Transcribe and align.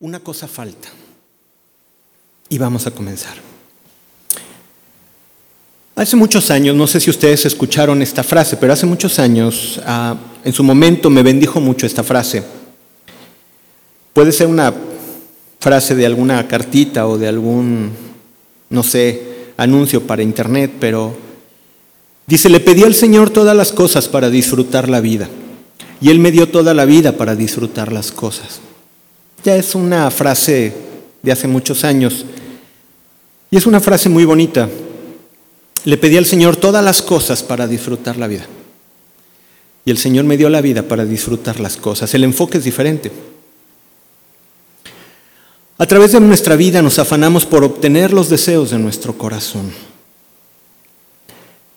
una 0.00 0.20
cosa 0.20 0.46
falta. 0.46 0.88
Y 2.48 2.58
vamos 2.58 2.86
a 2.86 2.90
comenzar. 2.90 3.34
Hace 5.96 6.14
muchos 6.14 6.50
años, 6.52 6.76
no 6.76 6.86
sé 6.86 7.00
si 7.00 7.10
ustedes 7.10 7.44
escucharon 7.44 8.00
esta 8.00 8.22
frase, 8.22 8.56
pero 8.56 8.72
hace 8.72 8.86
muchos 8.86 9.18
años, 9.18 9.80
ah, 9.84 10.16
en 10.44 10.52
su 10.52 10.62
momento 10.62 11.10
me 11.10 11.24
bendijo 11.24 11.60
mucho 11.60 11.86
esta 11.86 12.04
frase. 12.04 12.44
Puede 14.12 14.30
ser 14.30 14.46
una 14.46 14.72
frase 15.58 15.96
de 15.96 16.06
alguna 16.06 16.46
cartita 16.46 17.08
o 17.08 17.18
de 17.18 17.26
algún, 17.26 17.90
no 18.70 18.82
sé, 18.84 19.52
anuncio 19.56 20.06
para 20.06 20.22
internet, 20.22 20.70
pero 20.78 21.16
dice, 22.28 22.48
le 22.48 22.60
pedí 22.60 22.84
al 22.84 22.94
Señor 22.94 23.30
todas 23.30 23.56
las 23.56 23.72
cosas 23.72 24.06
para 24.06 24.30
disfrutar 24.30 24.88
la 24.88 25.00
vida, 25.00 25.28
y 26.00 26.10
Él 26.10 26.20
me 26.20 26.30
dio 26.30 26.48
toda 26.48 26.74
la 26.74 26.84
vida 26.84 27.16
para 27.16 27.34
disfrutar 27.34 27.92
las 27.92 28.12
cosas. 28.12 28.60
Ya 29.48 29.56
es 29.56 29.74
una 29.74 30.10
frase 30.10 30.74
de 31.22 31.32
hace 31.32 31.48
muchos 31.48 31.82
años, 31.82 32.26
y 33.50 33.56
es 33.56 33.64
una 33.64 33.80
frase 33.80 34.10
muy 34.10 34.26
bonita. 34.26 34.68
Le 35.84 35.96
pedí 35.96 36.18
al 36.18 36.26
Señor 36.26 36.56
todas 36.56 36.84
las 36.84 37.00
cosas 37.00 37.42
para 37.42 37.66
disfrutar 37.66 38.18
la 38.18 38.26
vida. 38.26 38.44
Y 39.86 39.90
el 39.90 39.96
Señor 39.96 40.26
me 40.26 40.36
dio 40.36 40.50
la 40.50 40.60
vida 40.60 40.82
para 40.82 41.06
disfrutar 41.06 41.60
las 41.60 41.78
cosas. 41.78 42.12
El 42.12 42.24
enfoque 42.24 42.58
es 42.58 42.64
diferente. 42.64 43.10
A 45.78 45.86
través 45.86 46.12
de 46.12 46.20
nuestra 46.20 46.54
vida 46.54 46.82
nos 46.82 46.98
afanamos 46.98 47.46
por 47.46 47.64
obtener 47.64 48.12
los 48.12 48.28
deseos 48.28 48.72
de 48.72 48.78
nuestro 48.78 49.16
corazón. 49.16 49.72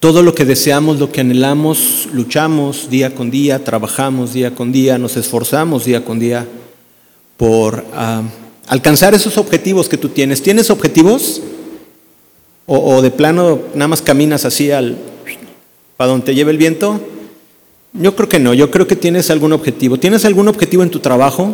Todo 0.02 0.24
lo 0.24 0.36
que 0.36 0.44
deseamos, 0.44 1.00
lo 1.00 1.10
que 1.10 1.22
anhelamos, 1.22 2.10
luchamos 2.12 2.90
día 2.90 3.16
con 3.16 3.32
día, 3.32 3.64
trabajamos 3.64 4.34
día 4.34 4.54
con 4.54 4.74
día, 4.74 4.98
nos 4.98 5.16
esforzamos 5.16 5.86
día 5.86 6.04
con 6.04 6.20
día 6.20 6.46
por 7.38 7.86
ah, 7.94 8.24
alcanzar 8.68 9.14
esos 9.14 9.38
objetivos 9.38 9.90
que 9.90 9.98
tú 9.98 10.10
tienes. 10.10 10.42
¿Tienes 10.42 10.70
objetivos? 10.70 11.42
O, 12.68 13.02
de 13.02 13.12
plano 13.12 13.60
nada 13.74 13.90
más 13.90 14.02
caminas 14.02 14.46
así 14.46 14.72
al 14.72 14.98
para 15.98 16.10
donde 16.12 16.26
te 16.26 16.34
lleve 16.34 16.50
el 16.50 16.58
viento? 16.58 17.00
Yo 17.94 18.16
creo 18.16 18.28
que 18.28 18.40
no, 18.40 18.56
yo 18.56 18.72
creo 18.72 18.88
que 18.88 18.96
tienes 18.96 19.30
algún 19.30 19.54
objetivo. 19.54 20.00
¿Tienes 20.00 20.26
algún 20.26 20.48
objetivo 20.48 20.82
en 20.82 20.90
tu 20.90 21.00
trabajo? 21.00 21.54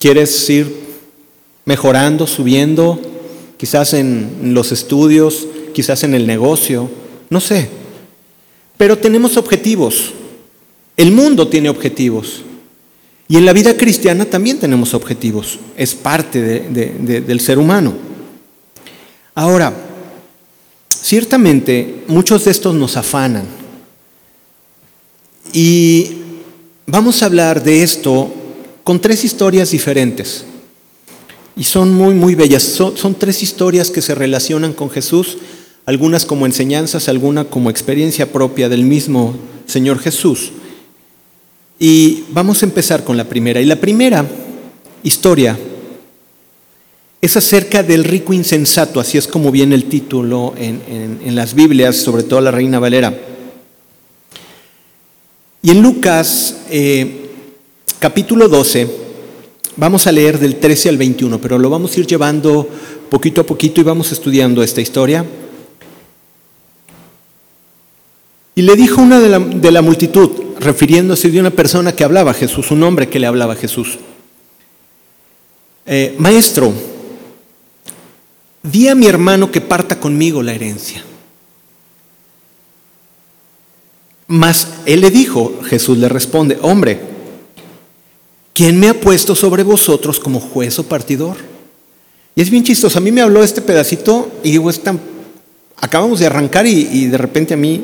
¿Quieres 0.00 0.50
ir 0.50 0.74
mejorando, 1.64 2.26
subiendo? 2.26 2.98
Quizás 3.58 3.94
en 3.94 4.54
los 4.54 4.72
estudios, 4.72 5.46
quizás 5.72 6.02
en 6.02 6.14
el 6.14 6.26
negocio, 6.26 6.90
no 7.30 7.40
sé. 7.40 7.68
Pero 8.76 8.98
tenemos 8.98 9.36
objetivos. 9.36 10.12
El 10.96 11.12
mundo 11.12 11.46
tiene 11.46 11.68
objetivos. 11.68 12.42
Y 13.28 13.36
en 13.36 13.44
la 13.44 13.52
vida 13.52 13.76
cristiana 13.76 14.24
también 14.24 14.58
tenemos 14.58 14.94
objetivos. 14.94 15.58
Es 15.76 15.94
parte 15.94 16.40
del 16.40 17.40
ser 17.40 17.58
humano. 17.58 17.92
Ahora, 19.34 19.72
ciertamente 20.88 22.04
muchos 22.08 22.46
de 22.46 22.50
estos 22.50 22.74
nos 22.74 22.96
afanan. 22.96 23.44
Y 25.52 26.16
vamos 26.86 27.22
a 27.22 27.26
hablar 27.26 27.62
de 27.62 27.82
esto 27.82 28.32
con 28.82 29.00
tres 29.00 29.24
historias 29.24 29.70
diferentes. 29.70 30.44
Y 31.56 31.64
son 31.64 31.92
muy, 31.92 32.14
muy 32.14 32.34
bellas. 32.34 32.62
Son, 32.62 33.14
tres 33.14 33.42
historias 33.42 33.90
que 33.90 34.00
se 34.00 34.14
relacionan 34.14 34.72
con 34.72 34.88
Jesús, 34.88 35.38
algunas 35.86 36.24
como 36.24 36.46
enseñanzas, 36.46 37.08
algunas 37.08 37.46
como 37.46 37.68
experiencia 37.68 38.32
propia 38.32 38.68
del 38.68 38.84
mismo 38.84 39.34
Señor 39.66 39.98
Jesús. 39.98 40.52
Y 41.78 42.24
vamos 42.30 42.62
a 42.62 42.66
empezar 42.66 43.04
con 43.04 43.16
la 43.16 43.24
primera. 43.24 43.60
Y 43.60 43.64
la 43.64 43.76
primera 43.76 44.26
historia 45.02 45.56
es 47.20 47.36
acerca 47.36 47.82
del 47.82 48.04
rico 48.04 48.32
insensato, 48.32 49.00
así 49.00 49.18
es 49.18 49.26
como 49.26 49.50
viene 49.50 49.74
el 49.74 49.84
título 49.84 50.54
en, 50.56 51.34
las 51.34 51.54
Biblias, 51.54 51.96
sobre 51.96 52.22
todo 52.22 52.40
la 52.40 52.50
Reina 52.50 52.78
Valera. 52.78 53.16
Y 55.62 55.70
en 55.70 55.82
Lucas 55.82 56.58
eh, 56.70 57.30
capítulo 57.98 58.48
12, 58.48 58.88
vamos 59.76 60.06
a 60.06 60.12
leer 60.12 60.38
del 60.38 60.56
13 60.56 60.90
al 60.90 60.96
21, 60.96 61.40
pero 61.40 61.58
lo 61.58 61.70
vamos 61.70 61.96
a 61.96 62.00
ir 62.00 62.06
llevando 62.06 62.68
poquito 63.10 63.40
a 63.40 63.46
poquito 63.46 63.80
y 63.80 63.84
vamos 63.84 64.12
estudiando 64.12 64.62
esta 64.62 64.80
historia. 64.80 65.24
Y 68.54 68.62
le 68.62 68.74
dijo 68.76 69.00
una 69.00 69.20
de 69.20 69.28
la, 69.28 69.38
de 69.38 69.72
la 69.72 69.82
multitud, 69.82 70.30
refiriéndose 70.58 71.30
de 71.30 71.40
una 71.40 71.50
persona 71.50 71.92
que 71.94 72.04
hablaba 72.04 72.32
a 72.32 72.34
Jesús, 72.34 72.70
un 72.70 72.82
hombre 72.82 73.08
que 73.08 73.18
le 73.18 73.26
hablaba 73.26 73.54
a 73.54 73.56
Jesús, 73.56 73.98
eh, 75.86 76.14
Maestro, 76.18 76.72
di 78.62 78.88
a 78.88 78.94
mi 78.94 79.06
hermano 79.06 79.50
que 79.50 79.60
parta 79.60 79.98
conmigo 79.98 80.42
la 80.42 80.52
herencia. 80.52 81.02
Mas 84.26 84.68
él 84.84 85.00
le 85.00 85.10
dijo, 85.10 85.60
Jesús 85.64 85.96
le 85.96 86.08
responde, 86.08 86.58
hombre, 86.60 87.00
¿quién 88.52 88.78
me 88.78 88.90
ha 88.90 89.00
puesto 89.00 89.34
sobre 89.34 89.62
vosotros 89.62 90.20
como 90.20 90.40
juez 90.40 90.78
o 90.78 90.86
partidor? 90.86 91.36
Y 92.34 92.42
es 92.42 92.50
bien 92.50 92.64
chistoso, 92.64 92.98
a 92.98 93.00
mí 93.00 93.10
me 93.10 93.22
habló 93.22 93.42
este 93.42 93.62
pedacito 93.62 94.30
y 94.44 94.50
digo, 94.50 94.68
es 94.68 94.82
tan, 94.82 95.00
acabamos 95.76 96.18
de 96.18 96.26
arrancar 96.26 96.66
y 96.66 97.06
de 97.06 97.16
repente 97.16 97.54
a 97.54 97.56
mí, 97.56 97.82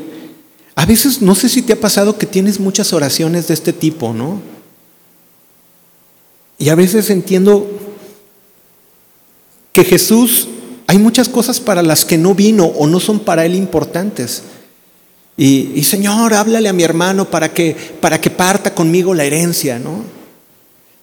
a 0.76 0.86
veces 0.86 1.22
no 1.22 1.34
sé 1.34 1.48
si 1.48 1.62
te 1.62 1.74
ha 1.74 1.80
pasado 1.80 2.18
que 2.18 2.26
tienes 2.26 2.58
muchas 2.60 2.92
oraciones 2.92 3.48
de 3.48 3.54
este 3.54 3.72
tipo, 3.72 4.12
¿no? 4.12 4.40
Y 6.58 6.68
a 6.68 6.74
veces 6.74 7.10
entiendo 7.10 7.68
que 9.72 9.84
Jesús 9.84 10.48
hay 10.86 10.98
muchas 10.98 11.28
cosas 11.28 11.60
para 11.60 11.82
las 11.82 12.04
que 12.04 12.18
no 12.18 12.34
vino 12.34 12.66
o 12.66 12.86
no 12.86 13.00
son 13.00 13.20
para 13.20 13.44
él 13.46 13.54
importantes. 13.54 14.42
Y, 15.36 15.82
Señor, 15.82 16.32
háblale 16.32 16.68
a 16.68 16.72
mi 16.72 16.84
hermano 16.84 17.28
para 17.28 17.52
que, 17.52 17.74
para 18.00 18.20
que 18.20 18.30
parta 18.30 18.72
conmigo 18.72 19.14
la 19.14 19.24
herencia, 19.24 19.80
¿no? 19.80 20.04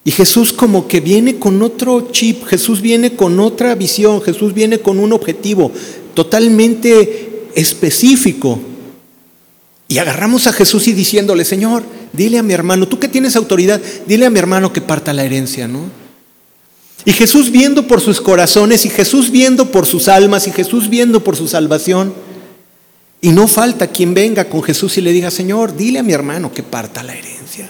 Y 0.03 0.11
Jesús 0.11 0.53
como 0.53 0.87
que 0.87 0.99
viene 1.01 1.37
con 1.37 1.61
otro 1.61 2.11
chip, 2.11 2.45
Jesús 2.45 2.81
viene 2.81 3.15
con 3.15 3.39
otra 3.39 3.75
visión, 3.75 4.21
Jesús 4.21 4.53
viene 4.53 4.79
con 4.79 4.99
un 4.99 5.13
objetivo 5.13 5.71
totalmente 6.13 7.49
específico. 7.55 8.59
Y 9.91 9.97
agarramos 9.97 10.47
a 10.47 10.53
Jesús 10.53 10.87
y 10.87 10.93
diciéndole, 10.93 11.43
Señor, 11.43 11.83
dile 12.13 12.37
a 12.37 12.43
mi 12.43 12.53
hermano, 12.53 12.87
tú 12.87 12.97
que 12.97 13.09
tienes 13.09 13.35
autoridad, 13.35 13.81
dile 14.07 14.25
a 14.25 14.29
mi 14.29 14.39
hermano 14.39 14.71
que 14.71 14.79
parta 14.79 15.11
la 15.11 15.25
herencia, 15.25 15.67
¿no? 15.67 15.81
Y 17.03 17.11
Jesús 17.11 17.51
viendo 17.51 17.85
por 17.87 17.99
sus 17.99 18.21
corazones 18.21 18.85
y 18.85 18.89
Jesús 18.89 19.31
viendo 19.31 19.69
por 19.69 19.85
sus 19.85 20.07
almas 20.07 20.47
y 20.47 20.53
Jesús 20.53 20.89
viendo 20.89 21.25
por 21.25 21.35
su 21.35 21.45
salvación. 21.45 22.13
Y 23.19 23.31
no 23.31 23.49
falta 23.49 23.87
quien 23.87 24.13
venga 24.13 24.45
con 24.45 24.63
Jesús 24.63 24.97
y 24.97 25.01
le 25.01 25.11
diga, 25.11 25.29
Señor, 25.29 25.75
dile 25.75 25.99
a 25.99 26.03
mi 26.03 26.13
hermano 26.13 26.53
que 26.53 26.63
parta 26.63 27.03
la 27.03 27.13
herencia. 27.13 27.69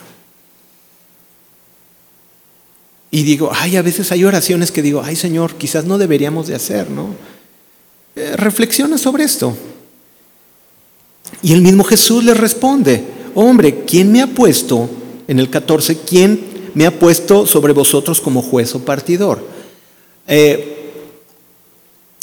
Y 3.09 3.24
digo, 3.24 3.50
ay, 3.52 3.78
a 3.78 3.82
veces 3.82 4.12
hay 4.12 4.26
oraciones 4.26 4.72
que 4.72 4.84
digo, 4.84 5.02
ay 5.03 5.16
Señor, 5.16 5.56
quizás 5.56 5.86
no 5.86 5.98
deberíamos 5.98 6.46
de 6.46 6.53
hacer, 6.53 6.92
¿no? 6.92 7.16
Eh, 8.16 8.36
reflexiona 8.38 9.00
sobre 9.00 9.24
esto. 9.24 9.58
Y 11.44 11.53
el 11.53 11.62
mismo 11.62 11.84
Jesús 11.84 12.24
le 12.24 12.34
responde, 12.34 13.03
hombre, 13.35 13.84
¿quién 13.85 14.12
me 14.12 14.22
ha 14.22 14.28
puesto 14.28 14.90
en 15.28 15.40
el 15.40 15.50
14? 15.50 15.97
¿Quién 16.07 16.52
me 16.74 16.85
ha 16.85 17.00
puesto 17.00 17.46
sobre 17.46 17.74
vosotros 17.74 18.22
como 18.22 18.41
juez 18.41 18.74
o 18.75 18.79
partidor. 18.79 19.46
Eh, 20.28 20.78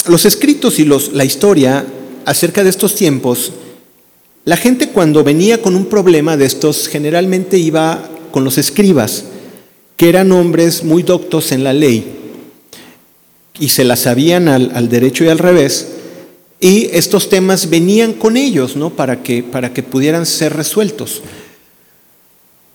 los 0.07 0.25
escritos 0.25 0.79
y 0.79 0.85
la 0.85 1.25
historia 1.25 1.85
acerca 2.25 2.63
de 2.63 2.69
estos 2.69 2.95
tiempos, 2.95 3.51
la 4.45 4.57
gente 4.57 4.89
cuando 4.89 5.23
venía 5.23 5.61
con 5.61 5.75
un 5.75 5.85
problema 5.85 6.37
de 6.37 6.45
estos 6.45 6.87
generalmente 6.87 7.57
iba 7.57 8.09
con 8.31 8.43
los 8.43 8.57
escribas, 8.57 9.25
que 9.97 10.09
eran 10.09 10.31
hombres 10.31 10.83
muy 10.83 11.03
doctos 11.03 11.51
en 11.51 11.63
la 11.63 11.73
ley 11.73 12.15
y 13.59 13.69
se 13.69 13.83
la 13.83 13.97
sabían 13.97 14.47
al 14.47 14.89
derecho 14.89 15.25
y 15.25 15.27
al 15.27 15.37
revés, 15.37 15.87
y 16.59 16.85
estos 16.91 17.29
temas 17.29 17.69
venían 17.69 18.13
con 18.13 18.35
ellos, 18.35 18.75
¿no? 18.75 18.89
Para 18.89 19.23
que, 19.23 19.43
para 19.43 19.73
que 19.73 19.81
pudieran 19.81 20.25
ser 20.25 20.55
resueltos. 20.55 21.21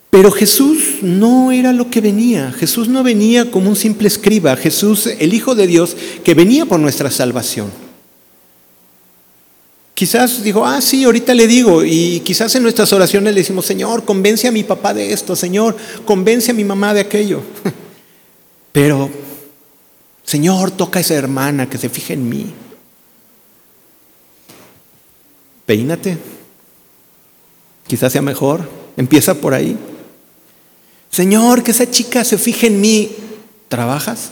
Pero 0.09 0.31
Jesús 0.31 1.03
no 1.03 1.51
era 1.53 1.73
lo 1.73 1.91
que 1.91 2.01
venía. 2.01 2.53
Jesús 2.53 2.89
no 2.89 3.03
venía 3.03 3.51
como 3.51 3.69
un 3.69 3.77
simple 3.77 4.09
escriba. 4.09 4.57
Jesús, 4.57 5.07
el 5.07 5.35
Hijo 5.35 5.55
de 5.55 5.67
Dios, 5.67 5.97
que 6.23 6.35
venía 6.35 6.65
por 6.67 6.81
nuestra 6.81 7.11
salvación. 7.11 7.71
Quizás 9.93 10.43
digo, 10.43 10.65
ah, 10.65 10.81
sí, 10.81 11.05
ahorita 11.05 11.35
le 11.35 11.47
digo, 11.47 11.85
y 11.85 12.21
quizás 12.21 12.55
en 12.55 12.63
nuestras 12.63 12.93
oraciones 12.93 13.35
le 13.35 13.41
decimos, 13.41 13.67
Señor, 13.67 14.05
convence 14.05 14.49
a 14.49 14.53
mi 14.53 14.65
papá 14.65 14.95
de 14.95 15.13
esto, 15.13 15.37
Señor, 15.37 15.77
convence 16.05 16.51
a 16.51 16.55
mi 16.55 16.65
mamá 16.65 16.95
de 16.95 17.01
aquello. 17.01 17.43
Pero, 18.73 19.11
Señor, 20.25 20.73
toca 20.73 20.99
a 20.99 21.03
esa 21.03 21.15
hermana 21.15 21.69
que 21.69 21.79
se 21.79 21.89
fije 21.89 22.15
en 22.15 22.29
mí. 22.29 22.47
Peínate. 25.67 26.19
Quizás 27.87 28.13
sea 28.13 28.23
mejor. 28.23 28.69
Empieza 28.97 29.35
por 29.35 29.55
ahí. 29.55 29.77
Señor, 31.11 31.63
que 31.63 31.71
esa 31.71 31.91
chica 31.91 32.25
se 32.25 32.39
fije 32.39 32.67
en 32.67 32.81
mí. 32.81 33.11
¿Trabajas? 33.69 34.31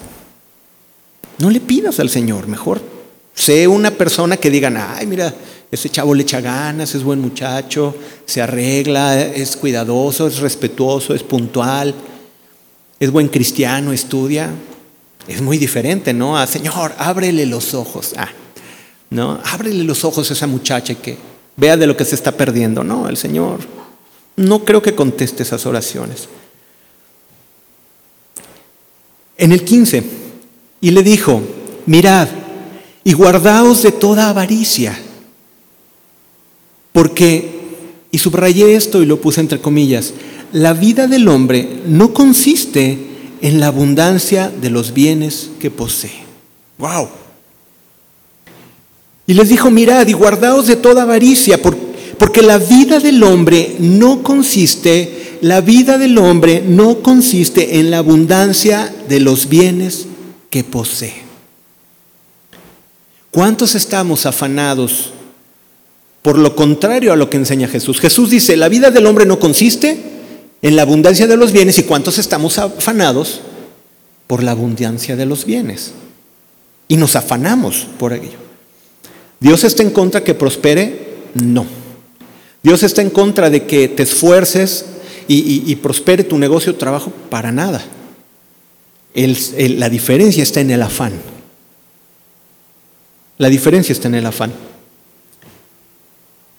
No 1.39 1.51
le 1.51 1.61
pidas 1.61 1.99
al 2.01 2.11
Señor, 2.11 2.47
mejor 2.47 2.93
sé 3.35 3.67
una 3.67 3.91
persona 3.91 4.37
que 4.37 4.51
digan, 4.51 4.77
ay, 4.77 5.07
mira, 5.07 5.35
ese 5.71 5.89
chavo 5.89 6.15
le 6.15 6.23
echa 6.23 6.41
ganas, 6.41 6.95
es 6.95 7.03
buen 7.03 7.21
muchacho, 7.21 7.95
se 8.27 8.43
arregla, 8.43 9.21
es 9.25 9.57
cuidadoso, 9.57 10.27
es 10.27 10.39
respetuoso, 10.39 11.15
es 11.15 11.23
puntual, 11.23 11.95
es 13.01 13.11
buen 13.11 13.29
cristiano, 13.29 13.93
estudia. 13.93 14.51
Es 15.29 15.41
muy 15.41 15.57
diferente, 15.57 16.13
¿no? 16.13 16.37
A 16.37 16.49
Señor, 16.49 16.93
ábrele 16.99 17.47
los 17.47 17.75
ojos. 17.75 18.13
Ah, 18.17 18.29
¿no? 19.13 19.39
Ábrele 19.45 19.85
los 19.85 20.05
ojos 20.05 20.31
a 20.31 20.33
esa 20.33 20.47
muchacha 20.47 20.95
que 20.95 21.17
vea 21.57 21.77
de 21.77 21.87
lo 21.87 21.97
que 21.97 22.05
se 22.05 22.15
está 22.15 22.33
perdiendo. 22.33 22.83
No, 22.83 23.09
el 23.09 23.17
Señor 23.17 23.61
no 24.37 24.65
creo 24.65 24.83
que 24.83 24.95
conteste 24.95 25.43
esas 25.43 25.67
oraciones. 25.67 26.29
En 29.37 29.53
el 29.53 29.65
15, 29.65 30.05
y 30.81 30.91
le 30.91 31.03
dijo, 31.03 31.43
mirad 31.87 32.29
y 33.05 33.13
guardaos 33.13 33.83
de 33.83 33.93
toda 33.93 34.29
avaricia, 34.29 34.99
porque, 36.93 37.61
y 38.11 38.19
subrayé 38.19 38.75
esto 38.75 39.03
y 39.03 39.07
lo 39.07 39.21
puse 39.21 39.41
entre 39.41 39.61
comillas, 39.61 40.15
la 40.53 40.73
vida 40.73 41.07
del 41.07 41.29
hombre 41.29 41.81
no 41.87 42.13
consiste 42.13 42.99
en 43.41 43.59
la 43.59 43.69
abundancia 43.69 44.51
de 44.51 44.71
los 44.71 44.93
bienes 44.93 45.51
que 45.59 45.71
posee. 45.71 46.23
¡Wow! 46.79 47.09
Y 49.33 49.35
les 49.35 49.49
dijo, 49.49 49.71
mirad 49.71 50.07
y 50.09 50.13
guardaos 50.13 50.67
de 50.67 50.77
toda 50.77 51.05
avaricia, 51.05 51.59
porque 52.19 52.43
la 52.43 52.59
vida 52.59 53.01
del 53.01 53.23
hombre 53.23 53.77
no 53.79 54.23
consiste, 54.23 55.39
la 55.41 55.63
vida 55.63 55.97
del 55.97 56.19
hombre 56.19 56.63
no 56.63 57.01
consiste 57.01 57.79
en 57.79 57.91
la 57.91 57.97
abundancia 57.97 58.95
de 59.09 59.21
los 59.21 59.49
bienes 59.49 60.05
que 60.51 60.65
posee. 60.65 61.15
¿Cuántos 63.31 63.75
estamos 63.75 64.27
afanados 64.27 65.15
por 66.21 66.37
lo 66.37 66.55
contrario 66.55 67.11
a 67.15 67.17
lo 67.17 67.31
que 67.31 67.39
enseña 67.39 67.69
Jesús? 67.69 68.01
Jesús 68.01 68.29
dice, 68.29 68.59
la 68.59 68.69
vida 68.69 68.91
del 68.91 69.07
hombre 69.07 69.25
no 69.25 69.39
consiste 69.39 69.99
en 70.61 70.77
la 70.77 70.83
abundancia 70.83 71.27
de 71.27 71.39
los 71.39 71.53
bienes 71.53 71.79
y 71.79 71.85
cuántos 71.85 72.19
estamos 72.19 72.59
afanados 72.59 73.41
por 74.27 74.43
la 74.43 74.51
abundancia 74.51 75.17
de 75.17 75.25
los 75.25 75.47
bienes. 75.47 75.93
Y 76.87 76.99
nos 76.99 77.17
afanamos 77.17 77.87
por 77.99 78.13
ello. 78.13 78.52
¿Dios 79.43 79.65
está 79.65 79.83
en 79.83 79.91
contra 79.91 80.23
que 80.23 80.35
prospere? 80.35 81.15
No. 81.35 81.67
Dios 82.63 82.85
está 82.85 83.03
en 83.03 83.11
contra 83.11 83.51
de 83.51 83.67
que 83.67 83.89
te 83.89 84.05
esfuerces 84.05 84.87
y, 85.27 85.75
prospere 85.77 86.23
tu 86.23 86.39
negocio 86.39 86.73
o 86.73 86.77
trabajo 86.77 87.13
para 87.29 87.51
nada. 87.51 87.83
la 89.15 89.89
diferencia 89.89 90.45
está 90.45 90.61
en 90.61 90.71
el 90.71 90.83
afán. 90.83 91.15
La 93.39 93.49
diferencia 93.49 93.93
está 93.93 94.07
en 94.07 94.15
el 94.15 94.27
afán. 94.27 94.53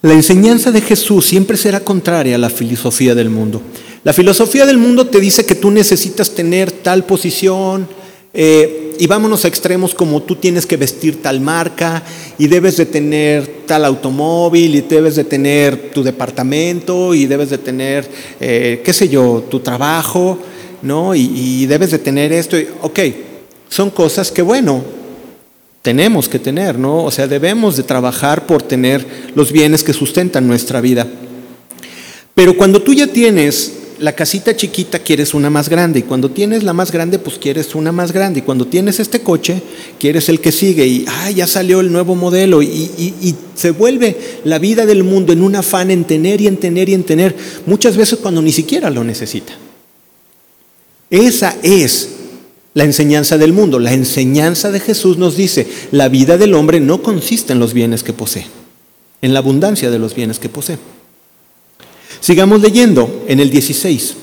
La 0.02 0.12
enseñanza 0.12 0.70
de 0.70 0.82
Jesús 0.82 1.24
siempre 1.24 1.56
será 1.56 1.80
contraria 1.80 2.34
a 2.34 2.38
la 2.38 2.50
filosofía 2.50 3.14
del 3.14 3.30
mundo. 3.30 3.62
La 4.02 4.12
filosofía 4.12 4.66
del 4.66 4.76
mundo 4.76 5.06
te 5.06 5.20
dice 5.20 5.46
que 5.46 5.54
tú 5.54 5.70
necesitas 5.70 6.32
tener 6.32 6.70
tal 6.70 7.04
posición, 7.06 7.88
eh, 8.36 8.96
y 8.98 9.06
vámonos 9.06 9.44
a 9.44 9.48
extremos 9.48 9.94
como 9.94 10.22
tú 10.22 10.34
tienes 10.34 10.66
que 10.66 10.76
vestir 10.76 11.22
tal 11.22 11.40
marca 11.40 12.02
y 12.36 12.48
debes 12.48 12.76
de 12.76 12.86
tener 12.86 13.62
tal 13.66 13.84
automóvil 13.84 14.74
y 14.74 14.80
debes 14.80 15.14
de 15.14 15.24
tener 15.24 15.92
tu 15.92 16.02
departamento 16.02 17.14
y 17.14 17.26
debes 17.26 17.50
de 17.50 17.58
tener, 17.58 18.08
eh, 18.40 18.82
qué 18.84 18.92
sé 18.92 19.08
yo, 19.08 19.44
tu 19.48 19.60
trabajo, 19.60 20.38
¿no? 20.82 21.14
Y, 21.14 21.30
y 21.32 21.66
debes 21.66 21.92
de 21.92 21.98
tener 21.98 22.32
esto. 22.32 22.56
Ok, 22.82 23.00
son 23.68 23.90
cosas 23.90 24.32
que, 24.32 24.42
bueno, 24.42 24.82
tenemos 25.82 26.28
que 26.28 26.38
tener, 26.38 26.78
¿no? 26.78 27.04
O 27.04 27.10
sea, 27.10 27.28
debemos 27.28 27.76
de 27.76 27.82
trabajar 27.84 28.46
por 28.46 28.62
tener 28.62 29.06
los 29.34 29.52
bienes 29.52 29.84
que 29.84 29.92
sustentan 29.92 30.46
nuestra 30.48 30.80
vida. 30.80 31.06
Pero 32.34 32.56
cuando 32.56 32.82
tú 32.82 32.92
ya 32.94 33.06
tienes 33.06 33.83
la 33.98 34.14
casita 34.14 34.56
chiquita, 34.56 34.98
quieres 34.98 35.34
una 35.34 35.50
más 35.50 35.68
grande. 35.68 36.00
Y 36.00 36.02
cuando 36.02 36.30
tienes 36.30 36.62
la 36.62 36.72
más 36.72 36.90
grande, 36.90 37.18
pues 37.18 37.38
quieres 37.38 37.74
una 37.74 37.92
más 37.92 38.12
grande. 38.12 38.40
Y 38.40 38.42
cuando 38.42 38.66
tienes 38.66 39.00
este 39.00 39.20
coche, 39.20 39.62
quieres 39.98 40.28
el 40.28 40.40
que 40.40 40.52
sigue. 40.52 40.86
Y 40.86 41.04
ah, 41.08 41.30
ya 41.30 41.46
salió 41.46 41.80
el 41.80 41.92
nuevo 41.92 42.14
modelo. 42.14 42.62
Y, 42.62 42.66
y 42.68 43.34
se 43.54 43.70
vuelve 43.70 44.16
la 44.44 44.58
vida 44.58 44.86
del 44.86 45.04
mundo 45.04 45.32
en 45.32 45.42
un 45.42 45.56
afán 45.56 45.90
en 45.90 46.04
tener 46.04 46.40
y 46.40 46.46
en 46.46 46.56
tener 46.56 46.88
y 46.88 46.94
en 46.94 47.04
tener. 47.04 47.34
Muchas 47.66 47.96
veces 47.96 48.18
cuando 48.20 48.42
ni 48.42 48.52
siquiera 48.52 48.90
lo 48.90 49.04
necesita. 49.04 49.54
Esa 51.10 51.56
es 51.62 52.08
la 52.74 52.84
enseñanza 52.84 53.38
del 53.38 53.52
mundo. 53.52 53.78
La 53.78 53.92
enseñanza 53.92 54.70
de 54.70 54.80
Jesús 54.80 55.16
nos 55.16 55.36
dice, 55.36 55.66
la 55.92 56.08
vida 56.08 56.36
del 56.36 56.54
hombre 56.54 56.80
no 56.80 57.02
consiste 57.02 57.52
en 57.52 57.60
los 57.60 57.72
bienes 57.72 58.02
que 58.02 58.12
posee, 58.12 58.46
en 59.22 59.32
la 59.32 59.38
abundancia 59.38 59.90
de 59.90 59.98
los 59.98 60.14
bienes 60.14 60.38
que 60.38 60.48
posee. 60.48 60.78
Sigamos 62.24 62.62
leyendo 62.62 63.26
en 63.28 63.38
el 63.38 63.50
16. 63.50 64.16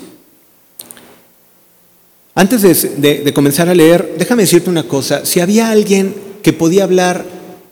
Antes 2.33 2.63
de, 2.63 3.21
de, 3.23 3.31
comenzar 3.31 3.69
a 3.69 3.75
leer, 3.75 4.15
déjame 4.17 4.41
decirte 4.41 4.71
una 4.71 4.87
cosa, 4.87 5.23
si 5.23 5.39
había 5.39 5.69
alguien 5.69 6.15
que 6.41 6.51
podía 6.51 6.85
hablar 6.85 7.23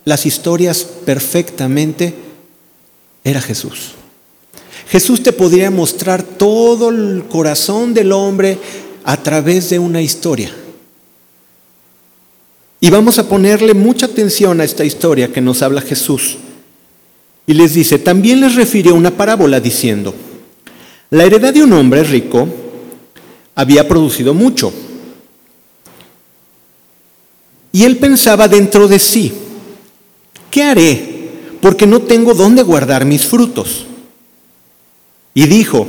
las 0.06 0.28
historias 0.28 0.84
perfectamente, 0.84 2.14
era 3.24 3.42
Jesús. 3.42 3.94
Jesús 4.90 5.24
te 5.24 5.34
podría 5.34 5.72
mostrar 5.72 6.22
todo 6.22 6.90
el 6.90 7.24
corazón 7.28 7.96
del 7.96 8.12
hombre 8.12 8.60
a 9.06 9.24
través 9.24 9.72
de 9.72 9.80
una 9.80 10.04
historia. 10.04 10.52
Y 12.80 12.92
vamos 12.92 13.18
a 13.18 13.28
ponerle 13.28 13.74
mucha 13.74 14.06
atención 14.06 14.62
a 14.62 14.64
esta 14.64 14.86
historia 14.86 15.34
que 15.34 15.42
nos 15.42 15.64
habla 15.64 15.82
Jesús. 15.82 16.38
Y 17.50 17.56
les 17.56 17.74
dice, 17.74 17.98
también 17.98 18.42
les 18.42 18.54
refirió 18.54 18.94
una 18.94 19.10
parábola 19.10 19.60
diciendo, 19.60 20.14
la 21.10 21.24
heredad 21.24 21.52
de 21.52 21.64
un 21.64 21.74
hombre 21.74 22.04
rico 22.04 22.48
había 23.56 23.88
producido 23.88 24.36
mucho. 24.36 24.72
Y 27.72 27.86
él 27.86 27.98
pensaba 27.98 28.48
dentro 28.48 28.88
de 28.88 29.00
sí, 29.00 29.34
¿qué 30.52 30.62
haré? 30.62 31.30
Porque 31.60 31.88
no 31.88 32.04
tengo 32.04 32.36
dónde 32.36 32.62
guardar 32.62 33.04
mis 33.04 33.26
frutos. 33.26 33.88
Y 35.34 35.48
dijo, 35.48 35.88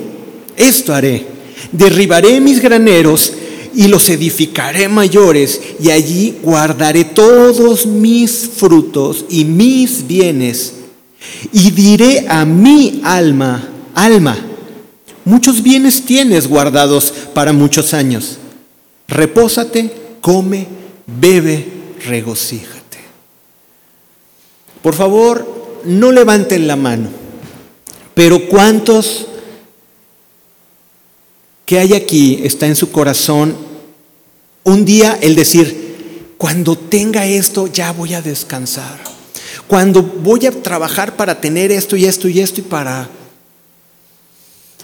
esto 0.57 0.95
haré, 0.95 1.27
derribaré 1.73 2.41
mis 2.41 2.63
graneros 2.63 3.35
y 3.75 3.89
los 3.89 4.09
edificaré 4.09 4.89
mayores, 4.89 5.61
y 5.79 5.91
allí 5.91 6.39
guardaré 6.43 7.05
todos 7.05 7.85
mis 7.85 8.49
frutos 8.49 9.27
y 9.29 9.45
mis 9.45 10.07
bienes. 10.07 10.80
Y 11.53 11.71
diré 11.71 12.27
a 12.29 12.45
mi 12.45 13.01
alma, 13.05 13.69
alma, 13.95 14.37
muchos 15.25 15.63
bienes 15.63 16.05
tienes 16.05 16.47
guardados 16.47 17.13
para 17.35 17.53
muchos 17.53 17.95
años. 17.95 18.39
Repósate, 19.09 19.93
come, 20.21 20.67
bebe, 21.07 21.67
regocíjate. 22.07 22.99
Por 24.83 24.95
favor, 24.95 25.81
no 25.85 26.13
levanten 26.13 26.67
la 26.67 26.77
mano, 26.77 27.09
pero 28.15 28.49
¿cuántos 28.49 29.27
que 31.71 31.79
hay 31.79 31.95
aquí 31.95 32.41
está 32.43 32.67
en 32.67 32.75
su 32.75 32.91
corazón 32.91 33.55
un 34.65 34.85
día 34.85 35.19
el 35.21 35.37
decir, 35.37 36.35
cuando 36.37 36.77
tenga 36.77 37.27
esto 37.27 37.67
ya 37.69 37.93
voy 37.93 38.15
a 38.15 38.23
descansar. 38.23 39.10
Cuando 39.71 40.03
voy 40.03 40.47
a 40.47 40.51
trabajar 40.51 41.15
para 41.15 41.41
tener 41.41 41.71
esto 41.71 41.95
y 41.95 42.05
esto 42.05 42.27
y 42.29 42.41
esto 42.41 42.59
y 42.59 42.65
para... 42.65 43.09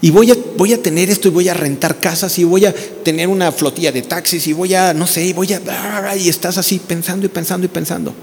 Y 0.01 0.13
voy 0.13 0.31
a, 0.31 0.37
voy 0.57 0.75
a 0.75 0.81
tener 0.81 1.11
esto 1.11 1.27
y 1.27 1.33
voy 1.33 1.49
a 1.49 1.55
rentar 1.55 1.99
casas 1.99 2.39
y 2.39 2.45
voy 2.45 2.67
a 2.67 2.73
tener 3.03 3.27
una 3.27 3.51
flotilla 3.51 3.91
de 3.91 4.03
taxis 4.03 4.47
y 4.47 4.53
voy 4.53 4.75
a, 4.75 4.95
no 4.95 5.09
sé, 5.09 5.27
y 5.27 5.33
voy 5.33 5.53
a... 5.55 6.17
Y 6.17 6.29
estás 6.29 6.57
así 6.57 6.79
pensando 6.79 7.27
y 7.27 7.29
pensando 7.29 7.65
y 7.65 7.69
pensando. 7.69 8.15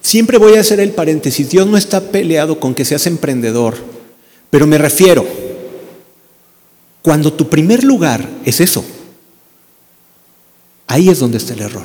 Siempre 0.00 0.38
voy 0.38 0.54
a 0.54 0.60
hacer 0.60 0.80
el 0.80 0.92
paréntesis. 0.92 1.50
Dios 1.50 1.66
no 1.66 1.76
está 1.76 2.00
peleado 2.00 2.58
con 2.58 2.74
que 2.74 2.86
seas 2.86 3.06
emprendedor, 3.06 3.76
pero 4.48 4.66
me 4.66 4.78
refiero 4.78 5.26
cuando 7.02 7.34
tu 7.34 7.50
primer 7.50 7.84
lugar 7.84 8.26
es 8.46 8.62
eso, 8.62 8.82
ahí 10.86 11.10
es 11.10 11.18
donde 11.18 11.36
está 11.36 11.52
el 11.52 11.60
error. 11.60 11.84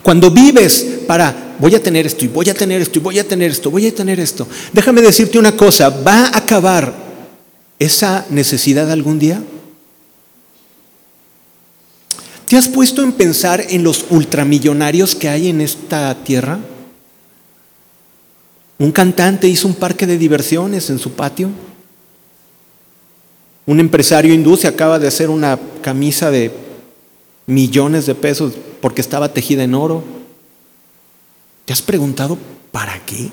Cuando 0.00 0.30
vives 0.30 1.00
para, 1.08 1.47
voy 1.58 1.74
a 1.74 1.82
tener 1.82 2.06
esto 2.06 2.24
y 2.24 2.28
voy 2.28 2.48
a 2.48 2.54
tener 2.54 2.80
esto 2.80 2.98
y 2.98 3.02
voy 3.02 3.18
a 3.18 3.26
tener 3.26 3.50
esto, 3.50 3.70
voy 3.70 3.86
a 3.86 3.94
tener 3.94 4.20
esto, 4.20 4.46
déjame 4.72 5.02
decirte 5.02 5.38
una 5.38 5.56
cosa, 5.56 5.88
¿va 5.88 6.26
a 6.26 6.38
acabar 6.38 6.94
esa 7.78 8.26
necesidad 8.30 8.90
algún 8.90 9.18
día? 9.18 9.42
¿Te 12.48 12.56
has 12.56 12.66
puesto 12.66 13.02
en 13.02 13.12
pensar 13.12 13.62
en 13.68 13.84
los 13.84 14.06
ultramillonarios 14.08 15.14
que 15.14 15.28
hay 15.28 15.48
en 15.48 15.60
esta 15.60 16.14
tierra? 16.24 16.58
Un 18.78 18.90
cantante 18.90 19.48
hizo 19.48 19.68
un 19.68 19.74
parque 19.74 20.06
de 20.06 20.16
diversiones 20.16 20.88
en 20.88 20.98
su 20.98 21.12
patio. 21.12 21.50
Un 23.66 23.80
empresario 23.80 24.32
hindú 24.32 24.56
se 24.56 24.66
acaba 24.66 24.98
de 24.98 25.08
hacer 25.08 25.28
una 25.28 25.58
camisa 25.82 26.30
de 26.30 26.50
millones 27.46 28.06
de 28.06 28.14
pesos 28.14 28.54
porque 28.80 29.02
estaba 29.02 29.34
tejida 29.34 29.64
en 29.64 29.74
oro. 29.74 30.17
¿Te 31.68 31.74
has 31.74 31.82
preguntado 31.82 32.38
para 32.72 32.98
qué? 33.04 33.28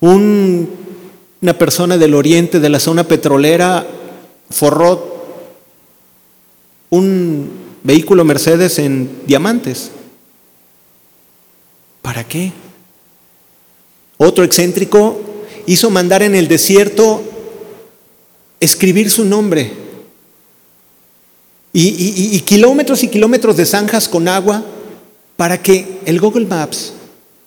una 0.00 1.56
persona 1.56 1.96
del 1.96 2.14
oriente, 2.14 2.58
de 2.58 2.68
la 2.68 2.80
zona 2.80 3.04
petrolera, 3.04 3.86
forró 4.50 5.24
un 6.90 7.48
vehículo 7.84 8.24
Mercedes 8.24 8.80
en 8.80 9.20
diamantes. 9.24 9.92
¿Para 12.02 12.24
qué? 12.24 12.52
Otro 14.18 14.42
excéntrico 14.42 15.20
hizo 15.66 15.90
mandar 15.90 16.24
en 16.24 16.34
el 16.34 16.48
desierto 16.48 17.22
escribir 18.58 19.12
su 19.12 19.24
nombre. 19.24 19.70
Y, 21.72 22.40
kilómetros 22.40 23.04
y 23.04 23.08
kilómetros 23.08 23.56
de 23.56 23.64
zanjas 23.64 24.08
con 24.08 24.26
agua 24.26 24.64
para 25.36 25.60
que 25.60 26.00
el 26.04 26.20
Google 26.20 26.46
Maps 26.46 26.92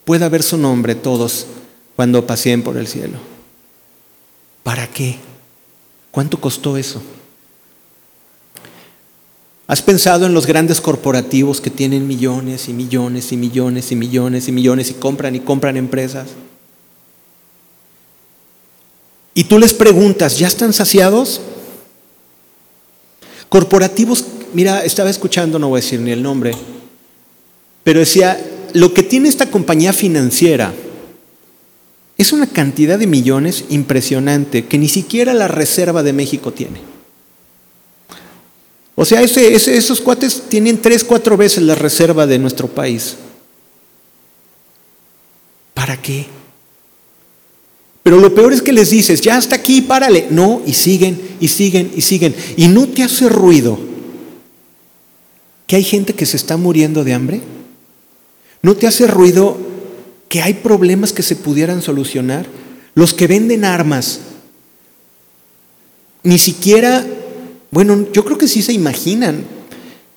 pueda 0.06 0.30
ver 0.30 0.44
su 0.44 0.58
nombre 0.58 0.96
todos 0.96 1.48
cuando 1.96 2.26
paseen 2.26 2.64
por 2.64 2.78
el 2.78 2.88
cielo. 2.88 3.18
¿Para 4.64 4.88
qué? 4.88 5.18
¿Cuánto 6.12 6.40
costó 6.40 6.78
eso? 6.78 7.02
¿Has 9.68 9.82
pensado 9.82 10.26
en 10.26 10.34
los 10.34 10.46
grandes 10.46 10.80
corporativos 10.80 11.60
que 11.60 11.70
tienen 11.70 12.08
millones 12.08 12.70
y 12.70 12.74
millones 12.74 13.34
y 13.34 13.38
millones 13.38 13.92
y 13.92 13.96
millones 13.96 14.48
y 14.48 14.52
millones 14.54 14.90
y 14.90 14.94
compran 14.94 15.36
y 15.36 15.42
compran 15.42 15.76
empresas? 15.76 16.30
Y 19.34 19.44
tú 19.44 19.60
les 19.60 19.74
preguntas, 19.74 20.40
¿ya 20.40 20.48
están 20.48 20.74
saciados? 20.74 21.42
Corporativos, 23.50 24.26
mira, 24.54 24.84
estaba 24.84 25.10
escuchando, 25.10 25.60
no 25.60 25.70
voy 25.70 25.80
a 25.80 25.84
decir 25.84 26.00
ni 26.00 26.12
el 26.12 26.24
nombre, 26.24 26.54
pero 27.88 28.02
decía, 28.02 28.38
lo 28.74 28.94
que 28.94 29.02
tiene 29.02 29.30
esta 29.30 29.50
compañía 29.50 29.94
financiera 29.94 30.74
es 32.18 32.34
una 32.34 32.46
cantidad 32.46 33.00
de 33.00 33.08
millones 33.08 33.64
impresionante 33.70 34.66
que 34.66 34.78
ni 34.78 34.90
siquiera 34.90 35.34
la 35.34 35.48
Reserva 35.48 36.04
de 36.04 36.12
México 36.12 36.52
tiene. 36.52 36.82
O 38.94 39.06
sea, 39.06 39.22
esos 39.22 40.02
cuates 40.02 40.50
tienen 40.50 40.82
tres, 40.82 41.06
cuatro 41.06 41.38
veces 41.38 41.64
la 41.64 41.76
reserva 41.76 42.28
de 42.28 42.38
nuestro 42.38 42.68
país. 42.68 43.16
¿Para 45.74 45.96
qué? 46.02 46.26
Pero 48.04 48.20
lo 48.20 48.36
peor 48.36 48.52
es 48.52 48.62
que 48.62 48.74
les 48.74 48.90
dices, 48.90 49.22
ya 49.22 49.38
hasta 49.38 49.56
aquí, 49.56 49.80
párale. 49.82 50.28
No, 50.30 50.62
y 50.66 50.74
siguen, 50.74 51.38
y 51.40 51.48
siguen, 51.48 51.90
y 51.96 52.02
siguen. 52.02 52.36
Y 52.58 52.68
no 52.68 52.86
te 52.90 53.04
hace 53.04 53.30
ruido 53.30 53.80
que 55.66 55.78
hay 55.78 55.86
gente 55.86 56.14
que 56.14 56.26
se 56.26 56.36
está 56.36 56.58
muriendo 56.58 57.06
de 57.06 57.14
hambre. 57.14 57.42
No 58.68 58.76
te 58.76 58.86
hace 58.86 59.08
ruido 59.08 59.56
que 60.28 60.42
hay 60.42 60.56
problemas 60.56 61.14
que 61.14 61.24
se 61.24 61.38
pudieran 61.38 61.82
solucionar. 61.82 62.46
Los 62.96 63.14
que 63.14 63.26
venden 63.26 63.64
armas, 63.64 64.20
ni 66.24 66.38
siquiera 66.38 67.06
bueno, 67.72 68.08
yo 68.14 68.24
creo 68.24 68.38
que 68.38 68.48
sí 68.48 68.62
se 68.62 68.74
imaginan, 68.74 69.44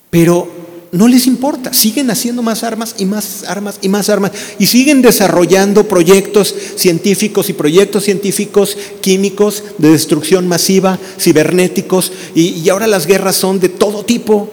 pero 0.09 0.49
no 0.91 1.07
les 1.07 1.27
importa, 1.27 1.73
siguen 1.73 2.11
haciendo 2.11 2.41
más 2.41 2.63
armas 2.63 2.95
y 2.97 3.05
más 3.05 3.43
armas 3.45 3.77
y 3.81 3.87
más 3.87 4.09
armas 4.09 4.31
y 4.59 4.65
siguen 4.67 5.01
desarrollando 5.01 5.87
proyectos 5.87 6.53
científicos 6.75 7.49
y 7.49 7.53
proyectos 7.53 8.03
científicos 8.03 8.77
químicos 8.99 9.63
de 9.77 9.91
destrucción 9.91 10.47
masiva, 10.47 10.99
cibernéticos 11.17 12.11
y, 12.35 12.67
ahora 12.69 12.87
las 12.87 13.05
guerras 13.05 13.37
son 13.37 13.59
de 13.59 13.69
todo 13.69 14.03
tipo. 14.03 14.49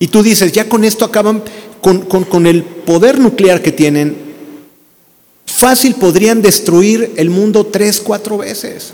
Y 0.00 0.08
tú 0.08 0.22
dices, 0.22 0.52
ya 0.52 0.68
con 0.68 0.84
esto 0.84 1.04
acaban, 1.04 1.42
con, 1.80 2.02
con 2.02 2.46
el 2.46 2.64
poder 2.64 3.18
nuclear 3.18 3.62
que 3.62 3.72
tienen, 3.72 4.16
fácil 5.46 5.94
podrían 5.94 6.42
destruir 6.42 7.14
el 7.16 7.30
mundo 7.30 7.66
tres, 7.66 8.00
cuatro 8.00 8.38
veces 8.38 8.92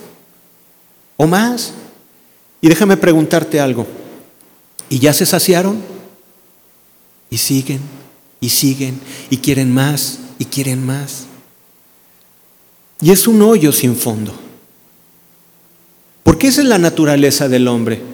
o 1.16 1.26
más. 1.26 1.72
Y 2.60 2.68
déjame 2.68 2.96
preguntarte 2.96 3.60
algo. 3.60 3.86
¿Y 4.88 4.98
ya 4.98 5.12
se 5.12 5.26
saciaron? 5.26 5.82
Y 7.30 7.38
siguen, 7.38 7.80
y 8.40 8.48
siguen, 8.48 9.00
y 9.28 9.38
quieren 9.38 9.72
más, 9.72 10.20
y 10.38 10.44
quieren 10.46 10.84
más. 10.84 11.26
Y 13.00 13.10
es 13.10 13.26
un 13.26 13.42
hoyo 13.42 13.72
sin 13.72 13.96
fondo. 13.96 14.34
Porque 16.22 16.46
esa 16.46 16.62
es 16.62 16.68
la 16.68 16.78
naturaleza 16.78 17.48
del 17.48 17.68
hombre. 17.68 18.13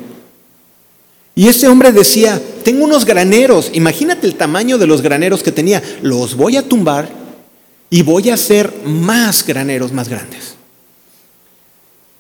Y 1.35 1.49
ese 1.49 1.69
hombre 1.69 1.93
decía, 1.93 2.41
tengo 2.65 2.85
unos 2.85 3.05
graneros, 3.05 3.71
imagínate 3.73 4.27
el 4.27 4.35
tamaño 4.35 4.79
de 4.79 4.87
los 4.87 5.01
graneros 5.01 5.43
que 5.43 5.53
tenía, 5.53 5.83
los 6.03 6.35
voy 6.35 6.57
a 6.57 6.69
tumbar 6.69 7.09
y 7.89 8.03
voy 8.03 8.31
a 8.31 8.35
hacer 8.35 8.73
más 8.85 9.47
graneros 9.47 9.93
más 9.93 10.09
grandes. 10.09 10.55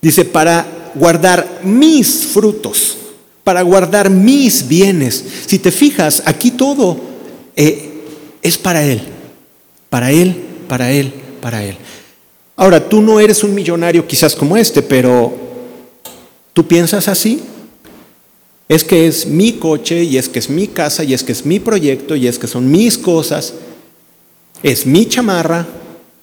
Dice, 0.00 0.24
para 0.24 0.92
guardar 0.94 1.60
mis 1.62 2.26
frutos, 2.26 2.96
para 3.44 3.62
guardar 3.62 4.10
mis 4.10 4.66
bienes. 4.66 5.24
Si 5.46 5.58
te 5.58 5.70
fijas, 5.70 6.22
aquí 6.24 6.52
todo 6.52 6.98
eh, 7.56 8.02
es 8.42 8.56
para 8.56 8.82
Él, 8.84 9.02
para 9.88 10.10
Él, 10.10 10.36
para 10.68 10.90
Él, 10.90 11.12
para 11.40 11.64
Él. 11.64 11.76
Ahora, 12.56 12.88
tú 12.88 13.00
no 13.00 13.20
eres 13.20 13.42
un 13.42 13.54
millonario 13.54 14.06
quizás 14.06 14.34
como 14.34 14.56
este, 14.56 14.82
pero 14.82 15.32
¿tú 16.52 16.66
piensas 16.66 17.08
así? 17.08 17.42
Es 18.70 18.84
que 18.84 19.08
es 19.08 19.26
mi 19.26 19.54
coche 19.54 20.04
y 20.04 20.16
es 20.16 20.28
que 20.28 20.38
es 20.38 20.48
mi 20.48 20.68
casa 20.68 21.02
y 21.02 21.12
es 21.12 21.24
que 21.24 21.32
es 21.32 21.44
mi 21.44 21.58
proyecto 21.58 22.14
y 22.14 22.28
es 22.28 22.38
que 22.38 22.46
son 22.46 22.70
mis 22.70 22.98
cosas, 22.98 23.54
es 24.62 24.86
mi 24.86 25.06
chamarra, 25.06 25.66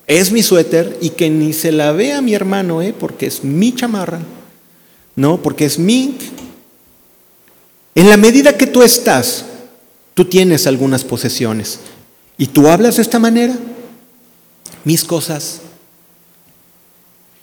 es 0.08 0.32
mi 0.32 0.42
suéter 0.42 0.98
y 1.02 1.10
que 1.10 1.30
ni 1.30 1.52
se 1.52 1.74
la 1.74 1.92
vea 1.92 2.22
mi 2.22 2.34
hermano, 2.34 2.82
¿eh? 2.82 2.96
porque 2.98 3.26
es 3.26 3.44
mi 3.44 3.76
chamarra, 3.76 4.22
no, 5.18 5.42
porque 5.42 5.66
es 5.66 5.78
mi. 5.78 6.16
En 7.96 8.08
la 8.08 8.16
medida 8.16 8.56
que 8.56 8.68
tú 8.68 8.82
estás, 8.82 9.44
tú 10.14 10.24
tienes 10.24 10.68
algunas 10.68 11.04
posesiones. 11.04 11.80
Y 12.38 12.48
tú 12.48 12.70
hablas 12.70 12.96
de 12.96 13.02
esta 13.02 13.20
manera, 13.20 13.58
mis 14.86 15.04
cosas. 15.04 15.60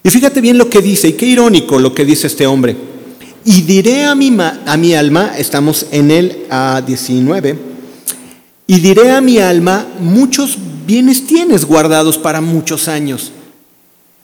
Y 0.02 0.08
fíjate 0.08 0.40
bien 0.40 0.56
lo 0.56 0.70
que 0.70 0.80
dice, 0.80 1.08
y 1.08 1.12
qué 1.12 1.26
irónico 1.26 1.78
lo 1.78 1.94
que 1.94 2.06
dice 2.06 2.26
este 2.26 2.46
hombre. 2.46 2.93
Y 3.44 3.62
diré 3.62 4.04
a 4.04 4.14
mi, 4.14 4.34
a 4.38 4.76
mi 4.76 4.94
alma, 4.94 5.36
estamos 5.36 5.86
en 5.90 6.10
el 6.10 6.46
a 6.48 6.82
19, 6.84 7.58
y 8.66 8.80
diré 8.80 9.10
a 9.10 9.20
mi 9.20 9.38
alma, 9.38 9.86
muchos 10.00 10.56
bienes 10.86 11.26
tienes 11.26 11.66
guardados 11.66 12.16
para 12.16 12.40
muchos 12.40 12.88
años. 12.88 13.32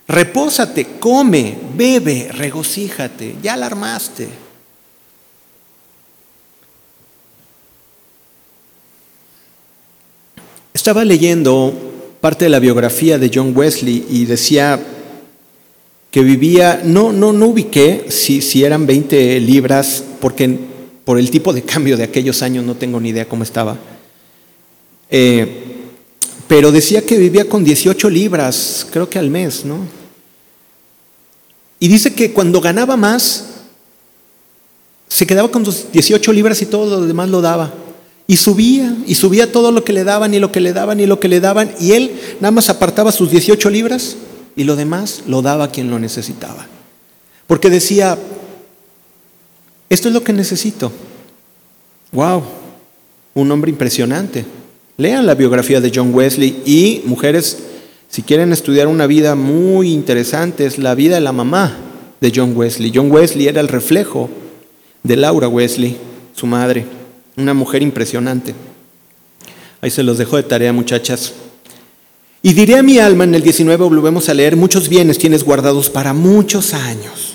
Repósate, 0.08 0.98
come, 0.98 1.58
bebe, 1.76 2.30
regocíjate, 2.32 3.36
ya 3.42 3.56
la 3.56 3.66
armaste. 3.66 4.28
Estaba 10.72 11.04
leyendo 11.04 11.74
parte 12.22 12.46
de 12.46 12.48
la 12.48 12.58
biografía 12.58 13.18
de 13.18 13.30
John 13.32 13.52
Wesley 13.54 14.06
y 14.08 14.24
decía 14.24 14.80
que 16.10 16.22
vivía, 16.22 16.82
no, 16.84 17.12
no, 17.12 17.32
no 17.32 17.46
ubiqué 17.46 18.06
si, 18.08 18.42
si 18.42 18.64
eran 18.64 18.86
20 18.86 19.40
libras, 19.40 20.02
porque 20.20 20.58
por 21.04 21.18
el 21.18 21.30
tipo 21.30 21.52
de 21.52 21.62
cambio 21.64 21.96
de 21.96 22.04
aquellos 22.04 22.42
años 22.42 22.64
no 22.64 22.74
tengo 22.74 23.00
ni 23.00 23.10
idea 23.10 23.28
cómo 23.28 23.44
estaba. 23.44 23.78
Eh, 25.08 25.66
pero 26.48 26.72
decía 26.72 27.02
que 27.02 27.16
vivía 27.16 27.48
con 27.48 27.62
18 27.62 28.10
libras, 28.10 28.86
creo 28.90 29.08
que 29.08 29.18
al 29.18 29.30
mes, 29.30 29.64
¿no? 29.64 29.78
Y 31.78 31.88
dice 31.88 32.12
que 32.12 32.32
cuando 32.32 32.60
ganaba 32.60 32.96
más, 32.96 33.46
se 35.08 35.26
quedaba 35.26 35.50
con 35.50 35.64
sus 35.64 35.90
18 35.92 36.32
libras 36.32 36.60
y 36.60 36.66
todo 36.66 37.00
lo 37.00 37.06
demás 37.06 37.28
lo 37.28 37.40
daba. 37.40 37.72
Y 38.26 38.36
subía, 38.36 38.96
y 39.06 39.14
subía 39.14 39.50
todo 39.50 39.72
lo 39.72 39.82
que 39.82 39.92
le 39.92 40.04
daban, 40.04 40.34
y 40.34 40.38
lo 40.38 40.52
que 40.52 40.60
le 40.60 40.72
daban, 40.72 41.00
y 41.00 41.06
lo 41.06 41.18
que 41.18 41.28
le 41.28 41.40
daban. 41.40 41.72
Y 41.80 41.92
él 41.92 42.12
nada 42.40 42.52
más 42.52 42.68
apartaba 42.68 43.10
sus 43.10 43.30
18 43.30 43.70
libras 43.70 44.16
y 44.60 44.64
lo 44.64 44.76
demás 44.76 45.22
lo 45.26 45.40
daba 45.40 45.64
a 45.64 45.70
quien 45.70 45.90
lo 45.90 45.98
necesitaba. 45.98 46.66
Porque 47.46 47.70
decía, 47.70 48.18
esto 49.88 50.08
es 50.08 50.12
lo 50.12 50.22
que 50.22 50.34
necesito. 50.34 50.92
¡Wow! 52.12 52.42
Un 53.32 53.50
hombre 53.50 53.70
impresionante. 53.70 54.44
Lean 54.98 55.24
la 55.24 55.34
biografía 55.34 55.80
de 55.80 55.90
John 55.94 56.14
Wesley 56.14 56.62
y 56.66 57.00
mujeres 57.06 57.56
si 58.10 58.20
quieren 58.20 58.52
estudiar 58.52 58.86
una 58.86 59.06
vida 59.06 59.34
muy 59.34 59.92
interesante, 59.92 60.66
es 60.66 60.76
la 60.76 60.94
vida 60.94 61.14
de 61.14 61.22
la 61.22 61.32
mamá 61.32 61.78
de 62.20 62.30
John 62.34 62.54
Wesley. 62.54 62.92
John 62.94 63.10
Wesley 63.10 63.48
era 63.48 63.62
el 63.62 63.68
reflejo 63.68 64.28
de 65.02 65.16
Laura 65.16 65.48
Wesley, 65.48 65.96
su 66.34 66.46
madre, 66.46 66.84
una 67.38 67.54
mujer 67.54 67.80
impresionante. 67.80 68.54
Ahí 69.80 69.90
se 69.90 70.02
los 70.02 70.18
dejo 70.18 70.36
de 70.36 70.42
tarea, 70.42 70.74
muchachas. 70.74 71.32
Y 72.42 72.54
diré 72.54 72.76
a 72.76 72.82
mi 72.82 72.98
alma 72.98 73.24
en 73.24 73.34
el 73.34 73.42
19, 73.42 73.84
volvemos 73.84 74.28
a 74.28 74.34
leer, 74.34 74.56
muchos 74.56 74.88
bienes 74.88 75.18
tienes 75.18 75.44
guardados 75.44 75.90
para 75.90 76.14
muchos 76.14 76.72
años. 76.72 77.34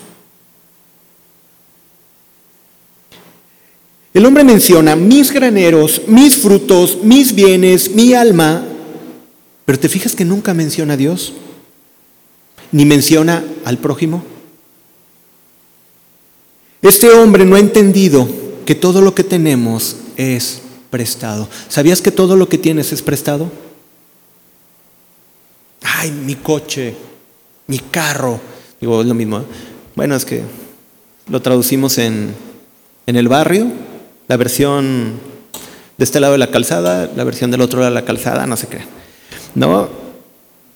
El 4.15 4.25
hombre 4.25 4.43
menciona 4.43 4.95
mis 4.95 5.31
graneros, 5.31 6.03
mis 6.07 6.37
frutos, 6.37 6.99
mis 7.03 7.35
bienes, 7.35 7.91
mi 7.91 8.13
alma, 8.13 8.63
pero 9.65 9.77
te 9.77 9.89
fijas 9.89 10.15
que 10.15 10.25
nunca 10.25 10.53
menciona 10.53 10.93
a 10.93 10.97
Dios, 10.97 11.33
ni 12.71 12.85
menciona 12.85 13.43
al 13.65 13.77
prójimo. 13.77 14.23
Este 16.81 17.09
hombre 17.09 17.45
no 17.45 17.57
ha 17.57 17.59
entendido 17.59 18.27
que 18.65 18.73
todo 18.73 19.01
lo 19.01 19.13
que 19.13 19.23
tenemos 19.23 19.97
es 20.17 20.61
prestado. 20.89 21.49
¿Sabías 21.67 22.01
que 22.01 22.11
todo 22.11 22.35
lo 22.37 22.47
que 22.47 22.57
tienes 22.57 22.93
es 22.93 23.01
prestado? 23.01 23.51
Ay, 26.05 26.11
mi 26.11 26.35
coche, 26.35 26.93
mi 27.67 27.79
carro. 27.79 28.39
Digo, 28.79 29.01
es 29.01 29.07
lo 29.07 29.15
mismo. 29.15 29.39
¿eh? 29.39 29.43
Bueno, 29.95 30.15
es 30.15 30.23
que 30.23 30.43
lo 31.29 31.41
traducimos 31.41 31.97
en, 31.97 32.33
en 33.07 33.15
el 33.15 33.27
barrio, 33.27 33.67
la 34.27 34.37
versión 34.37 35.19
de 35.97 36.03
este 36.03 36.19
lado 36.19 36.33
de 36.33 36.39
la 36.39 36.51
calzada, 36.51 37.09
la 37.15 37.23
versión 37.23 37.49
del 37.49 37.61
otro 37.61 37.79
lado 37.79 37.91
de 37.91 37.99
la 37.99 38.05
calzada, 38.05 38.45
no 38.45 38.55
sé 38.55 38.67
qué. 38.67 38.81
No, 39.55 39.89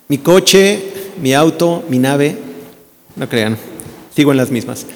mi 0.07 0.17
coche, 0.17 0.81
mi 1.21 1.33
auto, 1.36 1.83
mi 1.89 2.00
nave, 2.00 2.36
no 3.15 3.29
crean, 3.29 3.55
sigo 4.15 4.31
en 4.31 4.38
las 4.38 4.50
mismas. 4.50 4.88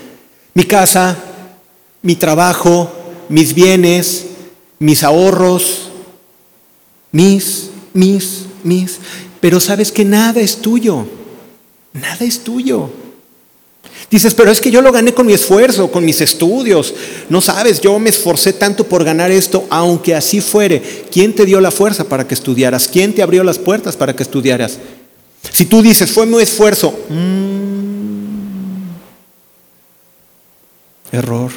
Mi 0.56 0.64
casa, 0.64 1.16
mi 2.02 2.16
trabajo, 2.16 2.92
mis 3.30 3.54
bienes, 3.54 4.26
mis 4.80 5.04
ahorros, 5.04 5.92
mis, 7.12 7.70
mis, 7.94 8.46
mis 8.64 9.00
pero 9.44 9.60
sabes 9.60 9.92
que 9.92 10.06
nada 10.06 10.40
es 10.40 10.56
tuyo, 10.56 11.06
nada 11.92 12.24
es 12.24 12.46
tuyo. 12.46 12.90
Dices, 14.10 14.34
pero 14.34 14.50
es 14.50 14.62
que 14.62 14.72
yo 14.72 14.82
lo 14.82 14.90
gané 14.90 15.14
con 15.14 15.26
mi 15.26 15.34
esfuerzo, 15.34 15.92
con 15.92 16.06
mis 16.06 16.22
estudios. 16.22 16.96
No 17.28 17.42
sabes, 17.42 17.82
yo 17.82 18.00
me 18.00 18.10
esforcé 18.10 18.54
tanto 18.54 18.86
por 18.86 19.04
ganar 19.04 19.32
esto, 19.32 19.68
aunque 19.70 20.16
así 20.16 20.40
fuere. 20.40 20.82
¿Quién 21.12 21.36
te 21.36 21.46
dio 21.46 21.60
la 21.60 21.72
fuerza 21.72 22.06
para 22.06 22.26
que 22.26 22.36
estudiaras? 22.36 22.88
¿Quién 22.88 23.14
te 23.14 23.22
abrió 23.22 23.44
las 23.44 23.60
puertas 23.60 23.98
para 23.98 24.16
que 24.16 24.24
estudiaras? 24.24 24.80
Si 25.52 25.66
tú 25.66 25.82
dices, 25.82 26.10
fue 26.10 26.26
mi 26.26 26.42
esfuerzo, 26.42 26.98
mmm, 27.10 28.86
error. 31.12 31.52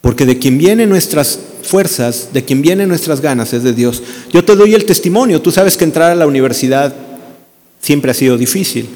Porque 0.00 0.26
de 0.26 0.40
quien 0.40 0.58
vienen 0.58 0.88
nuestras 0.88 1.38
fuerzas, 1.66 2.30
de 2.32 2.44
quien 2.44 2.62
vienen 2.62 2.88
nuestras 2.88 3.20
ganas, 3.20 3.52
es 3.52 3.62
de 3.62 3.72
Dios. 3.72 4.02
Yo 4.32 4.44
te 4.44 4.56
doy 4.56 4.74
el 4.74 4.84
testimonio. 4.84 5.42
Tú 5.42 5.50
sabes 5.52 5.76
que 5.76 5.84
entrar 5.84 6.10
a 6.10 6.14
la 6.14 6.26
universidad 6.26 6.94
siempre 7.80 8.10
ha 8.10 8.14
sido 8.14 8.36
difícil. 8.38 8.88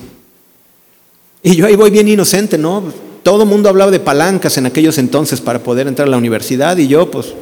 Y 1.42 1.56
yo 1.56 1.66
ahí 1.66 1.76
voy 1.76 1.90
bien 1.90 2.08
inocente, 2.08 2.58
¿no? 2.58 2.92
Todo 3.22 3.42
el 3.42 3.48
mundo 3.48 3.68
hablaba 3.68 3.90
de 3.90 4.00
palancas 4.00 4.56
en 4.58 4.66
aquellos 4.66 4.98
entonces 4.98 5.40
para 5.40 5.62
poder 5.62 5.86
entrar 5.86 6.08
a 6.08 6.10
la 6.10 6.16
universidad 6.16 6.76
y 6.78 6.88
yo 6.88 7.10
pues, 7.10 7.34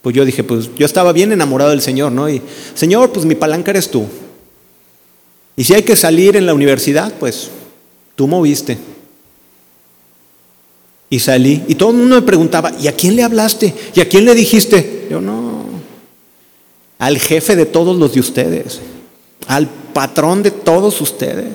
pues 0.00 0.14
yo 0.14 0.24
dije, 0.24 0.44
pues 0.44 0.70
yo 0.76 0.86
estaba 0.86 1.12
bien 1.12 1.32
enamorado 1.32 1.70
del 1.70 1.82
Señor, 1.82 2.12
¿no? 2.12 2.28
Y 2.28 2.40
Señor, 2.74 3.12
pues 3.12 3.24
mi 3.26 3.34
palanca 3.34 3.70
eres 3.70 3.90
tú. 3.90 4.06
Y 5.56 5.64
si 5.64 5.74
hay 5.74 5.82
que 5.82 5.96
salir 5.96 6.36
en 6.36 6.46
la 6.46 6.54
universidad, 6.54 7.12
pues 7.18 7.50
tú 8.16 8.26
moviste. 8.26 8.78
Y 11.12 11.18
salí. 11.18 11.62
Y 11.68 11.74
todo 11.74 11.90
el 11.90 11.98
mundo 11.98 12.14
me 12.14 12.22
preguntaba, 12.22 12.72
¿y 12.80 12.88
a 12.88 12.92
quién 12.92 13.16
le 13.16 13.22
hablaste? 13.22 13.74
¿Y 13.94 14.00
a 14.00 14.08
quién 14.08 14.24
le 14.24 14.34
dijiste? 14.34 15.08
Yo 15.10 15.20
no. 15.20 15.66
Al 16.98 17.18
jefe 17.18 17.54
de 17.54 17.66
todos 17.66 17.98
los 17.98 18.14
de 18.14 18.20
ustedes. 18.20 18.80
Al 19.46 19.68
patrón 19.68 20.42
de 20.42 20.50
todos 20.50 21.02
ustedes. 21.02 21.48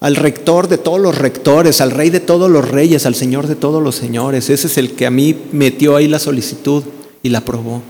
Al 0.00 0.16
rector 0.16 0.66
de 0.66 0.76
todos 0.76 0.98
los 0.98 1.16
rectores. 1.16 1.80
Al 1.80 1.92
rey 1.92 2.10
de 2.10 2.18
todos 2.18 2.50
los 2.50 2.68
reyes. 2.68 3.06
Al 3.06 3.14
señor 3.14 3.46
de 3.46 3.54
todos 3.54 3.80
los 3.80 3.94
señores. 3.94 4.50
Ese 4.50 4.66
es 4.66 4.76
el 4.76 4.96
que 4.96 5.06
a 5.06 5.10
mí 5.12 5.36
metió 5.52 5.94
ahí 5.94 6.08
la 6.08 6.18
solicitud 6.18 6.82
y 7.22 7.28
la 7.28 7.38
aprobó. 7.38 7.80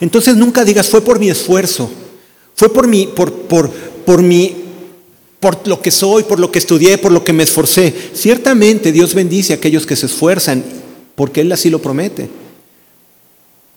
Entonces 0.00 0.36
nunca 0.36 0.64
digas, 0.64 0.88
fue 0.88 1.00
por 1.00 1.18
mi 1.18 1.30
esfuerzo. 1.30 1.90
Fue 2.54 2.72
por 2.72 2.86
mi, 2.86 3.08
por, 3.08 3.32
por, 3.32 3.68
por 4.06 4.22
mi 4.22 4.54
por 5.44 5.68
lo 5.68 5.82
que 5.82 5.90
soy, 5.90 6.22
por 6.22 6.40
lo 6.40 6.50
que 6.50 6.58
estudié, 6.58 6.96
por 6.96 7.12
lo 7.12 7.22
que 7.22 7.34
me 7.34 7.42
esforcé. 7.42 7.94
Ciertamente 8.14 8.92
Dios 8.92 9.12
bendice 9.12 9.52
a 9.52 9.56
aquellos 9.56 9.84
que 9.84 9.94
se 9.94 10.06
esfuerzan, 10.06 10.64
porque 11.14 11.42
Él 11.42 11.52
así 11.52 11.68
lo 11.68 11.82
promete. 11.82 12.30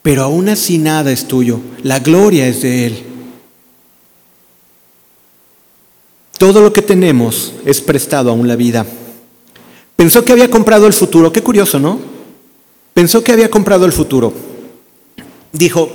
Pero 0.02 0.24
aún 0.24 0.48
así 0.48 0.78
nada 0.78 1.12
es 1.12 1.28
tuyo, 1.28 1.60
la 1.84 2.00
gloria 2.00 2.48
es 2.48 2.62
de 2.62 2.86
Él. 2.86 3.04
Todo 6.38 6.62
lo 6.62 6.72
que 6.72 6.82
tenemos 6.82 7.52
es 7.66 7.82
prestado 7.82 8.30
aún 8.30 8.48
la 8.48 8.56
vida. 8.56 8.86
Pensó 9.98 10.24
que 10.24 10.32
había 10.32 10.50
comprado 10.50 10.88
el 10.88 10.94
futuro, 10.94 11.34
qué 11.34 11.44
curioso, 11.44 11.80
¿no? 11.80 12.00
Pensó 12.94 13.26
que 13.26 13.34
había 13.34 13.52
comprado 13.52 13.86
el 13.86 13.92
futuro. 13.92 14.32
Dijo, 15.52 15.92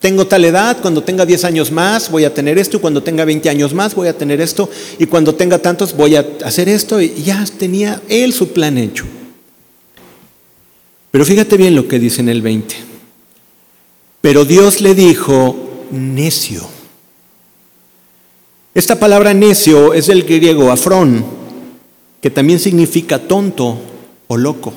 tengo 0.00 0.26
tal 0.26 0.46
edad, 0.46 0.78
cuando 0.80 1.02
tenga 1.02 1.26
10 1.26 1.44
años 1.44 1.70
más 1.70 2.10
voy 2.10 2.24
a 2.24 2.32
tener 2.32 2.58
esto, 2.58 2.78
y 2.78 2.80
cuando 2.80 3.02
tenga 3.02 3.24
20 3.26 3.50
años 3.50 3.74
más 3.74 3.94
voy 3.94 4.08
a 4.08 4.16
tener 4.16 4.40
esto, 4.40 4.68
y 4.98 5.04
cuando 5.04 5.34
tenga 5.34 5.58
tantos 5.58 5.94
voy 5.94 6.16
a 6.16 6.26
hacer 6.42 6.70
esto, 6.70 7.00
y 7.02 7.22
ya 7.22 7.44
tenía 7.58 8.00
él 8.08 8.32
su 8.32 8.48
plan 8.48 8.78
hecho. 8.78 9.04
Pero 11.10 11.24
fíjate 11.26 11.56
bien 11.58 11.74
lo 11.74 11.86
que 11.86 11.98
dice 11.98 12.22
en 12.22 12.30
el 12.30 12.40
20. 12.40 12.76
Pero 14.22 14.46
Dios 14.46 14.80
le 14.80 14.94
dijo, 14.94 15.86
necio. 15.90 16.66
Esta 18.74 18.98
palabra 18.98 19.34
necio 19.34 19.92
es 19.92 20.06
del 20.06 20.22
griego 20.22 20.70
afrón, 20.70 21.24
que 22.22 22.30
también 22.30 22.58
significa 22.58 23.18
tonto 23.18 23.78
o 24.28 24.36
loco. 24.38 24.72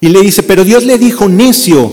Y 0.00 0.08
le 0.08 0.22
dice, 0.22 0.42
pero 0.42 0.64
Dios 0.64 0.84
le 0.84 0.96
dijo, 0.96 1.28
necio, 1.28 1.92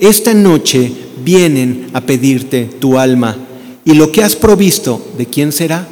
esta 0.00 0.34
noche 0.34 0.90
vienen 1.22 1.90
a 1.92 2.00
pedirte 2.00 2.64
tu 2.64 2.98
alma 2.98 3.36
y 3.84 3.94
lo 3.94 4.10
que 4.10 4.22
has 4.22 4.36
provisto, 4.36 5.04
¿de 5.16 5.26
quién 5.26 5.52
será? 5.52 5.86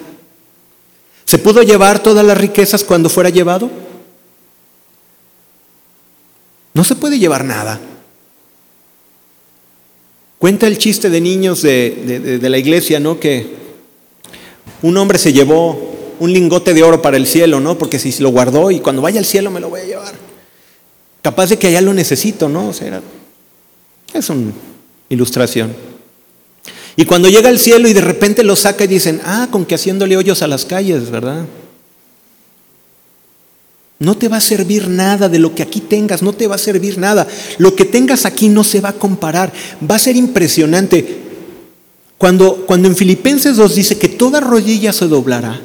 ¿Se 1.25 1.39
pudo 1.39 1.63
llevar 1.63 2.03
todas 2.03 2.25
las 2.25 2.39
riquezas 2.39 2.85
cuando 2.85 3.11
fuera 3.11 3.29
llevado? 3.29 3.71
No 6.73 6.85
se 6.85 6.95
puede 6.95 7.19
llevar 7.19 7.45
nada. 7.45 7.81
Cuenta 10.39 10.67
el 10.67 10.79
chiste 10.79 11.11
de 11.11 11.21
niños 11.21 11.63
de, 11.63 12.39
la 12.41 12.57
iglesia, 12.57 13.01
¿no? 13.01 13.19
Que 13.19 13.47
un 14.83 14.97
hombre 14.97 15.19
se 15.19 15.33
llevó 15.33 16.15
un 16.21 16.33
lingote 16.33 16.73
de 16.73 16.83
oro 16.83 17.03
para 17.03 17.17
el 17.17 17.27
cielo, 17.27 17.61
¿no? 17.61 17.77
Porque 17.77 17.99
si 17.99 18.23
lo 18.23 18.31
guardó 18.31 18.71
y 18.71 18.81
cuando 18.81 19.03
vaya 19.03 19.19
al 19.19 19.27
cielo 19.27 19.51
me 19.51 19.61
lo 19.61 19.69
voy 19.69 19.81
a 19.81 19.85
llevar. 19.85 20.15
Capaz 21.21 21.51
de 21.51 21.59
que 21.59 21.67
allá 21.67 21.81
lo 21.81 21.93
necesito, 21.93 22.49
¿no? 22.49 22.69
O 22.69 22.73
sea, 22.73 23.03
es 24.13 24.31
una 24.31 24.53
ilustración. 25.09 25.73
Y 26.97 27.05
cuando 27.05 27.29
llega 27.29 27.49
al 27.49 27.61
cielo 27.61 27.89
y 27.89 27.93
de 27.93 28.01
repente 28.01 28.43
lo 28.43 28.57
saca 28.57 28.85
y 28.85 28.89
dicen, 28.89 29.21
ah, 29.25 29.49
con 29.51 29.65
que 29.65 29.77
haciéndole 29.77 30.17
hoyos 30.17 30.43
a 30.43 30.49
las 30.49 30.65
calles, 30.65 31.11
¿verdad? 31.11 31.45
No 34.01 34.17
te 34.17 34.29
va 34.29 34.37
a 34.37 34.41
servir 34.41 34.89
nada 34.89 35.29
de 35.29 35.39
lo 35.39 35.55
que 35.55 35.63
aquí 35.63 35.81
tengas, 35.81 36.23
no 36.23 36.33
te 36.33 36.47
va 36.47 36.55
a 36.55 36.59
servir 36.59 36.99
nada. 36.99 37.27
Lo 37.59 37.75
que 37.75 37.85
tengas 37.85 38.27
aquí 38.27 38.49
no 38.49 38.63
se 38.63 38.81
va 38.81 38.91
a 38.91 38.95
comparar. 38.95 39.53
Va 39.89 39.97
a 39.97 40.01
ser 40.01 40.17
impresionante. 40.17 41.19
Cuando, 42.17 42.65
cuando 42.67 42.89
en 42.89 42.97
Filipenses 42.97 43.57
2 43.57 43.75
dice 43.75 43.99
que 43.99 44.09
toda 44.09 44.41
rodilla 44.41 44.93
se 44.93 45.07
doblará, 45.07 45.61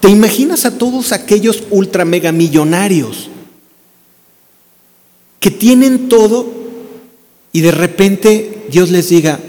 ¿te 0.00 0.08
imaginas 0.08 0.64
a 0.64 0.78
todos 0.78 1.12
aquellos 1.12 1.64
ultra 1.70 2.04
mega 2.04 2.30
millonarios 2.30 3.30
que 5.40 5.50
tienen 5.50 6.08
todo 6.08 6.55
y 7.56 7.62
de 7.62 7.70
repente 7.70 8.66
Dios 8.70 8.90
les 8.90 9.08
diga, 9.08 9.40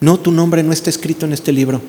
no, 0.00 0.18
tu 0.18 0.32
nombre 0.32 0.64
no 0.64 0.72
está 0.72 0.90
escrito 0.90 1.26
en 1.26 1.32
este 1.32 1.52
libro. 1.52 1.80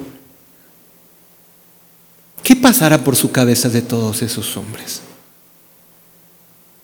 ¿Qué 2.44 2.56
pasará 2.56 3.04
por 3.04 3.16
su 3.16 3.32
cabeza 3.32 3.70
de 3.70 3.82
todos 3.82 4.22
esos 4.22 4.56
hombres? 4.56 5.02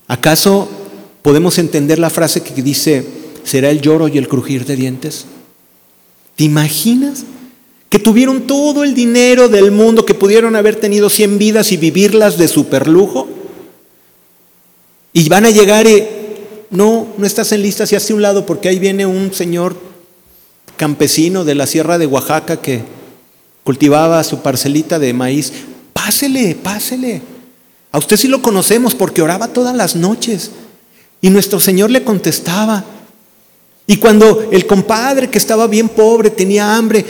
¿Acaso 0.07 0.67
podemos 1.21 1.59
entender 1.59 1.99
la 1.99 2.09
frase 2.09 2.41
que 2.41 2.63
dice, 2.63 3.05
será 3.43 3.69
el 3.69 3.79
lloro 3.79 4.07
y 4.07 4.17
el 4.17 4.27
crujir 4.27 4.65
de 4.65 4.75
dientes? 4.75 5.25
¿Te 6.35 6.45
imaginas? 6.45 7.25
Que 7.89 7.99
tuvieron 7.99 8.47
todo 8.47 8.83
el 8.83 8.95
dinero 8.95 9.49
del 9.49 9.69
mundo, 9.69 10.03
que 10.03 10.15
pudieron 10.15 10.55
haber 10.55 10.77
tenido 10.77 11.11
100 11.11 11.37
vidas 11.37 11.71
y 11.71 11.77
vivirlas 11.77 12.39
de 12.39 12.47
superlujo. 12.47 13.27
Y 15.13 15.29
van 15.29 15.45
a 15.45 15.51
llegar 15.51 15.85
y 15.85 16.18
no, 16.69 17.07
no 17.17 17.25
estás 17.25 17.51
en 17.51 17.61
lista, 17.61 17.85
si 17.85 17.95
hacia 17.95 18.15
un 18.15 18.21
lado, 18.21 18.45
porque 18.45 18.69
ahí 18.69 18.79
viene 18.79 19.05
un 19.05 19.33
señor 19.33 19.75
campesino 20.77 21.43
de 21.43 21.55
la 21.55 21.67
sierra 21.67 21.97
de 21.97 22.05
Oaxaca 22.05 22.61
que 22.61 22.83
cultivaba 23.63 24.23
su 24.23 24.39
parcelita 24.39 24.99
de 24.99 25.13
maíz. 25.13 25.51
Pásele, 25.93 26.55
pásele. 26.55 27.21
A 27.91 27.97
usted 27.97 28.17
sí 28.17 28.27
lo 28.27 28.41
conocemos 28.41 28.95
porque 28.95 29.21
oraba 29.21 29.47
todas 29.47 29.75
las 29.75 29.95
noches. 29.95 30.51
Y 31.21 31.29
nuestro 31.29 31.59
Señor 31.59 31.91
le 31.91 32.03
contestaba. 32.03 32.85
Y 33.87 33.97
cuando 33.97 34.47
el 34.51 34.67
compadre 34.67 35.29
que 35.29 35.39
estaba 35.39 35.67
bien 35.67 35.89
pobre, 35.89 36.29
tenía 36.29 36.77
hambre, 36.77 37.03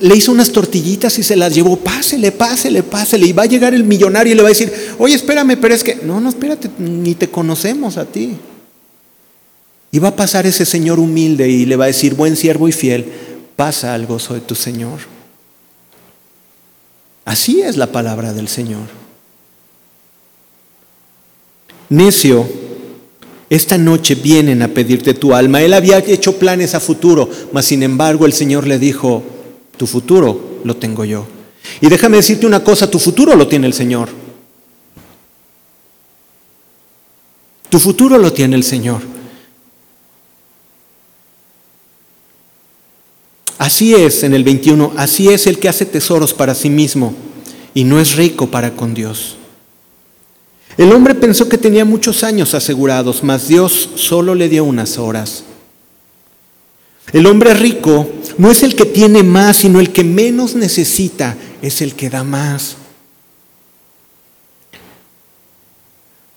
le 0.00 0.14
hizo 0.14 0.32
unas 0.32 0.50
tortillitas 0.50 1.18
y 1.18 1.22
se 1.22 1.36
las 1.36 1.54
llevó, 1.54 1.76
pásele, 1.76 2.32
pásele, 2.32 2.82
pásele. 2.82 3.26
Y 3.26 3.32
va 3.32 3.42
a 3.42 3.46
llegar 3.46 3.74
el 3.74 3.84
millonario 3.84 4.32
y 4.32 4.36
le 4.36 4.42
va 4.42 4.48
a 4.48 4.50
decir, 4.50 4.72
oye, 4.98 5.14
espérame, 5.14 5.58
pero 5.60 5.74
es 5.74 5.82
que, 5.82 5.96
no, 5.96 6.20
no, 6.20 6.28
espérate, 6.28 6.70
ni 6.78 7.14
te 7.14 7.28
conocemos 7.28 7.96
a 7.96 8.04
ti. 8.06 8.36
Y 9.92 9.98
va 9.98 10.08
a 10.08 10.16
pasar 10.16 10.46
ese 10.46 10.64
Señor 10.64 11.00
humilde 11.00 11.48
y 11.48 11.66
le 11.66 11.76
va 11.76 11.84
a 11.84 11.88
decir, 11.88 12.14
buen 12.14 12.36
siervo 12.36 12.68
y 12.68 12.72
fiel, 12.72 13.06
pasa 13.56 13.94
al 13.94 14.06
gozo 14.06 14.34
de 14.34 14.40
tu 14.40 14.54
Señor. 14.54 14.98
Así 17.24 17.60
es 17.60 17.76
la 17.76 17.88
palabra 17.88 18.32
del 18.32 18.48
Señor. 18.48 18.86
Necio, 21.88 22.48
esta 23.48 23.76
noche 23.78 24.14
vienen 24.14 24.62
a 24.62 24.68
pedirte 24.68 25.12
tu 25.12 25.34
alma. 25.34 25.60
Él 25.60 25.74
había 25.74 25.98
hecho 25.98 26.38
planes 26.38 26.74
a 26.74 26.80
futuro, 26.80 27.28
mas 27.52 27.66
sin 27.66 27.82
embargo 27.82 28.26
el 28.26 28.32
Señor 28.32 28.66
le 28.66 28.78
dijo, 28.78 29.24
tu 29.76 29.88
futuro 29.88 30.60
lo 30.64 30.76
tengo 30.76 31.04
yo. 31.04 31.26
Y 31.80 31.88
déjame 31.88 32.18
decirte 32.18 32.46
una 32.46 32.62
cosa, 32.62 32.88
tu 32.90 32.98
futuro 32.98 33.34
lo 33.34 33.48
tiene 33.48 33.66
el 33.66 33.72
Señor. 33.72 34.08
Tu 37.68 37.78
futuro 37.78 38.18
lo 38.18 38.32
tiene 38.32 38.56
el 38.56 38.64
Señor. 38.64 39.19
Así 43.70 43.94
es 43.94 44.24
en 44.24 44.34
el 44.34 44.42
21, 44.42 44.94
así 44.96 45.28
es 45.28 45.46
el 45.46 45.60
que 45.60 45.68
hace 45.68 45.86
tesoros 45.86 46.34
para 46.34 46.56
sí 46.56 46.68
mismo 46.68 47.14
y 47.72 47.84
no 47.84 48.00
es 48.00 48.16
rico 48.16 48.50
para 48.50 48.72
con 48.72 48.94
Dios. 48.94 49.36
El 50.76 50.90
hombre 50.90 51.14
pensó 51.14 51.48
que 51.48 51.56
tenía 51.56 51.84
muchos 51.84 52.24
años 52.24 52.54
asegurados, 52.54 53.22
mas 53.22 53.46
Dios 53.46 53.90
solo 53.94 54.34
le 54.34 54.48
dio 54.48 54.64
unas 54.64 54.98
horas. 54.98 55.44
El 57.12 57.28
hombre 57.28 57.54
rico 57.54 58.10
no 58.38 58.50
es 58.50 58.64
el 58.64 58.74
que 58.74 58.86
tiene 58.86 59.22
más, 59.22 59.58
sino 59.58 59.78
el 59.78 59.92
que 59.92 60.02
menos 60.02 60.56
necesita, 60.56 61.36
es 61.62 61.80
el 61.80 61.94
que 61.94 62.10
da 62.10 62.24
más. 62.24 62.74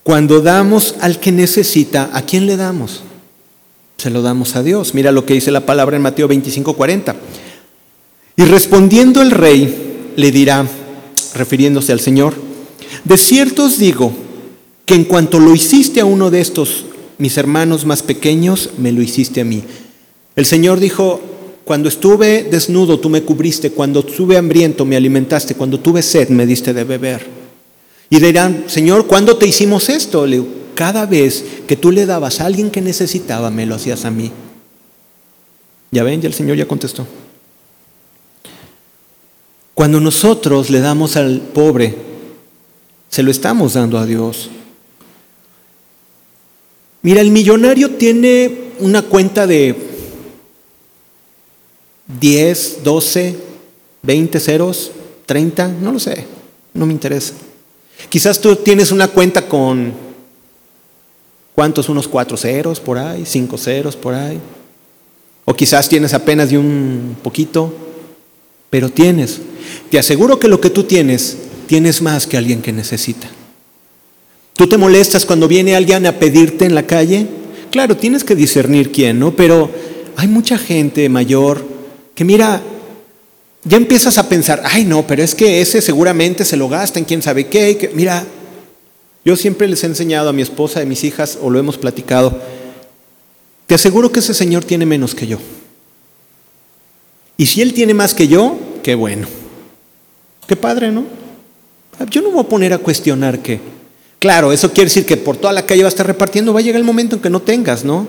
Cuando 0.04 0.40
damos 0.40 0.94
al 1.00 1.18
que 1.18 1.32
necesita, 1.32 2.10
¿a 2.12 2.22
quién 2.22 2.46
le 2.46 2.56
damos? 2.56 3.02
Se 3.96 4.10
lo 4.10 4.22
damos 4.22 4.56
a 4.56 4.62
Dios. 4.62 4.94
Mira 4.94 5.12
lo 5.12 5.24
que 5.24 5.34
dice 5.34 5.50
la 5.50 5.66
palabra 5.66 5.96
en 5.96 6.02
Mateo 6.02 6.28
25, 6.28 6.74
40. 6.74 7.16
Y 8.36 8.44
respondiendo 8.44 9.22
el 9.22 9.30
rey 9.30 10.12
le 10.16 10.30
dirá, 10.30 10.66
refiriéndose 11.34 11.92
al 11.92 12.00
Señor, 12.00 12.34
de 13.04 13.16
cierto 13.16 13.64
os 13.64 13.78
digo 13.78 14.12
que 14.86 14.94
en 14.94 15.04
cuanto 15.04 15.38
lo 15.38 15.54
hiciste 15.54 16.00
a 16.00 16.04
uno 16.04 16.30
de 16.30 16.40
estos, 16.40 16.84
mis 17.18 17.36
hermanos 17.36 17.86
más 17.86 18.02
pequeños, 18.02 18.70
me 18.78 18.92
lo 18.92 19.02
hiciste 19.02 19.40
a 19.40 19.44
mí. 19.44 19.62
El 20.36 20.46
Señor 20.46 20.80
dijo, 20.80 21.20
cuando 21.64 21.88
estuve 21.88 22.44
desnudo 22.44 22.98
tú 22.98 23.08
me 23.08 23.22
cubriste, 23.22 23.70
cuando 23.70 24.00
estuve 24.00 24.36
hambriento 24.36 24.84
me 24.84 24.96
alimentaste, 24.96 25.54
cuando 25.54 25.80
tuve 25.80 26.02
sed 26.02 26.28
me 26.28 26.46
diste 26.46 26.74
de 26.74 26.84
beber. 26.84 27.24
Y 28.10 28.18
dirán, 28.20 28.64
Señor, 28.66 29.06
¿cuándo 29.06 29.36
te 29.36 29.46
hicimos 29.46 29.88
esto? 29.88 30.26
Le 30.26 30.42
cada 30.74 31.06
vez 31.06 31.44
que 31.66 31.76
tú 31.76 31.90
le 31.90 32.06
dabas 32.06 32.40
a 32.40 32.46
alguien 32.46 32.70
que 32.70 32.80
necesitaba, 32.80 33.50
me 33.50 33.66
lo 33.66 33.74
hacías 33.74 34.04
a 34.04 34.10
mí. 34.10 34.30
Ya 35.90 36.02
ven, 36.02 36.20
ya 36.20 36.28
el 36.28 36.34
Señor 36.34 36.56
ya 36.56 36.66
contestó. 36.66 37.06
Cuando 39.74 40.00
nosotros 40.00 40.70
le 40.70 40.80
damos 40.80 41.16
al 41.16 41.40
pobre, 41.40 41.94
se 43.08 43.22
lo 43.22 43.30
estamos 43.30 43.74
dando 43.74 43.98
a 43.98 44.06
Dios. 44.06 44.50
Mira, 47.02 47.20
el 47.20 47.30
millonario 47.30 47.96
tiene 47.96 48.72
una 48.78 49.02
cuenta 49.02 49.46
de 49.46 49.76
10, 52.20 52.82
12, 52.82 53.36
20 54.02 54.40
ceros, 54.40 54.92
30, 55.26 55.68
no 55.68 55.92
lo 55.92 55.98
sé, 55.98 56.24
no 56.72 56.86
me 56.86 56.92
interesa. 56.92 57.34
Quizás 58.08 58.40
tú 58.40 58.56
tienes 58.56 58.90
una 58.90 59.08
cuenta 59.08 59.46
con 59.48 60.03
¿Cuántos? 61.54 61.88
Unos 61.88 62.08
cuatro 62.08 62.36
ceros 62.36 62.80
por 62.80 62.98
ahí, 62.98 63.24
cinco 63.26 63.56
ceros 63.56 63.96
por 63.96 64.14
ahí. 64.14 64.40
O 65.44 65.54
quizás 65.54 65.88
tienes 65.88 66.14
apenas 66.14 66.50
de 66.50 66.58
un 66.58 67.16
poquito, 67.22 67.72
pero 68.70 68.88
tienes. 68.88 69.40
Te 69.90 69.98
aseguro 69.98 70.40
que 70.40 70.48
lo 70.48 70.60
que 70.60 70.70
tú 70.70 70.84
tienes, 70.84 71.36
tienes 71.66 72.02
más 72.02 72.26
que 72.26 72.36
alguien 72.36 72.62
que 72.62 72.72
necesita. 72.72 73.28
¿Tú 74.54 74.66
te 74.68 74.78
molestas 74.78 75.26
cuando 75.26 75.48
viene 75.48 75.76
alguien 75.76 76.06
a 76.06 76.18
pedirte 76.18 76.64
en 76.64 76.74
la 76.74 76.86
calle? 76.86 77.26
Claro, 77.70 77.96
tienes 77.96 78.24
que 78.24 78.34
discernir 78.34 78.92
quién, 78.92 79.18
¿no? 79.18 79.34
Pero 79.34 79.70
hay 80.16 80.28
mucha 80.28 80.58
gente 80.58 81.08
mayor 81.08 81.64
que 82.14 82.24
mira, 82.24 82.62
ya 83.64 83.76
empiezas 83.76 84.18
a 84.18 84.28
pensar, 84.28 84.62
ay 84.64 84.84
no, 84.84 85.06
pero 85.06 85.22
es 85.22 85.34
que 85.34 85.60
ese 85.60 85.80
seguramente 85.82 86.44
se 86.44 86.56
lo 86.56 86.68
gasta 86.68 86.98
en 86.98 87.04
quién 87.04 87.22
sabe 87.22 87.48
qué. 87.48 87.76
Que, 87.76 87.88
mira, 87.94 88.24
yo 89.24 89.36
siempre 89.36 89.68
les 89.68 89.82
he 89.82 89.86
enseñado 89.86 90.28
a 90.28 90.32
mi 90.32 90.42
esposa, 90.42 90.80
a 90.80 90.84
mis 90.84 91.04
hijas, 91.04 91.38
o 91.40 91.50
lo 91.50 91.58
hemos 91.58 91.78
platicado, 91.78 92.38
te 93.66 93.74
aseguro 93.74 94.12
que 94.12 94.20
ese 94.20 94.34
Señor 94.34 94.64
tiene 94.64 94.84
menos 94.84 95.14
que 95.14 95.26
yo. 95.26 95.38
Y 97.36 97.46
si 97.46 97.62
Él 97.62 97.72
tiene 97.72 97.94
más 97.94 98.14
que 98.14 98.28
yo, 98.28 98.58
qué 98.82 98.94
bueno. 98.94 99.26
Qué 100.46 100.56
padre, 100.56 100.92
¿no? 100.92 101.04
Yo 102.10 102.20
no 102.20 102.30
voy 102.30 102.40
a 102.40 102.48
poner 102.48 102.72
a 102.72 102.78
cuestionar 102.78 103.38
que, 103.38 103.60
claro, 104.18 104.52
eso 104.52 104.72
quiere 104.72 104.90
decir 104.90 105.06
que 105.06 105.16
por 105.16 105.36
toda 105.36 105.52
la 105.52 105.64
calle 105.64 105.82
va 105.82 105.88
a 105.88 105.90
estar 105.90 106.06
repartiendo, 106.06 106.52
va 106.52 106.60
a 106.60 106.62
llegar 106.62 106.80
el 106.80 106.86
momento 106.86 107.16
en 107.16 107.22
que 107.22 107.30
no 107.30 107.40
tengas, 107.40 107.84
¿no? 107.84 108.06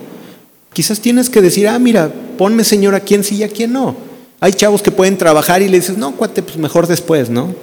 Quizás 0.74 1.00
tienes 1.00 1.30
que 1.30 1.42
decir, 1.42 1.68
ah, 1.70 1.80
mira, 1.80 2.12
ponme 2.38 2.66
Señor 2.66 2.94
a 2.96 3.00
quién 3.00 3.24
sí 3.24 3.38
y 3.38 3.44
a 3.44 3.50
quién 3.50 3.72
no. 3.72 3.96
Hay 4.42 4.54
chavos 4.54 4.82
que 4.82 4.92
pueden 4.92 5.18
trabajar 5.18 5.62
y 5.62 5.70
le 5.70 5.80
dices, 5.80 5.98
no, 5.98 6.16
cuate, 6.16 6.44
pues 6.44 6.58
mejor 6.58 6.88
después, 6.88 7.30
¿no? 7.30 7.56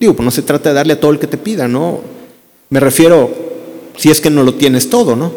Digo, 0.00 0.14
pues 0.14 0.24
no 0.24 0.30
se 0.32 0.42
trata 0.42 0.70
de 0.70 0.74
darle 0.74 0.94
a 0.94 1.00
todo 1.00 1.12
el 1.12 1.20
que 1.20 1.28
te 1.28 1.38
pida, 1.38 1.68
¿no? 1.68 2.00
Me 2.70 2.78
refiero, 2.78 3.30
si 3.96 4.10
es 4.10 4.20
que 4.20 4.30
no 4.30 4.44
lo 4.44 4.54
tienes 4.54 4.88
todo, 4.88 5.16
¿no? 5.16 5.32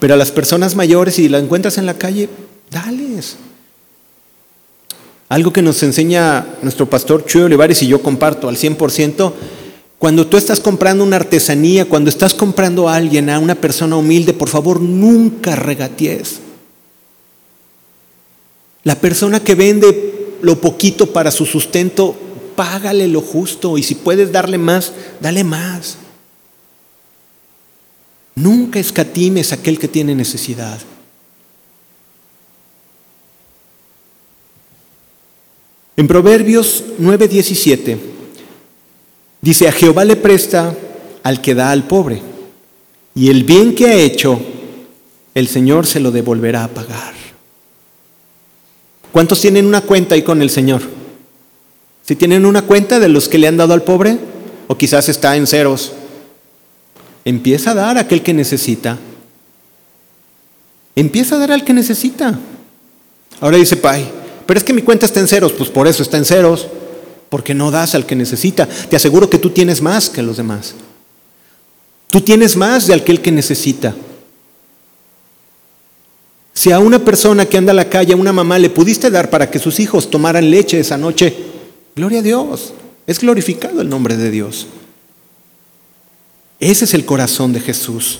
Pero 0.00 0.14
a 0.14 0.16
las 0.16 0.30
personas 0.30 0.74
mayores, 0.74 1.14
si 1.14 1.28
la 1.28 1.38
encuentras 1.38 1.76
en 1.76 1.86
la 1.86 1.98
calle, 1.98 2.28
dales. 2.70 3.36
Algo 5.28 5.52
que 5.52 5.60
nos 5.60 5.82
enseña 5.82 6.46
nuestro 6.62 6.88
pastor 6.88 7.26
Chuy 7.26 7.42
Olivares 7.42 7.82
y 7.82 7.86
yo 7.86 8.02
comparto 8.02 8.48
al 8.48 8.56
100%, 8.56 9.32
cuando 9.98 10.26
tú 10.26 10.36
estás 10.36 10.60
comprando 10.60 11.04
una 11.04 11.16
artesanía, 11.16 11.84
cuando 11.84 12.08
estás 12.08 12.32
comprando 12.32 12.88
a 12.88 12.94
alguien, 12.94 13.28
a 13.28 13.38
una 13.38 13.56
persona 13.56 13.96
humilde, 13.96 14.32
por 14.32 14.48
favor, 14.48 14.80
nunca 14.80 15.54
regatees. 15.54 16.40
La 18.84 18.94
persona 18.94 19.40
que 19.40 19.54
vende 19.54 20.36
lo 20.40 20.60
poquito 20.60 21.12
para 21.12 21.30
su 21.30 21.44
sustento, 21.44 22.16
págale 22.56 23.06
lo 23.06 23.20
justo 23.20 23.76
y 23.76 23.82
si 23.82 23.96
puedes 23.96 24.32
darle 24.32 24.56
más, 24.56 24.94
dale 25.20 25.44
más. 25.44 25.98
Nunca 28.38 28.78
escatimes 28.78 29.50
a 29.50 29.56
aquel 29.56 29.80
que 29.80 29.88
tiene 29.88 30.14
necesidad. 30.14 30.78
En 35.96 36.06
Proverbios 36.06 36.84
9:17 37.00 37.98
dice, 39.40 39.66
a 39.66 39.72
Jehová 39.72 40.04
le 40.04 40.14
presta 40.14 40.72
al 41.24 41.40
que 41.40 41.54
da 41.54 41.72
al 41.72 41.88
pobre, 41.88 42.22
y 43.16 43.28
el 43.30 43.42
bien 43.42 43.74
que 43.74 43.86
ha 43.86 43.94
hecho, 43.94 44.38
el 45.34 45.48
Señor 45.48 45.86
se 45.86 45.98
lo 45.98 46.12
devolverá 46.12 46.62
a 46.62 46.68
pagar. 46.68 47.14
¿Cuántos 49.10 49.40
tienen 49.40 49.66
una 49.66 49.80
cuenta 49.80 50.14
ahí 50.14 50.22
con 50.22 50.42
el 50.42 50.50
Señor? 50.50 50.82
Si 52.06 52.14
tienen 52.14 52.46
una 52.46 52.62
cuenta 52.62 53.00
de 53.00 53.08
los 53.08 53.28
que 53.28 53.38
le 53.38 53.48
han 53.48 53.56
dado 53.56 53.74
al 53.74 53.82
pobre, 53.82 54.16
o 54.68 54.78
quizás 54.78 55.08
está 55.08 55.36
en 55.36 55.48
ceros, 55.48 55.92
Empieza 57.28 57.72
a 57.72 57.74
dar 57.74 57.98
a 57.98 58.00
aquel 58.00 58.22
que 58.22 58.32
necesita. 58.32 58.96
Empieza 60.96 61.34
a 61.34 61.38
dar 61.38 61.52
al 61.52 61.62
que 61.62 61.74
necesita. 61.74 62.38
Ahora 63.38 63.58
dice, 63.58 63.76
Pai, 63.76 64.10
pero 64.46 64.56
es 64.56 64.64
que 64.64 64.72
mi 64.72 64.80
cuenta 64.80 65.04
está 65.04 65.20
en 65.20 65.28
ceros. 65.28 65.52
Pues 65.52 65.68
por 65.68 65.86
eso 65.86 66.02
está 66.02 66.16
en 66.16 66.24
ceros. 66.24 66.66
Porque 67.28 67.52
no 67.52 67.70
das 67.70 67.94
al 67.94 68.06
que 68.06 68.16
necesita. 68.16 68.66
Te 68.66 68.96
aseguro 68.96 69.28
que 69.28 69.36
tú 69.36 69.50
tienes 69.50 69.82
más 69.82 70.08
que 70.08 70.22
los 70.22 70.38
demás. 70.38 70.74
Tú 72.10 72.22
tienes 72.22 72.56
más 72.56 72.86
de 72.86 72.94
aquel 72.94 73.20
que 73.20 73.30
necesita. 73.30 73.94
Si 76.54 76.72
a 76.72 76.78
una 76.78 76.98
persona 76.98 77.44
que 77.44 77.58
anda 77.58 77.72
a 77.72 77.74
la 77.74 77.90
calle, 77.90 78.14
a 78.14 78.16
una 78.16 78.32
mamá, 78.32 78.58
le 78.58 78.70
pudiste 78.70 79.10
dar 79.10 79.28
para 79.28 79.50
que 79.50 79.58
sus 79.58 79.80
hijos 79.80 80.08
tomaran 80.08 80.50
leche 80.50 80.80
esa 80.80 80.96
noche, 80.96 81.36
gloria 81.94 82.20
a 82.20 82.22
Dios. 82.22 82.72
Es 83.06 83.20
glorificado 83.20 83.82
el 83.82 83.90
nombre 83.90 84.16
de 84.16 84.30
Dios. 84.30 84.66
Ese 86.60 86.84
es 86.84 86.94
el 86.94 87.04
corazón 87.04 87.52
de 87.52 87.60
Jesús. 87.60 88.18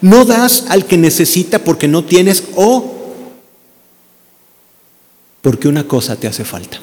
No 0.00 0.24
das 0.24 0.66
al 0.68 0.86
que 0.86 0.96
necesita 0.96 1.58
porque 1.58 1.88
no 1.88 2.04
tienes 2.04 2.44
o 2.54 2.92
porque 5.42 5.68
una 5.68 5.86
cosa 5.86 6.16
te 6.16 6.26
hace 6.26 6.44
falta. 6.44 6.80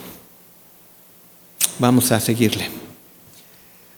Vamos 1.79 2.11
a 2.11 2.19
seguirle. 2.19 2.69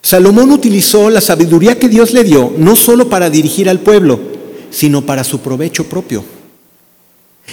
Salomón 0.01 0.51
utilizó 0.51 1.09
la 1.09 1.21
sabiduría 1.21 1.79
que 1.79 1.89
Dios 1.89 2.13
le 2.13 2.23
dio 2.23 2.53
no 2.57 2.75
solo 2.75 3.09
para 3.09 3.29
dirigir 3.29 3.69
al 3.69 3.79
pueblo, 3.79 4.19
sino 4.69 5.05
para 5.05 5.23
su 5.23 5.39
provecho 5.39 5.85
propio. 5.85 6.23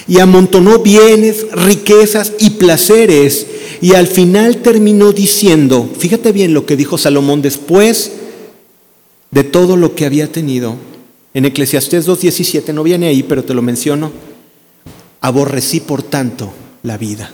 y 0.07 0.19
amontonó 0.19 0.79
bienes, 0.79 1.51
riquezas 1.51 2.33
y 2.39 2.51
placeres. 2.51 3.45
Y 3.79 3.93
al 3.93 4.07
final 4.07 4.57
terminó 4.57 5.11
diciendo, 5.11 5.89
fíjate 5.97 6.31
bien 6.31 6.53
lo 6.53 6.65
que 6.65 6.75
dijo 6.75 6.97
Salomón 6.97 7.41
después 7.41 8.11
de 9.33 9.43
todo 9.43 9.77
lo 9.77 9.95
que 9.95 10.05
había 10.05 10.31
tenido. 10.31 10.75
En 11.33 11.45
Eclesiastés 11.45 12.07
2.17, 12.07 12.73
no 12.73 12.83
viene 12.83 13.07
ahí, 13.07 13.23
pero 13.23 13.43
te 13.43 13.53
lo 13.53 13.61
menciono. 13.61 14.11
Aborrecí 15.21 15.79
por 15.79 16.03
tanto 16.03 16.53
la 16.83 16.97
vida. 16.97 17.31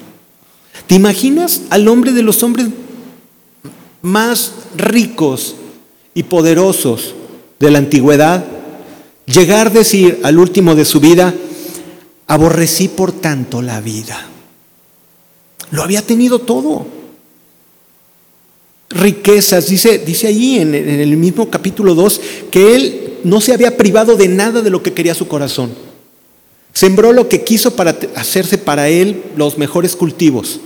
¿Te 0.88 0.96
imaginas 0.96 1.64
al 1.70 1.88
hombre 1.88 2.14
de 2.14 2.24
los 2.24 2.42
hombres 2.44 2.68
más 4.02 4.54
ricos 4.78 5.56
y 6.14 6.24
poderosos 6.24 7.16
de 7.60 7.72
la 7.72 7.80
antigüedad 7.80 8.46
llegar 9.26 9.68
a 9.68 9.72
decir 9.72 10.22
al 10.24 10.40
último 10.40 10.76
de 10.76 10.86
su 10.86 11.02
vida, 11.02 11.34
aborrecí 12.28 12.88
por 12.88 13.12
tanto 13.12 13.62
la 13.62 13.82
vida? 13.82 14.26
Lo 15.72 15.84
había 15.84 16.02
tenido 16.02 16.40
todo. 16.40 16.99
Riquezas, 18.90 19.68
dice, 19.68 20.00
dice 20.00 20.28
allí 20.28 20.60
en, 20.60 20.74
en 20.74 21.00
el 21.00 21.16
mismo 21.16 21.50
capítulo 21.50 21.94
2 21.94 22.22
que 22.50 22.76
él 22.76 23.14
no 23.24 23.40
se 23.42 23.54
había 23.54 23.78
privado 23.78 24.16
de 24.16 24.28
nada 24.28 24.62
de 24.62 24.70
lo 24.70 24.82
que 24.82 24.94
quería 24.94 25.14
su 25.14 25.28
corazón. 25.28 25.72
Sembró 26.74 27.14
lo 27.14 27.28
que 27.30 27.44
quiso 27.44 27.76
para 27.76 27.98
hacerse 28.16 28.58
para 28.58 28.90
él 28.90 29.24
los 29.36 29.58
mejores 29.58 29.96
cultivos. 29.96 30.60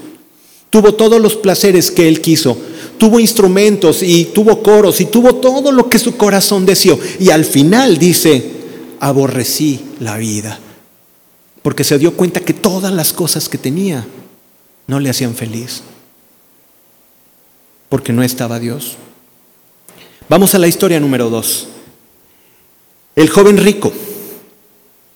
Tuvo 0.69 0.95
todos 0.95 1.21
los 1.21 1.35
placeres 1.35 1.91
que 1.91 2.07
él 2.07 2.21
quiso. 2.21 2.57
Tuvo 2.97 3.19
instrumentos 3.19 4.01
y 4.01 4.25
tuvo 4.25 4.63
coros 4.63 5.01
y 5.01 5.05
tuvo 5.05 5.35
todo 5.35 5.71
lo 5.71 5.89
que 5.89 5.99
su 5.99 6.17
corazón 6.17 6.65
deseó. 6.65 6.99
Y 7.19 7.29
al 7.29 7.45
final 7.45 7.97
dice, 7.97 8.43
aborrecí 8.99 9.81
la 9.99 10.17
vida. 10.17 10.59
Porque 11.61 11.83
se 11.83 11.99
dio 11.99 12.13
cuenta 12.15 12.39
que 12.39 12.53
todas 12.53 12.91
las 12.91 13.13
cosas 13.13 13.47
que 13.49 13.57
tenía 13.57 14.05
no 14.87 14.99
le 14.99 15.09
hacían 15.09 15.35
feliz. 15.35 15.83
Porque 17.93 18.11
no 18.11 18.23
estaba 18.23 18.59
Dios. 18.59 18.97
Vamos 20.27 20.55
a 20.55 20.57
la 20.57 20.67
historia 20.67 20.99
número 20.99 21.29
dos. 21.29 21.67
El 23.15 23.29
joven 23.29 23.59
rico. 23.59 23.93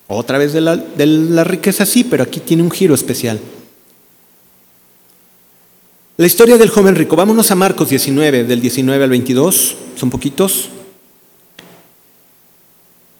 Otra 0.05 0.37
vez 0.37 0.53
de 0.53 0.61
la, 0.61 1.43
riqueza, 1.43 1.87
sí, 1.87 2.03
pero 2.03 2.21
aquí 2.21 2.39
tiene 2.39 2.61
un 2.61 2.69
giro 2.69 2.93
especial. 2.93 3.39
La 6.17 6.27
historia 6.27 6.59
del 6.59 6.69
joven 6.69 6.93
rico. 6.93 7.15
Vámonos 7.15 7.49
a 7.49 7.55
Marcos 7.55 7.89
19, 7.89 8.43
del 8.43 8.61
19 8.61 9.03
al 9.03 9.09
22. 9.09 9.75
Son 9.95 10.11
poquitos. 10.11 10.69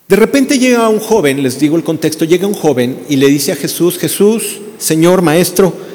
De 0.07 0.17
repente 0.17 0.59
llega 0.59 0.87
un 0.87 0.99
joven, 0.99 1.41
les 1.41 1.57
digo 1.57 1.77
el 1.77 1.83
contexto, 1.83 2.25
llega 2.25 2.45
un 2.45 2.53
joven 2.53 3.07
y 3.09 3.15
le 3.15 3.25
dice 3.25 3.53
a 3.53 3.55
Jesús, 3.55 3.97
Jesús, 3.97 4.59
Señor, 4.77 5.23
Maestro, 5.23 5.87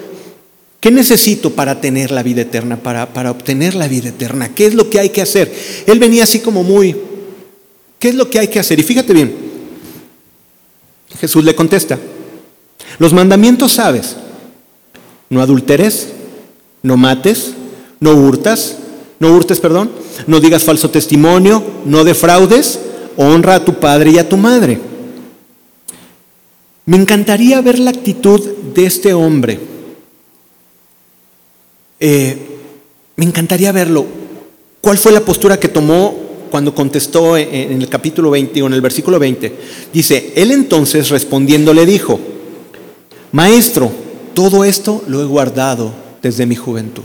¿qué 0.83 0.91
necesito 0.91 1.51
para 1.51 1.81
tener 1.81 2.11
la 2.11 2.25
vida 2.25 2.43
eterna, 2.43 2.77
para, 2.77 3.15
para 3.15 3.31
obtener 3.31 3.77
la 3.77 3.87
vida 3.87 4.09
eterna? 4.09 4.53
¿Qué 4.53 4.67
es 4.67 4.75
lo 4.75 4.91
que 4.91 4.99
hay 4.99 5.11
que 5.11 5.23
hacer? 5.23 5.55
Él 5.87 6.01
venía 6.01 6.25
así 6.25 6.41
como 6.41 6.65
muy, 6.65 6.97
¿qué 8.01 8.09
es 8.09 8.17
lo 8.17 8.29
que 8.29 8.41
hay 8.41 8.49
que 8.49 8.59
hacer? 8.59 8.81
Y 8.81 8.83
fíjate 8.83 9.15
bien, 9.15 9.33
Jesús 11.21 11.45
le 11.45 11.55
contesta, 11.55 12.01
los 12.99 13.13
mandamientos 13.13 13.75
sabes, 13.75 14.17
no 15.31 15.41
adulteres, 15.41 16.09
no 16.83 16.97
mates, 16.97 17.53
no 18.01 18.15
hurtas, 18.17 18.79
no 19.21 19.33
hurtes, 19.33 19.61
perdón, 19.61 19.93
no 20.27 20.41
digas 20.41 20.65
falso 20.65 20.91
testimonio, 20.91 21.63
no 21.85 22.03
defraudes, 22.03 22.81
honra 23.17 23.55
a 23.55 23.65
tu 23.65 23.79
padre 23.79 24.11
y 24.11 24.19
a 24.19 24.29
tu 24.29 24.37
madre. 24.37 24.81
Me 26.87 26.97
encantaría 26.97 27.61
ver 27.61 27.79
la 27.79 27.91
actitud 27.91 28.41
de 28.75 28.85
este 28.85 29.15
hombre. 29.15 29.61
Eh, 32.05 32.37
me 33.15 33.25
encantaría 33.25 33.71
verlo. 33.71 34.05
¿Cuál 34.81 34.99
fue 34.99 35.13
la 35.13 35.21
postura 35.21 35.61
que 35.61 35.69
tomó 35.69 36.13
cuando 36.51 36.75
contestó 36.75 37.37
en 37.37 37.81
el 37.81 37.89
capítulo 37.89 38.33
20 38.33 38.61
o 38.61 38.67
en 38.67 38.73
el 38.73 38.81
versículo 38.81 39.21
20? 39.21 39.57
Dice, 39.93 40.33
él 40.35 40.51
entonces 40.51 41.11
respondiendo 41.11 41.73
le 41.73 41.87
dijo, 41.87 42.19
Maestro, 43.31 43.93
todo 44.35 44.65
esto 44.65 45.05
lo 45.07 45.23
he 45.23 45.27
guardado 45.27 45.93
desde 46.21 46.45
mi 46.45 46.57
juventud. 46.57 47.05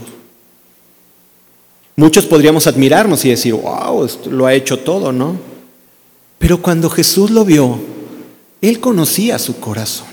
Muchos 1.94 2.24
podríamos 2.24 2.66
admirarnos 2.66 3.24
y 3.24 3.28
decir, 3.28 3.54
wow, 3.54 4.04
lo 4.32 4.46
ha 4.46 4.54
hecho 4.54 4.80
todo, 4.80 5.12
¿no? 5.12 5.36
Pero 6.40 6.60
cuando 6.60 6.90
Jesús 6.90 7.30
lo 7.30 7.44
vio, 7.44 7.78
él 8.60 8.80
conocía 8.80 9.38
su 9.38 9.60
corazón. 9.60 10.07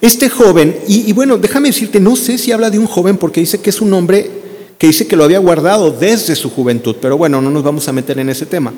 Este 0.00 0.30
joven, 0.30 0.78
y, 0.88 1.12
bueno, 1.12 1.36
déjame 1.36 1.68
decirte, 1.68 2.00
no 2.00 2.16
sé 2.16 2.38
si 2.38 2.52
habla 2.52 2.70
de 2.70 2.78
un 2.78 2.86
joven 2.86 3.18
porque 3.18 3.40
dice 3.40 3.60
que 3.60 3.70
es 3.70 3.80
un 3.80 3.92
hombre 3.92 4.30
que 4.78 4.86
dice 4.86 5.06
que 5.06 5.14
lo 5.14 5.24
había 5.24 5.38
guardado 5.38 5.90
desde 5.90 6.34
su 6.34 6.48
juventud, 6.48 6.96
pero 7.02 7.18
bueno, 7.18 7.42
no 7.42 7.50
nos 7.50 7.62
vamos 7.62 7.86
a 7.86 7.92
meter 7.92 8.18
en 8.18 8.30
ese 8.30 8.46
tema. 8.46 8.72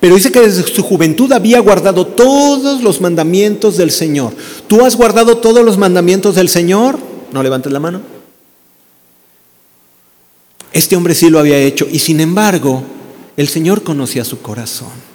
Pero 0.00 0.16
dice 0.16 0.32
que 0.32 0.40
desde 0.40 0.62
su 0.64 0.82
juventud 0.82 1.30
había 1.30 1.60
guardado 1.60 2.06
todos 2.06 2.82
los 2.82 3.00
mandamientos 3.00 3.76
del 3.76 3.92
Señor. 3.92 4.32
¿Tú 4.66 4.84
has 4.84 4.96
guardado 4.96 5.36
todos 5.36 5.64
los 5.64 5.78
mandamientos 5.78 6.34
del 6.34 6.48
Señor? 6.48 6.98
No 7.32 7.42
levantes 7.42 7.70
la 7.70 7.78
mano. 7.78 8.00
Este 10.72 10.96
hombre 10.96 11.14
sí 11.14 11.30
lo 11.30 11.38
había 11.38 11.58
hecho 11.58 11.86
y 11.90 11.98
sin 11.98 12.20
embargo 12.20 12.82
el 13.36 13.48
Señor 13.48 13.82
conocía 13.82 14.24
su 14.24 14.40
corazón. 14.40 15.10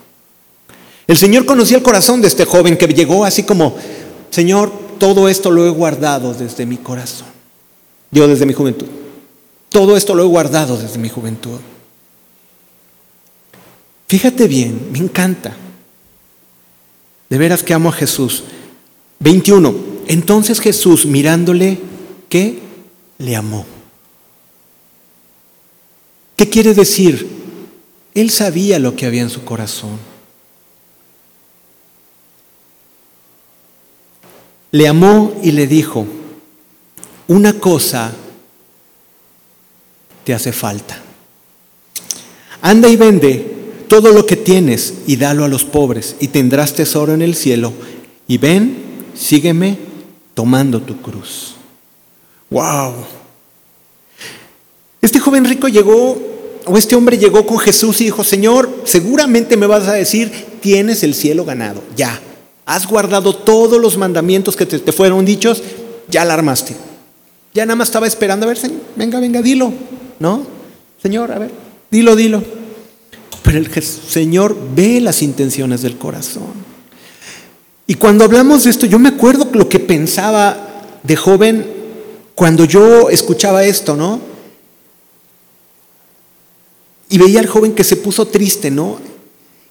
El 1.07 1.17
Señor 1.17 1.45
conocía 1.45 1.77
el 1.77 1.83
corazón 1.83 2.21
de 2.21 2.27
este 2.27 2.45
joven 2.45 2.77
que 2.77 2.87
llegó 2.87 3.25
así 3.25 3.43
como, 3.43 3.75
Señor, 4.29 4.71
todo 4.99 5.29
esto 5.29 5.51
lo 5.51 5.65
he 5.65 5.69
guardado 5.69 6.33
desde 6.33 6.65
mi 6.65 6.77
corazón. 6.77 7.27
Yo 8.11 8.27
desde 8.27 8.45
mi 8.45 8.53
juventud. 8.53 8.87
Todo 9.69 9.97
esto 9.97 10.15
lo 10.15 10.23
he 10.23 10.27
guardado 10.27 10.77
desde 10.77 10.97
mi 10.97 11.09
juventud. 11.09 11.59
Fíjate 14.07 14.47
bien, 14.47 14.89
me 14.91 14.99
encanta. 14.99 15.53
De 17.29 17.37
veras 17.37 17.63
que 17.63 17.73
amo 17.73 17.89
a 17.89 17.93
Jesús. 17.93 18.43
21. 19.19 19.75
Entonces 20.07 20.59
Jesús 20.59 21.05
mirándole, 21.05 21.79
¿qué? 22.29 22.59
Le 23.17 23.35
amó. 23.35 23.65
¿Qué 26.35 26.49
quiere 26.49 26.73
decir? 26.73 27.27
Él 28.13 28.29
sabía 28.29 28.79
lo 28.79 28.95
que 28.95 29.05
había 29.05 29.21
en 29.21 29.29
su 29.29 29.43
corazón. 29.43 30.14
Le 34.75 34.89
amó 34.89 35.33
y 35.41 35.53
le 35.53 35.67
dijo, 35.67 36.05
una 37.29 37.53
cosa 37.61 38.11
te 40.25 40.33
hace 40.33 40.51
falta. 40.51 41.01
Anda 42.61 42.89
y 42.89 42.97
vende 42.97 43.55
todo 43.87 44.11
lo 44.11 44.25
que 44.25 44.35
tienes 44.35 44.95
y 45.07 45.15
dalo 45.15 45.45
a 45.45 45.47
los 45.47 45.63
pobres 45.63 46.17
y 46.19 46.27
tendrás 46.27 46.73
tesoro 46.73 47.13
en 47.13 47.21
el 47.21 47.35
cielo. 47.35 47.71
Y 48.27 48.37
ven, 48.37 48.75
sígueme 49.17 49.77
tomando 50.33 50.81
tu 50.81 51.01
cruz. 51.01 51.55
¡Wow! 52.49 52.95
Este 55.01 55.19
joven 55.19 55.45
rico 55.45 55.69
llegó 55.69 56.21
o 56.65 56.77
este 56.77 56.97
hombre 56.97 57.17
llegó 57.17 57.45
con 57.45 57.59
Jesús 57.59 58.01
y 58.01 58.03
dijo, 58.03 58.25
Señor, 58.25 58.81
seguramente 58.83 59.55
me 59.55 59.67
vas 59.67 59.87
a 59.87 59.93
decir, 59.93 60.33
tienes 60.59 61.01
el 61.03 61.15
cielo 61.15 61.45
ganado, 61.45 61.81
ya. 61.95 62.19
Has 62.65 62.87
guardado 62.87 63.35
todos 63.35 63.79
los 63.79 63.97
mandamientos 63.97 64.55
que 64.55 64.65
te, 64.65 64.91
fueron 64.91 65.23
dichos, 65.23 65.61
ya 66.09 66.25
la 66.25 66.33
armaste. 66.33 66.75
Ya 67.53 67.65
nada 67.65 67.75
más 67.75 67.89
estaba 67.89 68.07
esperando, 68.07 68.45
a 68.45 68.49
ver, 68.49 68.59
venga, 68.95 69.19
venga, 69.19 69.41
dilo, 69.41 69.71
¿no? 70.19 70.45
Señor, 71.01 71.31
a 71.31 71.39
ver, 71.39 71.51
dilo, 71.91 72.15
dilo. 72.15 72.43
Pero 73.43 73.59
el 73.59 73.83
Señor 73.83 74.57
ve 74.75 74.99
las 74.99 75.21
intenciones 75.21 75.83
del 75.83 75.97
corazón. 75.97 76.65
Y 77.87 77.93
cuando 77.93 78.23
hablamos 78.23 78.63
de 78.63 78.71
esto, 78.71 78.87
yo 78.87 78.97
me 78.97 79.09
acuerdo 79.09 79.47
lo 79.53 79.69
que 79.69 79.79
pensaba 79.79 80.57
de 81.03 81.15
joven 81.15 81.65
cuando 82.33 82.65
yo 82.65 83.09
escuchaba 83.09 83.63
esto, 83.63 83.95
¿no? 83.95 84.19
Y 87.09 87.19
veía 87.19 87.39
al 87.39 87.47
joven 87.47 87.75
que 87.75 87.83
se 87.83 87.97
puso 87.97 88.25
triste, 88.25 88.71
¿no? 88.71 88.99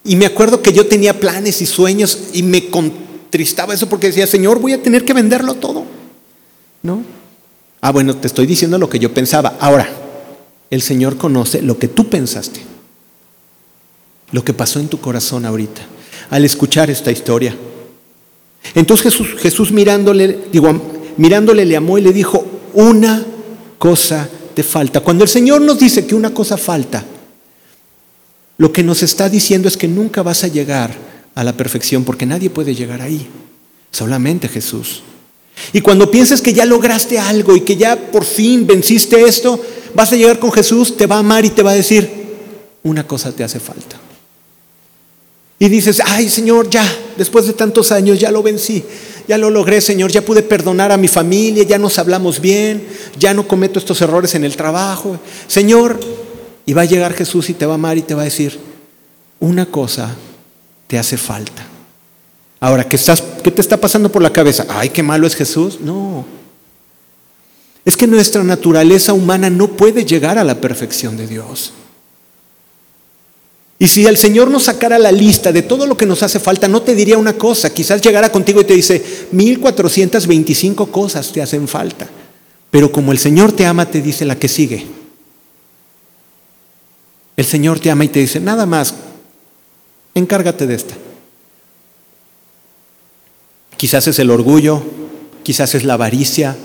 Y 0.04 0.16
me 0.16 0.26
acuerdo 0.26 0.60
que 0.60 0.72
yo 0.72 0.86
tenía 0.86 1.18
planes 1.18 1.62
y 1.62 1.66
sueños 1.66 2.18
y 2.34 2.42
me 2.42 2.68
contristaba 2.68 3.72
eso 3.72 3.88
porque 3.88 4.08
decía, 4.08 4.26
Señor, 4.26 4.60
voy 4.60 4.74
a 4.74 4.82
tener 4.82 5.04
que 5.04 5.14
venderlo 5.14 5.54
todo, 5.54 5.84
¿no? 6.82 7.02
Ah, 7.80 7.90
bueno, 7.90 8.14
te 8.16 8.26
estoy 8.26 8.46
diciendo 8.46 8.78
lo 8.78 8.88
que 8.88 8.98
yo 8.98 9.14
pensaba. 9.14 9.56
Ahora, 9.60 9.88
el 10.70 10.82
Señor 10.82 11.16
conoce 11.16 11.62
lo 11.62 11.78
que 11.78 11.88
tú 11.88 12.08
pensaste, 12.08 12.60
lo 14.30 14.44
que 14.44 14.52
pasó 14.52 14.78
en 14.78 14.88
tu 14.88 15.00
corazón 15.00 15.46
ahorita, 15.46 15.82
al 16.30 16.44
escuchar 16.44 16.90
esta 16.90 17.10
historia. 17.10 17.56
Entonces 18.74 19.04
Jesús, 19.04 19.34
Jesús 19.38 19.72
mirándole, 19.72 20.38
digo, 20.52 20.72
mirándole 21.16 21.64
le 21.64 21.76
amó 21.76 21.96
y 21.96 22.02
le 22.02 22.12
dijo, 22.12 22.44
una 22.74 23.24
cosa 23.78 24.28
te 24.54 24.62
falta. 24.62 25.00
Cuando 25.00 25.24
el 25.24 25.30
Señor 25.30 25.60
nos 25.60 25.78
dice 25.78 26.06
que 26.06 26.14
una 26.14 26.32
cosa 26.32 26.56
falta, 26.56 27.04
lo 28.56 28.72
que 28.72 28.82
nos 28.82 29.02
está 29.02 29.28
diciendo 29.28 29.68
es 29.68 29.76
que 29.76 29.88
nunca 29.88 30.22
vas 30.22 30.44
a 30.44 30.48
llegar 30.48 30.94
a 31.34 31.44
la 31.44 31.56
perfección 31.56 32.04
porque 32.04 32.26
nadie 32.26 32.50
puede 32.50 32.74
llegar 32.74 33.02
ahí. 33.02 33.28
Solamente 33.90 34.48
Jesús. 34.48 35.02
Y 35.72 35.80
cuando 35.80 36.10
pienses 36.10 36.40
que 36.40 36.52
ya 36.52 36.64
lograste 36.64 37.18
algo 37.18 37.56
y 37.56 37.60
que 37.60 37.76
ya 37.76 37.96
por 37.96 38.24
fin 38.24 38.66
venciste 38.66 39.22
esto, 39.22 39.60
vas 39.94 40.12
a 40.12 40.16
llegar 40.16 40.38
con 40.38 40.52
Jesús, 40.52 40.96
te 40.96 41.06
va 41.06 41.16
a 41.16 41.20
amar 41.20 41.44
y 41.44 41.50
te 41.50 41.62
va 41.62 41.72
a 41.72 41.74
decir, 41.74 42.10
una 42.82 43.06
cosa 43.06 43.32
te 43.32 43.44
hace 43.44 43.60
falta. 43.60 43.96
Y 45.58 45.68
dices, 45.68 46.02
ay 46.04 46.28
Señor, 46.28 46.68
ya, 46.68 46.84
después 47.16 47.46
de 47.46 47.52
tantos 47.52 47.92
años 47.92 48.18
ya 48.18 48.30
lo 48.30 48.42
vencí, 48.42 48.84
ya 49.28 49.38
lo 49.38 49.48
logré 49.50 49.80
Señor, 49.80 50.10
ya 50.10 50.22
pude 50.22 50.42
perdonar 50.42 50.92
a 50.92 50.96
mi 50.96 51.08
familia, 51.08 51.62
ya 51.62 51.78
nos 51.78 51.98
hablamos 51.98 52.40
bien, 52.40 52.86
ya 53.18 53.32
no 53.32 53.46
cometo 53.46 53.78
estos 53.78 54.00
errores 54.02 54.34
en 54.34 54.44
el 54.44 54.56
trabajo. 54.56 55.18
Señor, 55.46 56.00
y 56.66 56.72
va 56.72 56.83
a 56.83 56.87
llegar 56.87 57.14
Jesús 57.14 57.50
y 57.50 57.55
te 57.55 57.66
va 57.66 57.72
a 57.72 57.74
amar 57.77 57.98
y 57.98 58.03
te 58.03 58.14
va 58.14 58.22
a 58.22 58.27
decir, 58.27 58.59
una 59.40 59.66
cosa 59.66 60.14
te 60.87 60.98
hace 60.98 61.16
falta. 61.16 61.66
Ahora, 62.61 62.88
¿qué, 62.88 62.96
estás, 62.96 63.22
¿qué 63.42 63.50
te 63.50 63.61
está 63.61 63.77
pasando 63.77 64.11
por 64.11 64.22
la 64.22 64.33
cabeza? 64.33 64.66
Ay, 64.68 64.88
qué 64.88 65.03
malo 65.03 65.27
es 65.27 65.35
Jesús. 65.35 65.81
No. 65.81 66.24
Es 67.85 67.96
que 67.96 68.07
nuestra 68.07 68.42
naturaleza 68.42 69.12
humana 69.12 69.50
no 69.50 69.68
puede 69.77 70.05
llegar 70.05 70.38
a 70.38 70.44
la 70.44 70.61
perfección 70.61 71.16
de 71.16 71.27
Dios. 71.27 71.74
Y 73.79 73.88
si 73.88 74.07
el 74.07 74.16
Señor 74.16 74.50
nos 74.50 74.64
sacara 74.64 74.98
la 74.98 75.12
lista 75.12 75.53
de 75.53 75.61
todo 75.61 75.87
lo 75.87 75.96
que 75.96 76.07
nos 76.07 76.22
hace 76.22 76.40
falta, 76.40 76.68
no 76.68 76.81
te 76.81 76.94
diría 76.94 77.18
una 77.18 77.35
cosa. 77.35 77.74
Quizás 77.74 78.00
llegara 78.00 78.33
contigo 78.33 78.62
y 78.62 78.64
te 78.64 78.74
dice, 78.74 79.05
1425 79.33 80.90
cosas 80.90 81.31
te 81.33 81.42
hacen 81.42 81.68
falta. 81.68 82.09
Pero 82.70 82.90
como 82.90 83.12
el 83.12 83.18
Señor 83.18 83.53
te 83.53 83.66
ama, 83.66 83.90
te 83.90 84.00
dice 84.00 84.24
la 84.24 84.38
que 84.38 84.48
sigue. 84.48 85.03
El 87.36 87.44
Señor 87.44 87.80
te 87.80 87.90
ama 87.90 88.04
y 88.04 88.08
te 88.08 88.20
dice, 88.20 88.40
nada 88.40 88.66
más, 88.66 88.94
encárgate 90.14 90.66
de 90.66 90.74
esta. 90.74 90.94
Quizás 93.76 94.06
es 94.06 94.18
el 94.18 94.30
orgullo, 94.30 94.82
quizás 95.42 95.74
es 95.74 95.84
la 95.84 95.94
avaricia, 95.94 96.56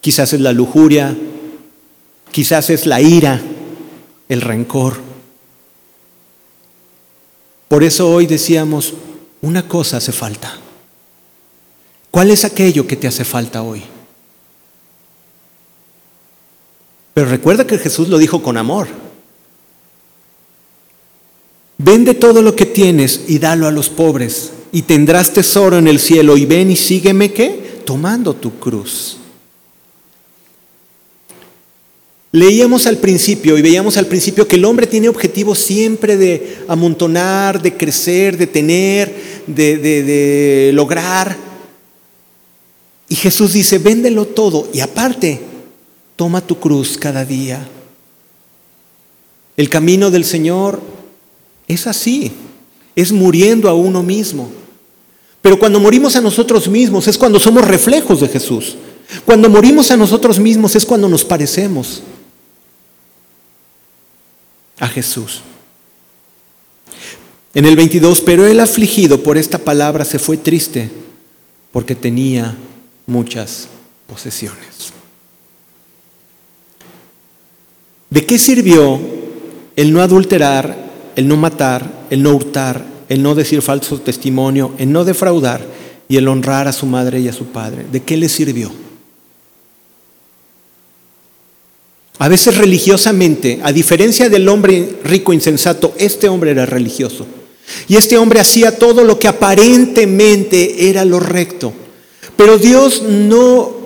quizás 0.00 0.32
es 0.32 0.40
la 0.40 0.52
lujuria, 0.52 1.16
quizás 2.30 2.70
es 2.70 2.86
la 2.86 3.00
ira, 3.00 3.40
el 4.28 4.40
rencor. 4.40 4.98
Por 7.66 7.82
eso 7.82 8.10
hoy 8.10 8.26
decíamos, 8.26 8.94
una 9.42 9.68
cosa 9.68 9.98
hace 9.98 10.12
falta. 10.12 10.58
¿Cuál 12.10 12.30
es 12.30 12.44
aquello 12.44 12.86
que 12.86 12.96
te 12.96 13.08
hace 13.08 13.24
falta 13.24 13.62
hoy? 13.62 13.82
Pero 17.14 17.28
recuerda 17.28 17.66
que 17.66 17.78
Jesús 17.78 18.08
lo 18.08 18.16
dijo 18.16 18.42
con 18.42 18.56
amor. 18.56 18.88
Vende 21.78 22.14
todo 22.14 22.42
lo 22.42 22.56
que 22.56 22.66
tienes 22.66 23.22
y 23.28 23.38
dalo 23.38 23.68
a 23.68 23.70
los 23.70 23.88
pobres 23.88 24.50
y 24.72 24.82
tendrás 24.82 25.32
tesoro 25.32 25.78
en 25.78 25.86
el 25.86 26.00
cielo 26.00 26.36
y 26.36 26.44
ven 26.44 26.72
y 26.72 26.76
sígueme 26.76 27.32
qué? 27.32 27.80
Tomando 27.84 28.34
tu 28.34 28.58
cruz. 28.58 29.16
Leíamos 32.32 32.86
al 32.86 32.98
principio 32.98 33.56
y 33.56 33.62
veíamos 33.62 33.96
al 33.96 34.06
principio 34.06 34.46
que 34.46 34.56
el 34.56 34.64
hombre 34.64 34.86
tiene 34.88 35.08
objetivo 35.08 35.54
siempre 35.54 36.16
de 36.16 36.58
amontonar, 36.66 37.62
de 37.62 37.74
crecer, 37.76 38.36
de 38.36 38.48
tener, 38.48 39.14
de, 39.46 39.78
de 39.78 40.70
lograr. 40.74 41.36
Y 43.08 43.14
Jesús 43.14 43.54
dice, 43.54 43.78
véndelo 43.78 44.26
todo 44.26 44.68
y 44.74 44.80
aparte, 44.80 45.40
toma 46.16 46.40
tu 46.40 46.58
cruz 46.58 46.98
cada 46.98 47.24
día. 47.24 47.66
El 49.56 49.70
camino 49.70 50.10
del 50.10 50.24
Señor 50.24 50.97
es 51.68 51.86
así 51.86 52.32
es 52.98 53.12
muriendo 53.12 53.68
a 53.68 53.74
uno 53.74 54.02
mismo. 54.02 54.50
Pero 55.40 55.56
cuando 55.56 55.78
morimos 55.78 56.16
a 56.16 56.20
nosotros 56.20 56.66
mismos 56.66 57.06
es 57.06 57.16
cuando 57.16 57.38
somos 57.38 57.64
reflejos 57.64 58.20
de 58.20 58.26
Jesús. 58.26 58.76
Cuando 59.24 59.48
morimos 59.48 59.92
a 59.92 59.96
nosotros 59.96 60.40
mismos 60.40 60.74
es 60.74 60.84
cuando 60.84 61.08
nos 61.08 61.24
parecemos 61.24 62.02
a 64.80 64.88
Jesús. 64.88 65.42
En 67.54 67.66
el 67.66 67.76
22, 67.76 68.20
pero 68.22 68.44
él 68.44 68.58
afligido 68.58 69.22
por 69.22 69.38
esta 69.38 69.58
palabra 69.58 70.04
se 70.04 70.18
fue 70.18 70.36
triste 70.36 70.90
porque 71.70 71.94
tenía 71.94 72.56
muchas 73.06 73.68
posesiones. 74.08 74.92
¿De 78.10 78.26
qué 78.26 78.40
sirvió 78.40 78.98
el 79.76 79.92
no 79.92 80.02
adulterar 80.02 80.87
el 81.18 81.26
no 81.26 81.36
matar, 81.36 82.06
el 82.10 82.22
no 82.22 82.32
hurtar, 82.32 82.80
el 83.08 83.24
no 83.24 83.34
decir 83.34 83.60
falso 83.60 83.98
testimonio, 83.98 84.70
el 84.78 84.92
no 84.92 85.04
defraudar 85.04 85.60
y 86.08 86.16
el 86.16 86.28
honrar 86.28 86.68
a 86.68 86.72
su 86.72 86.86
madre 86.86 87.18
y 87.18 87.26
a 87.26 87.32
su 87.32 87.46
padre. 87.46 87.86
¿De 87.90 88.04
qué 88.04 88.16
le 88.16 88.28
sirvió? 88.28 88.70
A 92.20 92.28
veces 92.28 92.56
religiosamente, 92.56 93.58
a 93.64 93.72
diferencia 93.72 94.28
del 94.28 94.48
hombre 94.48 95.00
rico 95.02 95.32
insensato, 95.32 95.92
este 95.98 96.28
hombre 96.28 96.52
era 96.52 96.66
religioso. 96.66 97.26
Y 97.88 97.96
este 97.96 98.16
hombre 98.16 98.38
hacía 98.38 98.78
todo 98.78 99.02
lo 99.02 99.18
que 99.18 99.26
aparentemente 99.26 100.88
era 100.88 101.04
lo 101.04 101.18
recto. 101.18 101.72
Pero 102.36 102.58
Dios 102.58 103.02
no 103.02 103.77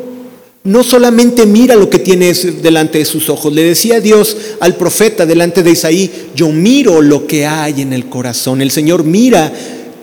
no 0.65 0.85
solamente 0.85 1.45
mira 1.45 1.75
lo 1.75 1.91
que 1.91 1.99
tienes 1.99 2.63
delante 2.63 2.99
de 2.99 3.05
sus 3.05 3.29
ojos. 3.29 3.53
Le 3.53 3.65
decía 3.65 4.01
Dios 4.01 4.37
al 4.61 4.77
profeta 4.77 5.27
delante 5.27 5.63
de 5.63 5.73
Isaí, 5.73 6.11
yo 6.37 6.51
miro 6.51 7.03
lo 7.03 7.27
que 7.27 7.47
hay 7.47 7.83
en 7.83 7.93
el 7.93 8.07
corazón. 8.07 8.63
El 8.63 8.71
Señor 8.71 9.03
mira 9.03 9.53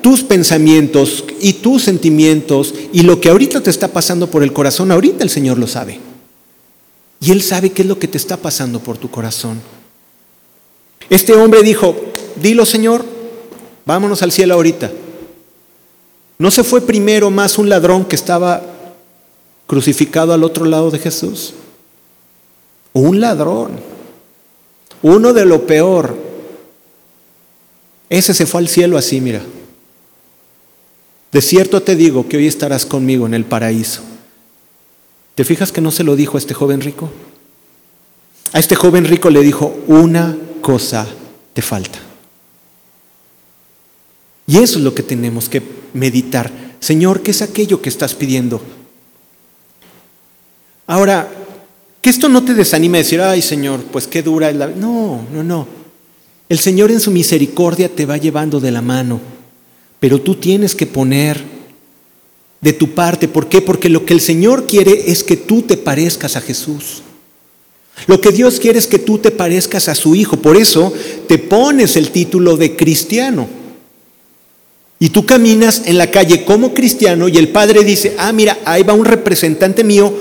tus 0.02 0.24
pensamientos 0.24 1.24
y 1.40 1.54
tus 1.54 1.84
sentimientos 1.84 2.74
y 2.92 3.04
lo 3.04 3.22
que 3.22 3.30
ahorita 3.30 3.62
te 3.62 3.70
está 3.70 3.88
pasando 3.88 4.30
por 4.30 4.44
el 4.44 4.52
corazón, 4.52 4.92
ahorita 4.92 5.24
el 5.24 5.30
Señor 5.30 5.58
lo 5.58 5.68
sabe. 5.68 6.00
Y 7.22 7.32
Él 7.32 7.42
sabe 7.42 7.72
qué 7.72 7.82
es 7.82 7.88
lo 7.88 8.00
que 8.00 8.08
te 8.08 8.18
está 8.18 8.38
pasando 8.38 8.80
por 8.80 8.98
tu 8.98 9.10
corazón. 9.10 9.62
Este 11.10 11.34
hombre 11.34 11.64
dijo, 11.64 11.96
dilo 12.42 12.66
Señor, 12.66 13.06
vámonos 13.86 14.22
al 14.24 14.32
cielo 14.32 14.56
ahorita. 14.56 14.92
No 16.38 16.52
se 16.52 16.64
fue 16.64 16.82
primero 16.82 17.30
más 17.32 17.58
un 17.58 17.70
ladrón 17.70 18.06
que 18.06 18.16
estaba 18.16 18.79
crucificado 19.70 20.34
al 20.34 20.44
otro 20.44 20.66
lado 20.66 20.90
de 20.90 20.98
Jesús. 20.98 21.54
Un 22.92 23.20
ladrón, 23.20 23.80
uno 25.04 25.32
de 25.32 25.46
lo 25.46 25.68
peor. 25.68 26.18
Ese 28.10 28.34
se 28.34 28.48
fue 28.48 28.62
al 28.62 28.68
cielo 28.68 28.98
así, 28.98 29.22
mira. 29.22 29.44
De 31.32 31.42
cierto 31.44 31.84
te 31.84 31.96
digo 31.96 32.28
que 32.28 32.38
hoy 32.38 32.48
estarás 32.48 32.84
conmigo 32.88 33.28
en 33.28 33.36
el 33.36 33.46
paraíso. 33.46 34.02
¿Te 35.36 35.46
fijas 35.46 35.72
que 35.72 35.82
no 35.82 35.92
se 35.92 36.04
lo 36.04 36.16
dijo 36.16 36.38
a 36.38 36.40
este 36.40 36.56
joven 36.56 36.82
rico? 36.82 37.12
A 38.54 38.58
este 38.58 38.74
joven 38.74 39.06
rico 39.06 39.30
le 39.30 39.42
dijo, 39.42 39.78
una 39.86 40.36
cosa 40.62 41.08
te 41.54 41.62
falta. 41.62 42.00
Y 44.48 44.58
eso 44.58 44.80
es 44.80 44.84
lo 44.84 44.96
que 44.96 45.04
tenemos 45.04 45.48
que 45.48 45.62
meditar. 45.94 46.52
Señor, 46.80 47.22
¿qué 47.22 47.30
es 47.30 47.44
aquello 47.44 47.84
que 47.84 47.90
estás 47.90 48.16
pidiendo? 48.16 48.64
Ahora, 50.90 51.30
que 52.02 52.10
esto 52.10 52.30
no 52.30 52.44
te 52.44 52.56
desanime 52.56 52.98
a 52.98 53.02
decir, 53.02 53.22
ay 53.22 53.44
Señor, 53.44 53.84
pues 53.92 54.08
qué 54.08 54.24
dura 54.24 54.50
es 54.50 54.56
la... 54.56 54.66
No, 54.66 55.22
no, 55.32 55.44
no. 55.44 55.68
El 56.50 56.58
Señor 56.58 56.90
en 56.90 57.00
su 57.00 57.12
misericordia 57.12 57.90
te 57.90 58.08
va 58.08 58.18
llevando 58.18 58.60
de 58.60 58.72
la 58.72 58.82
mano, 58.82 59.20
pero 60.00 60.20
tú 60.20 60.34
tienes 60.34 60.74
que 60.74 60.88
poner 60.88 61.44
de 62.60 62.74
tu 62.74 62.96
parte. 62.96 63.28
¿Por 63.28 63.48
qué? 63.50 63.62
Porque 63.62 63.88
lo 63.88 64.04
que 64.04 64.16
el 64.16 64.20
Señor 64.20 64.66
quiere 64.66 65.12
es 65.12 65.24
que 65.24 65.38
tú 65.38 65.62
te 65.62 65.78
parezcas 65.78 66.36
a 66.36 66.42
Jesús. 66.42 67.04
Lo 68.08 68.20
que 68.20 68.32
Dios 68.32 68.60
quiere 68.60 68.80
es 68.80 68.88
que 68.88 68.98
tú 68.98 69.20
te 69.20 69.30
parezcas 69.30 69.90
a 69.90 69.94
su 69.94 70.16
Hijo. 70.16 70.38
Por 70.38 70.58
eso 70.58 70.92
te 71.28 71.38
pones 71.38 71.98
el 71.98 72.10
título 72.10 72.58
de 72.58 72.76
cristiano. 72.76 73.48
Y 74.98 75.10
tú 75.10 75.24
caminas 75.28 75.84
en 75.86 76.00
la 76.00 76.10
calle 76.10 76.46
como 76.46 76.74
cristiano 76.74 77.28
y 77.28 77.38
el 77.38 77.50
Padre 77.50 77.84
dice, 77.84 78.16
ah, 78.18 78.32
mira, 78.34 78.58
ahí 78.66 78.82
va 78.82 78.94
un 78.94 79.06
representante 79.06 79.84
mío 79.84 80.12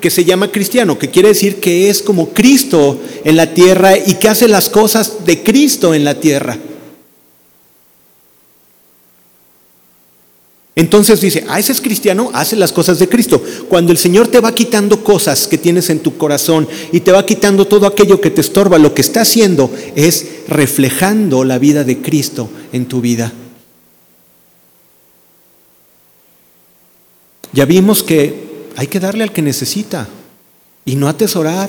que 0.00 0.10
se 0.10 0.24
llama 0.24 0.50
cristiano, 0.52 0.98
que 0.98 1.10
quiere 1.10 1.28
decir 1.28 1.56
que 1.56 1.90
es 1.90 2.02
como 2.02 2.30
Cristo 2.30 3.00
en 3.24 3.36
la 3.36 3.54
tierra 3.54 3.96
y 3.96 4.14
que 4.14 4.28
hace 4.28 4.48
las 4.48 4.68
cosas 4.68 5.24
de 5.24 5.42
Cristo 5.42 5.94
en 5.94 6.04
la 6.04 6.18
tierra. 6.18 6.58
Entonces 10.78 11.20
dice, 11.20 11.44
ah, 11.48 11.58
ese 11.58 11.72
es 11.72 11.80
cristiano, 11.80 12.30
hace 12.32 12.54
las 12.54 12.70
cosas 12.70 13.00
de 13.00 13.08
Cristo. 13.08 13.42
Cuando 13.68 13.90
el 13.90 13.98
Señor 13.98 14.28
te 14.28 14.38
va 14.38 14.54
quitando 14.54 15.02
cosas 15.02 15.48
que 15.48 15.58
tienes 15.58 15.90
en 15.90 15.98
tu 15.98 16.16
corazón 16.16 16.68
y 16.92 17.00
te 17.00 17.10
va 17.10 17.26
quitando 17.26 17.66
todo 17.66 17.84
aquello 17.84 18.20
que 18.20 18.30
te 18.30 18.40
estorba, 18.40 18.78
lo 18.78 18.94
que 18.94 19.00
está 19.00 19.22
haciendo 19.22 19.72
es 19.96 20.24
reflejando 20.46 21.42
la 21.42 21.58
vida 21.58 21.82
de 21.82 21.98
Cristo 21.98 22.48
en 22.72 22.86
tu 22.86 23.00
vida. 23.00 23.32
Ya 27.52 27.64
vimos 27.64 28.04
que 28.04 28.47
hay 28.78 28.86
que 28.86 29.00
darle 29.00 29.24
al 29.24 29.32
que 29.32 29.42
necesita 29.42 30.06
y 30.84 30.94
no 30.94 31.08
atesorar. 31.08 31.68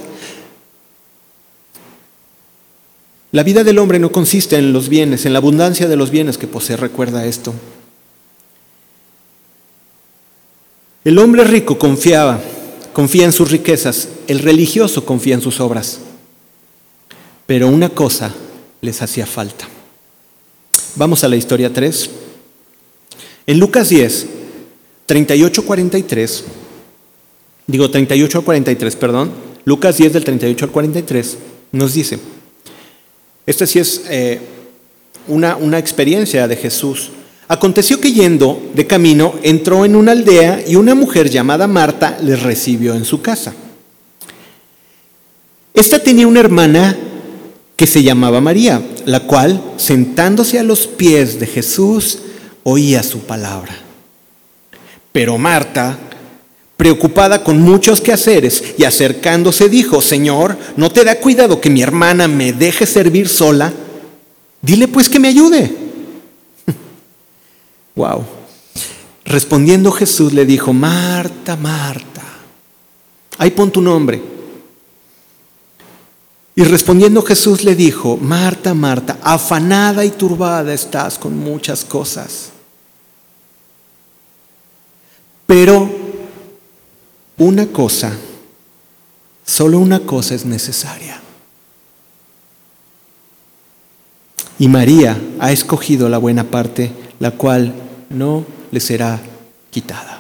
La 3.32 3.42
vida 3.42 3.64
del 3.64 3.80
hombre 3.80 3.98
no 3.98 4.12
consiste 4.12 4.58
en 4.58 4.74
los 4.74 4.90
bienes, 4.90 5.26
en 5.26 5.34
la 5.34 5.40
abundancia 5.40 5.88
de 5.88 5.96
los 5.96 6.12
bienes 6.12 6.38
que 6.38 6.46
posee, 6.46 6.78
recuerda 6.78 7.26
esto. 7.26 7.52
El 11.04 11.18
hombre 11.18 11.46
rico 11.46 11.80
confiaba, 11.80 12.40
confía 12.94 13.26
en 13.26 13.34
sus 13.34 13.50
riquezas, 13.50 14.10
el 14.28 14.38
religioso 14.38 15.04
confía 15.04 15.34
en 15.34 15.42
sus 15.42 15.60
obras. 15.60 16.02
Pero 17.48 17.70
una 17.70 17.90
cosa 17.90 18.36
les 18.82 19.02
hacía 19.02 19.26
falta. 19.26 19.68
Vamos 20.96 21.24
a 21.24 21.28
la 21.28 21.38
historia 21.38 21.74
3. 21.74 22.08
En 23.48 23.60
Lucas 23.60 23.90
10, 23.90 24.28
38 25.08 25.66
43, 25.66 26.44
digo 27.70 27.90
38 27.90 28.40
al 28.40 28.44
43, 28.44 28.96
perdón, 28.96 29.32
Lucas 29.64 29.98
10 29.98 30.14
del 30.14 30.24
38 30.24 30.66
al 30.66 30.72
43, 30.72 31.38
nos 31.72 31.94
dice, 31.94 32.20
esta 33.46 33.68
sí 33.68 33.78
es 33.78 34.06
eh, 34.10 34.40
una, 35.28 35.56
una 35.56 35.78
experiencia 35.78 36.48
de 36.48 36.56
Jesús. 36.56 37.12
Aconteció 37.48 38.00
que 38.00 38.12
yendo 38.12 38.62
de 38.74 38.88
camino 38.88 39.36
entró 39.44 39.86
en 39.86 39.96
una 39.96 40.12
aldea 40.14 40.64
y 40.68 40.76
una 40.76 40.96
mujer 40.96 41.30
llamada 41.30 41.68
Marta 41.68 42.18
les 42.22 42.42
recibió 42.42 42.96
en 42.96 43.06
su 43.06 43.22
casa. 43.22 43.54
Esta 45.74 46.00
tenía 46.00 46.28
una 46.28 46.40
hermana 46.40 46.98
que 47.76 47.88
se 47.88 48.04
llamaba 48.04 48.42
María, 48.42 48.82
la 49.06 49.22
cual, 49.22 49.64
sentándose 49.78 50.60
a 50.60 50.64
los 50.64 50.88
pies 50.88 51.40
de 51.40 51.48
Jesús, 51.48 52.20
oía 52.64 53.04
su 53.04 53.20
palabra. 53.20 53.76
Pero 55.12 55.38
Marta, 55.38 55.98
preocupada 56.80 57.44
con 57.44 57.60
muchos 57.60 58.00
quehaceres 58.00 58.64
y 58.78 58.86
acercándose, 58.86 59.68
dijo, 59.68 60.02
Señor, 60.02 60.58
¿no 60.78 60.90
te 60.90 61.04
da 61.04 61.20
cuidado 61.20 61.60
que 61.60 61.70
mi 61.70 61.82
hermana 61.82 62.30
me 62.30 62.54
deje 62.54 62.86
servir 62.86 63.28
sola? 63.28 63.74
Dile 64.62 64.88
pues 64.88 65.10
que 65.10 65.20
me 65.20 65.28
ayude. 65.28 65.76
wow. 67.98 68.24
Respondiendo 69.26 69.92
Jesús 69.92 70.32
le 70.32 70.46
dijo, 70.46 70.72
Marta, 70.72 71.58
Marta, 71.58 72.24
ahí 73.38 73.52
pon 73.52 73.70
tu 73.72 73.82
nombre. 73.82 74.22
Y 76.56 76.64
respondiendo 76.64 77.22
Jesús 77.24 77.66
le 77.66 77.76
dijo, 77.76 78.16
Marta, 78.16 78.74
Marta, 78.74 79.20
afanada 79.22 80.06
y 80.06 80.12
turbada 80.12 80.74
estás 80.74 81.20
con 81.20 81.38
muchas 81.38 81.84
cosas. 81.84 82.52
Pero 85.46 85.99
una 87.40 87.68
cosa, 87.68 88.12
solo 89.46 89.80
una 89.80 90.02
cosa 90.02 90.36
es 90.36 90.46
necesaria. 90.46 91.20
Y 94.60 94.68
María 94.68 95.20
ha 95.40 95.52
escogido 95.52 96.10
la 96.10 96.18
buena 96.18 96.44
parte, 96.44 96.92
la 97.20 97.32
cual 97.32 97.74
no 98.10 98.46
le 98.72 98.80
será 98.82 99.20
quitada. 99.72 100.20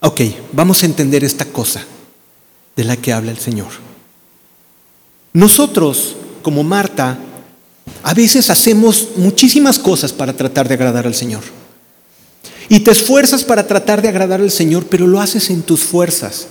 Ok, 0.00 0.22
vamos 0.52 0.82
a 0.82 0.86
entender 0.86 1.22
esta 1.22 1.44
cosa 1.44 1.84
de 2.74 2.84
la 2.84 2.96
que 2.96 3.12
habla 3.12 3.30
el 3.30 3.38
Señor. 3.38 3.68
Nosotros, 5.32 6.16
como 6.42 6.64
Marta, 6.64 7.16
a 8.02 8.14
veces 8.14 8.50
hacemos 8.50 9.10
muchísimas 9.16 9.78
cosas 9.78 10.12
para 10.12 10.32
tratar 10.32 10.66
de 10.66 10.74
agradar 10.74 11.06
al 11.06 11.14
Señor. 11.14 11.59
Y 12.70 12.80
te 12.80 12.90
esfuerzas 12.90 13.44
para 13.44 13.66
tratar 13.66 14.00
de 14.00 14.08
agradar 14.08 14.40
al 14.40 14.50
Señor, 14.50 14.86
pero 14.88 15.06
lo 15.06 15.20
haces 15.20 15.50
en 15.50 15.60
tus 15.60 15.80
fuerzas. 15.80 16.48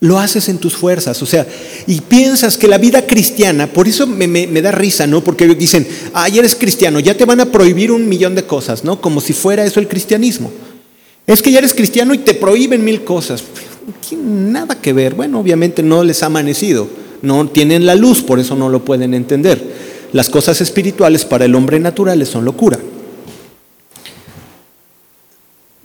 Lo 0.00 0.18
haces 0.18 0.50
en 0.50 0.58
tus 0.58 0.76
fuerzas, 0.76 1.22
o 1.22 1.26
sea, 1.26 1.46
y 1.86 2.02
piensas 2.02 2.58
que 2.58 2.68
la 2.68 2.78
vida 2.78 3.06
cristiana, 3.06 3.66
por 3.66 3.88
eso 3.88 4.06
me, 4.06 4.28
da 4.62 4.70
risa, 4.70 5.06
¿no? 5.06 5.24
Porque 5.24 5.46
dicen, 5.54 5.88
ay, 6.12 6.38
eres 6.38 6.54
cristiano, 6.54 7.00
ya 7.00 7.16
te 7.16 7.24
van 7.24 7.40
a 7.40 7.46
prohibir 7.46 7.90
un 7.90 8.08
millón 8.08 8.34
de 8.34 8.44
cosas, 8.44 8.84
¿no? 8.84 9.00
Como 9.00 9.20
si 9.20 9.32
fuera 9.32 9.64
eso 9.64 9.80
el 9.80 9.88
cristianismo. 9.88 10.52
Es 11.26 11.42
que 11.42 11.50
ya 11.50 11.58
eres 11.58 11.74
cristiano 11.74 12.12
y 12.14 12.18
te 12.18 12.34
prohíben 12.34 12.84
mil 12.84 13.02
cosas 13.02 13.42
nada 14.16 14.80
que 14.80 14.92
ver. 14.92 15.14
Bueno, 15.14 15.40
obviamente 15.40 15.82
no 15.82 16.04
les 16.04 16.22
ha 16.22 16.26
amanecido, 16.26 16.88
no 17.22 17.48
tienen 17.48 17.86
la 17.86 17.94
luz, 17.94 18.22
por 18.22 18.38
eso 18.38 18.54
no 18.54 18.68
lo 18.68 18.84
pueden 18.84 19.14
entender. 19.14 19.88
Las 20.12 20.30
cosas 20.30 20.60
espirituales 20.60 21.24
para 21.24 21.44
el 21.44 21.54
hombre 21.54 21.80
natural 21.80 22.24
son 22.26 22.44
locura. 22.44 22.78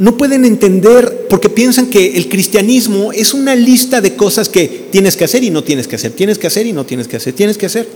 No 0.04 0.18
pueden 0.18 0.44
entender 0.44 1.28
porque 1.30 1.48
piensan 1.48 1.86
que 1.86 2.18
el 2.18 2.28
cristianismo 2.28 3.14
es 3.14 3.34
una 3.34 3.56
lista 3.56 4.02
de 4.02 4.18
cosas 4.18 4.50
que 4.50 4.88
tienes 4.92 5.16
que 5.16 5.24
hacer 5.24 5.46
y 5.46 5.50
no 5.50 5.64
tienes 5.64 5.88
que 5.88 5.96
hacer, 5.96 6.12
tienes 6.12 6.38
que 6.38 6.48
hacer 6.48 6.68
y 6.68 6.74
no 6.74 6.86
tienes 6.86 7.08
que 7.08 7.16
hacer, 7.16 7.32
tienes 7.32 7.58
que 7.58 7.68
hacer. 7.68 7.88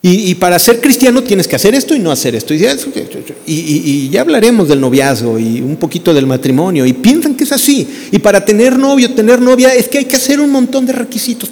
Y, 0.00 0.32
para 0.36 0.60
ser 0.60 0.80
cristiano 0.80 1.24
tienes 1.24 1.48
que 1.48 1.56
hacer 1.56 1.74
esto 1.74 1.92
y 1.92 1.98
no 1.98 2.12
hacer 2.12 2.36
esto. 2.36 2.54
Y, 2.54 4.08
ya 4.10 4.20
hablaremos 4.20 4.68
del 4.68 4.80
noviazgo 4.80 5.36
y 5.36 5.60
un 5.60 5.74
poquito 5.74 6.14
del 6.14 6.24
matrimonio. 6.24 6.86
Y 6.86 6.92
piensan 6.92 7.34
que 7.34 7.42
es 7.42 7.50
así. 7.50 7.84
Y 8.12 8.20
para 8.20 8.44
tener 8.44 8.78
novio, 8.78 9.12
tener 9.12 9.40
novia, 9.40 9.74
es 9.74 9.88
que 9.88 9.98
hay 9.98 10.04
que 10.04 10.14
hacer 10.14 10.38
un 10.38 10.52
montón 10.52 10.86
de 10.86 10.92
requisitos. 10.92 11.50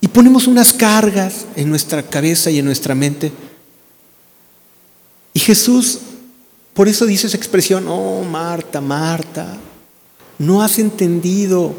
Y 0.00 0.08
ponemos 0.08 0.46
unas 0.46 0.72
cargas 0.72 1.44
en 1.54 1.68
nuestra 1.68 2.02
cabeza 2.02 2.50
y 2.50 2.60
en 2.60 2.64
nuestra 2.64 2.94
mente. 2.94 3.30
Y 5.34 5.40
Jesús, 5.40 5.98
por 6.80 6.88
eso 6.88 7.04
dice 7.04 7.26
esa 7.26 7.36
expresión, 7.36 7.84
oh 7.88 8.22
Marta, 8.22 8.80
Marta, 8.80 9.54
no 10.38 10.62
has 10.62 10.78
entendido 10.78 11.74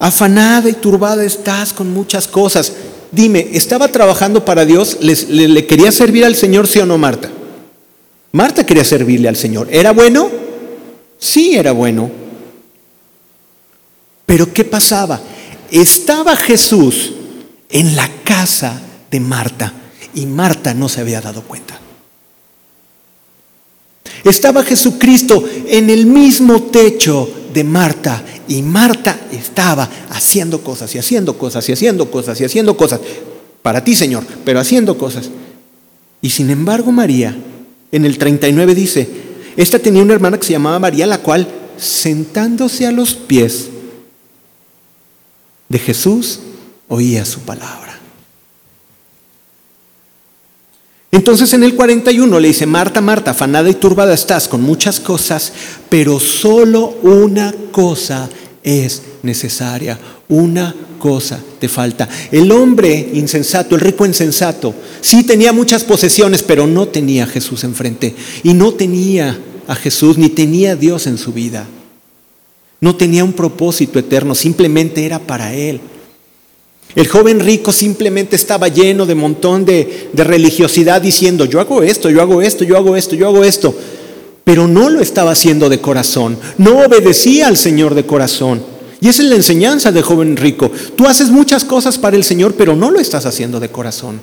Afanada 0.00 0.68
y 0.68 0.72
turbada 0.72 1.22
estás 1.22 1.72
con 1.72 1.92
muchas 1.92 2.26
cosas. 2.26 2.72
Dime, 3.12 3.50
¿estaba 3.52 3.86
trabajando 3.86 4.44
para 4.44 4.64
Dios? 4.64 4.98
¿Le, 5.00 5.64
quería 5.68 5.92
servir 5.92 6.24
al 6.24 6.34
Señor, 6.34 6.66
sí 6.66 6.80
o 6.80 6.86
no, 6.86 6.98
Marta? 6.98 7.30
Marta 8.32 8.66
quería 8.66 8.84
servirle 8.84 9.28
al 9.28 9.36
Señor. 9.36 9.68
¿Era 9.70 9.92
bueno? 9.92 10.28
Sí, 11.20 11.54
era 11.54 11.70
bueno. 11.70 12.10
Pero 14.26 14.52
¿qué 14.52 14.64
pasaba? 14.64 15.20
Estaba 15.70 16.34
Jesús 16.34 17.12
en 17.70 17.94
la 17.94 18.10
casa 18.24 18.82
de 19.12 19.20
Marta 19.20 19.72
y 20.12 20.26
Marta 20.26 20.74
no 20.74 20.88
se 20.88 21.02
había 21.02 21.20
dado 21.20 21.42
cuenta. 21.42 21.81
Estaba 24.24 24.62
Jesucristo 24.62 25.44
en 25.66 25.90
el 25.90 26.06
mismo 26.06 26.62
techo 26.64 27.28
de 27.52 27.64
Marta 27.64 28.24
y 28.48 28.62
Marta 28.62 29.18
estaba 29.32 29.88
haciendo 30.10 30.62
cosas 30.62 30.94
y 30.94 30.98
haciendo 30.98 31.36
cosas 31.36 31.68
y 31.68 31.72
haciendo 31.72 32.10
cosas 32.10 32.40
y 32.40 32.44
haciendo 32.44 32.76
cosas. 32.76 33.00
Para 33.62 33.82
ti, 33.84 33.94
Señor, 33.94 34.24
pero 34.44 34.60
haciendo 34.60 34.96
cosas. 34.98 35.30
Y 36.20 36.30
sin 36.30 36.50
embargo, 36.50 36.92
María, 36.92 37.36
en 37.90 38.04
el 38.04 38.18
39 38.18 38.74
dice, 38.74 39.08
esta 39.56 39.78
tenía 39.78 40.02
una 40.02 40.14
hermana 40.14 40.38
que 40.38 40.46
se 40.46 40.52
llamaba 40.52 40.78
María, 40.78 41.06
la 41.06 41.18
cual, 41.18 41.46
sentándose 41.76 42.86
a 42.86 42.92
los 42.92 43.14
pies 43.14 43.68
de 45.68 45.78
Jesús, 45.78 46.40
oía 46.88 47.24
su 47.24 47.40
palabra. 47.40 47.98
Entonces 51.14 51.52
en 51.52 51.62
el 51.62 51.74
41 51.74 52.40
le 52.40 52.48
dice, 52.48 52.64
Marta, 52.64 53.02
Marta, 53.02 53.32
afanada 53.32 53.68
y 53.68 53.74
turbada 53.74 54.14
estás 54.14 54.48
con 54.48 54.62
muchas 54.62 54.98
cosas, 54.98 55.52
pero 55.90 56.18
solo 56.18 56.96
una 57.02 57.54
cosa 57.70 58.30
es 58.62 59.02
necesaria, 59.22 59.98
una 60.30 60.74
cosa 60.98 61.38
te 61.58 61.68
falta. 61.68 62.08
El 62.30 62.50
hombre 62.50 63.10
insensato, 63.12 63.74
el 63.74 63.82
rico 63.82 64.06
insensato, 64.06 64.74
sí 65.02 65.22
tenía 65.24 65.52
muchas 65.52 65.84
posesiones, 65.84 66.42
pero 66.42 66.66
no 66.66 66.88
tenía 66.88 67.24
a 67.24 67.26
Jesús 67.26 67.62
enfrente. 67.64 68.14
Y 68.42 68.54
no 68.54 68.72
tenía 68.72 69.38
a 69.66 69.74
Jesús, 69.74 70.16
ni 70.16 70.30
tenía 70.30 70.72
a 70.72 70.76
Dios 70.76 71.06
en 71.06 71.18
su 71.18 71.34
vida. 71.34 71.66
No 72.80 72.96
tenía 72.96 73.22
un 73.22 73.34
propósito 73.34 73.98
eterno, 73.98 74.34
simplemente 74.34 75.04
era 75.04 75.18
para 75.18 75.52
él. 75.52 75.78
El 76.94 77.08
joven 77.08 77.40
rico 77.40 77.72
simplemente 77.72 78.36
estaba 78.36 78.68
lleno 78.68 79.06
de 79.06 79.14
montón 79.14 79.64
de, 79.64 80.10
religiosidad 80.14 81.00
diciendo, 81.00 81.46
yo 81.46 81.60
hago 81.60 81.82
esto, 81.82 82.10
yo 82.10 82.20
hago 82.20 82.42
esto, 82.42 82.64
yo 82.64 82.76
hago 82.76 82.96
esto, 82.96 83.14
yo 83.16 83.28
hago 83.28 83.44
esto. 83.44 83.74
Pero 84.44 84.68
no 84.68 84.90
lo 84.90 85.00
estaba 85.00 85.30
haciendo 85.30 85.68
de 85.68 85.80
corazón, 85.80 86.36
no 86.58 86.80
obedecía 86.80 87.46
al 87.46 87.56
Señor 87.56 87.94
de 87.94 88.04
corazón. 88.04 88.62
Y 89.00 89.08
esa 89.08 89.22
es 89.22 89.28
la 89.28 89.36
enseñanza 89.36 89.90
del 89.90 90.02
joven 90.02 90.36
rico. 90.36 90.70
Tú 90.94 91.06
haces 91.06 91.30
muchas 91.30 91.64
cosas 91.64 91.98
para 91.98 92.16
el 92.16 92.24
Señor, 92.24 92.54
pero 92.54 92.76
no 92.76 92.90
lo 92.90 93.00
estás 93.00 93.26
haciendo 93.26 93.58
de 93.58 93.68
corazón. 93.68 94.20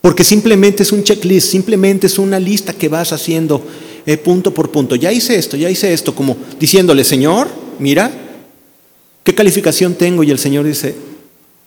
Porque 0.00 0.24
simplemente 0.24 0.82
es 0.82 0.92
un 0.92 1.04
checklist, 1.04 1.50
simplemente 1.50 2.06
es 2.06 2.18
una 2.18 2.40
lista 2.40 2.72
que 2.72 2.88
vas 2.88 3.12
haciendo 3.12 3.62
eh, 4.04 4.16
punto 4.16 4.52
por 4.52 4.70
punto. 4.70 4.96
Ya 4.96 5.12
hice 5.12 5.36
esto, 5.36 5.56
ya 5.56 5.70
hice 5.70 5.92
esto, 5.92 6.14
como 6.14 6.36
diciéndole, 6.58 7.04
Señor, 7.04 7.48
mira, 7.78 8.10
¿qué 9.22 9.34
calificación 9.34 9.94
tengo? 9.94 10.22
Y 10.22 10.30
el 10.30 10.38
Señor 10.38 10.64
dice, 10.64 10.94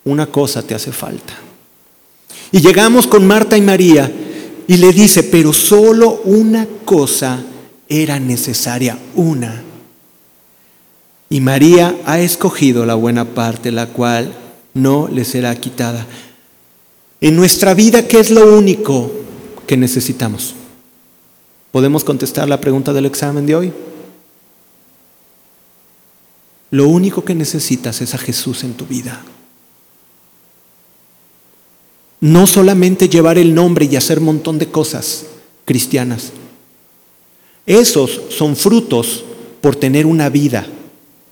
una 0.05 0.27
cosa 0.27 0.63
te 0.63 0.75
hace 0.75 0.91
falta. 0.91 1.33
Y 2.51 2.61
llegamos 2.61 3.07
con 3.07 3.25
Marta 3.25 3.57
y 3.57 3.61
María 3.61 4.11
y 4.67 4.77
le 4.77 4.91
dice, 4.91 5.23
pero 5.23 5.53
solo 5.53 6.21
una 6.25 6.67
cosa 6.85 7.43
era 7.87 8.19
necesaria, 8.19 8.97
una. 9.15 9.63
Y 11.29 11.41
María 11.41 11.95
ha 12.05 12.19
escogido 12.19 12.85
la 12.85 12.95
buena 12.95 13.25
parte, 13.25 13.71
la 13.71 13.87
cual 13.87 14.33
no 14.73 15.07
le 15.07 15.25
será 15.25 15.55
quitada. 15.55 16.05
En 17.21 17.35
nuestra 17.35 17.73
vida, 17.73 18.07
¿qué 18.07 18.19
es 18.19 18.29
lo 18.29 18.55
único 18.55 19.11
que 19.65 19.77
necesitamos? 19.77 20.55
¿Podemos 21.71 22.03
contestar 22.03 22.47
la 22.47 22.61
pregunta 22.61 22.93
del 22.93 23.05
examen 23.05 23.45
de 23.45 23.55
hoy? 23.55 23.73
Lo 26.69 26.87
único 26.87 27.23
que 27.23 27.33
necesitas 27.33 28.01
es 28.01 28.13
a 28.13 28.17
Jesús 28.17 28.63
en 28.63 28.73
tu 28.73 28.85
vida. 28.85 29.21
No 32.23 32.47
solamente 32.47 33.09
llevar 33.09 33.37
el 33.37 33.53
nombre 33.53 33.85
y 33.91 33.97
hacer 33.97 34.19
un 34.19 34.25
montón 34.25 34.57
de 34.57 34.67
cosas 34.67 35.25
cristianas. 35.65 36.31
Esos 37.65 38.21
son 38.29 38.55
frutos 38.55 39.25
por 39.59 39.75
tener 39.75 40.05
una 40.05 40.29
vida 40.29 40.65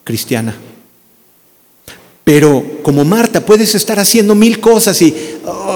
cristiana. 0.03 0.53
Pero 2.25 2.81
como 2.83 3.05
Marta 3.05 3.45
puedes 3.45 3.73
estar 3.73 3.99
haciendo 3.99 4.35
mil 4.35 4.59
cosas 4.59 5.01
y, 5.01 5.15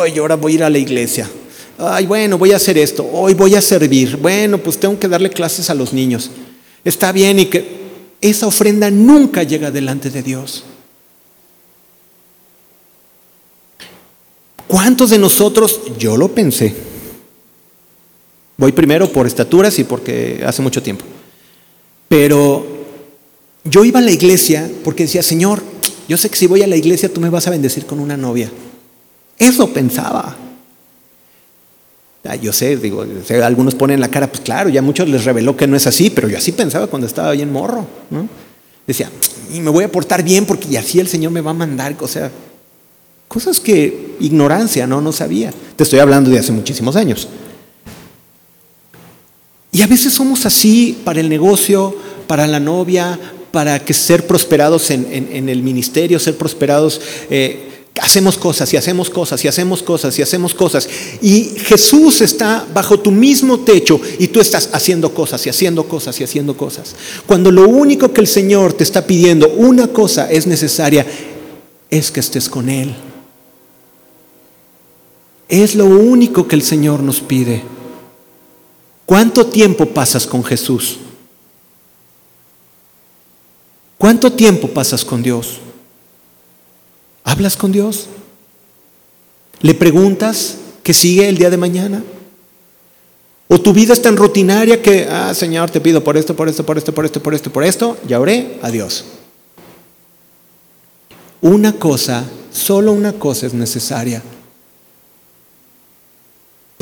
ay, 0.01 0.17
ahora 0.17 0.35
voy 0.35 0.51
a 0.51 0.55
ir 0.55 0.63
a 0.65 0.69
la 0.69 0.79
iglesia. 0.79 1.29
Ay, 1.77 2.05
bueno, 2.05 2.37
voy 2.37 2.51
a 2.51 2.57
hacer 2.57 2.77
esto. 2.77 3.09
Hoy 3.09 3.35
voy 3.35 3.55
a 3.55 3.61
servir. 3.61 4.17
Bueno, 4.17 4.57
pues 4.57 4.77
tengo 4.77 4.99
que 4.99 5.07
darle 5.07 5.29
clases 5.29 5.69
a 5.69 5.75
los 5.75 5.93
niños. 5.93 6.29
Está 6.83 7.13
bien 7.13 7.39
y 7.39 7.45
que 7.45 7.65
esa 8.19 8.47
ofrenda 8.47 8.91
nunca 8.91 9.43
llega 9.43 9.71
delante 9.71 10.09
de 10.09 10.21
Dios. 10.21 10.65
¿Cuántos 14.75 15.11
de 15.11 15.19
nosotros, 15.19 15.79
yo 15.97 16.17
lo 16.17 16.35
pensé, 16.35 16.75
voy 18.57 18.73
primero 18.73 19.09
por 19.09 19.25
estaturas 19.25 19.79
y 19.79 19.85
porque 19.85 20.43
hace 20.45 20.61
mucho 20.61 20.83
tiempo, 20.83 21.05
pero 22.09 22.67
yo 23.63 23.85
iba 23.85 23.99
a 23.99 24.03
la 24.03 24.11
iglesia 24.11 24.69
porque 24.83 25.03
decía, 25.03 25.23
Señor, 25.23 25.63
yo 26.09 26.17
sé 26.17 26.29
que 26.29 26.35
si 26.35 26.47
voy 26.47 26.61
a 26.61 26.67
la 26.67 26.75
iglesia 26.75 27.07
tú 27.07 27.21
me 27.21 27.29
vas 27.29 27.47
a 27.47 27.51
bendecir 27.51 27.85
con 27.85 28.01
una 28.01 28.17
novia. 28.17 28.51
Eso 29.39 29.71
pensaba. 29.71 30.35
Ah, 32.25 32.35
yo 32.35 32.51
sé, 32.51 32.75
digo, 32.75 33.05
algunos 33.45 33.75
ponen 33.75 34.01
la 34.01 34.09
cara, 34.09 34.27
pues 34.27 34.41
claro, 34.41 34.67
ya 34.67 34.81
muchos 34.81 35.07
les 35.07 35.23
reveló 35.23 35.55
que 35.55 35.67
no 35.67 35.77
es 35.77 35.87
así, 35.87 36.09
pero 36.09 36.27
yo 36.27 36.37
así 36.37 36.51
pensaba 36.51 36.87
cuando 36.87 37.07
estaba 37.07 37.31
bien 37.31 37.49
morro, 37.49 37.87
¿no? 38.09 38.27
Decía, 38.85 39.09
y 39.53 39.61
me 39.61 39.69
voy 39.69 39.85
a 39.85 39.89
portar 39.89 40.21
bien 40.21 40.45
porque 40.45 40.77
así 40.77 40.99
el 40.99 41.07
Señor 41.07 41.31
me 41.31 41.39
va 41.39 41.51
a 41.51 41.53
mandar, 41.53 41.95
o 42.01 42.09
sea, 42.09 42.29
cosas 43.27 43.59
que 43.59 44.15
ignorancia, 44.19 44.87
¿no? 44.87 45.01
No 45.01 45.11
sabía. 45.11 45.53
Te 45.75 45.83
estoy 45.83 45.99
hablando 45.99 46.29
de 46.29 46.39
hace 46.39 46.51
muchísimos 46.51 46.95
años. 46.95 47.27
Y 49.71 49.81
a 49.81 49.87
veces 49.87 50.13
somos 50.13 50.45
así 50.45 50.97
para 51.03 51.19
el 51.19 51.27
negocio, 51.27 51.93
para 52.27 52.47
la 52.47 52.61
novia, 52.61 53.19
para 53.51 53.79
que 53.79 53.93
ser 53.93 54.25
prosperados 54.25 54.89
en, 54.89 55.49
el 55.49 55.63
ministerio, 55.63 56.19
ser 56.19 56.37
prosperados. 56.37 57.01
Eh, 57.29 57.71
hacemos 58.01 58.37
cosas 58.37 58.73
y 58.73 58.77
hacemos 58.77 59.09
cosas 59.09 59.43
y 59.43 59.47
hacemos 59.47 59.83
cosas 59.83 60.17
y 60.17 60.21
hacemos 60.21 60.53
cosas. 60.53 60.87
Y 61.21 61.51
Jesús 61.65 62.21
está 62.21 62.65
bajo 62.73 62.99
tu 62.99 63.11
mismo 63.11 63.59
techo 63.61 63.99
y 64.19 64.27
tú 64.27 64.39
estás 64.39 64.69
haciendo 64.71 65.13
cosas 65.13 65.45
y 65.45 65.49
haciendo 65.49 65.87
cosas 65.87 66.19
y 66.19 66.23
haciendo 66.23 66.55
cosas. 66.55 66.95
Cuando 67.25 67.51
lo 67.51 67.67
único 67.67 68.13
que 68.13 68.21
el 68.21 68.27
Señor 68.27 68.73
te 68.73 68.83
está 68.83 69.05
pidiendo, 69.05 69.49
una 69.49 69.87
cosa 69.87 70.31
es 70.31 70.47
necesaria, 70.47 71.05
es 71.89 72.11
que 72.11 72.19
estés 72.19 72.49
con 72.49 72.69
Él. 72.69 72.95
Es 75.47 75.75
lo 75.75 75.85
único 75.85 76.47
que 76.47 76.55
el 76.55 76.61
Señor 76.61 77.01
nos 77.01 77.21
pide. 77.21 77.63
¿Cuánto 79.05 79.45
tiempo 79.45 79.85
pasas 79.85 80.25
con 80.25 80.43
Jesús? 80.43 80.97
¿Cuánto 83.97 84.33
tiempo 84.33 84.67
pasas 84.67 85.05
con 85.05 85.21
Dios? 85.21 85.59
¿Hablas 87.23 87.55
con 87.55 87.71
Dios? 87.71 88.07
¿Le 89.61 89.73
preguntas 89.73 90.57
qué 90.83 90.93
sigue 90.93 91.29
el 91.29 91.37
día 91.37 91.49
de 91.49 91.57
mañana? 91.57 92.03
¿O 93.47 93.59
tu 93.61 93.73
vida 93.73 93.93
es 93.93 94.01
tan 94.01 94.17
rutinaria 94.17 94.81
que, 94.81 95.07
ah, 95.09 95.33
Señor, 95.33 95.69
te 95.69 95.79
pido 95.79 96.03
por 96.03 96.17
esto, 96.17 96.35
por 96.35 96.49
esto, 96.49 96.65
por 96.65 96.77
esto, 96.77 96.93
por 96.93 97.05
esto, 97.05 97.21
por 97.21 97.33
esto, 97.33 97.53
por 97.53 97.63
esto, 97.63 97.97
ya 98.07 98.19
oré, 98.19 98.59
adiós? 98.63 99.05
Una 101.41 101.73
cosa, 101.73 102.25
solo 102.51 102.91
una 102.91 103.13
cosa 103.13 103.45
es 103.45 103.53
necesaria. 103.53 104.23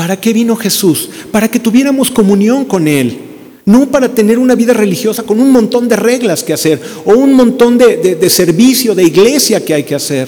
¿Para 0.04 0.20
qué 0.20 0.34
vino 0.34 0.58
Jesús? 0.58 1.10
Para 1.32 1.50
que 1.50 1.62
tuviéramos 1.62 2.12
comunión 2.12 2.66
con 2.66 2.90
Él. 2.90 3.22
No 3.64 3.90
para 3.90 4.14
tener 4.14 4.38
una 4.38 4.54
vida 4.54 4.74
religiosa 4.74 5.24
con 5.24 5.40
un 5.40 5.50
montón 5.50 5.88
de 5.88 5.96
reglas 5.96 6.44
que 6.44 6.52
hacer 6.52 6.82
o 7.06 7.14
un 7.14 7.34
montón 7.34 7.78
de, 7.78 8.30
servicio, 8.30 8.94
de 8.94 9.06
iglesia 9.06 9.64
que 9.64 9.74
hay 9.74 9.84
que 9.86 9.96
hacer. 9.96 10.28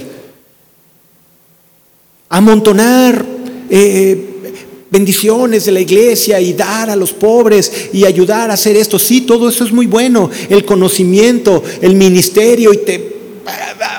Amontonar 2.30 3.26
eh, 3.70 4.56
bendiciones 4.90 5.66
de 5.66 5.74
la 5.74 5.82
iglesia 5.82 6.40
y 6.40 6.54
dar 6.54 6.90
a 6.90 6.96
los 6.96 7.12
pobres 7.12 7.90
y 7.92 8.06
ayudar 8.06 8.52
a 8.52 8.54
hacer 8.54 8.78
esto. 8.78 8.98
Sí, 8.98 9.22
todo 9.28 9.50
eso 9.50 9.66
es 9.66 9.74
muy 9.74 9.88
bueno. 9.88 10.30
El 10.48 10.64
conocimiento, 10.64 11.62
el 11.82 11.96
ministerio 11.96 12.72
y 12.72 12.78
te... 12.78 13.16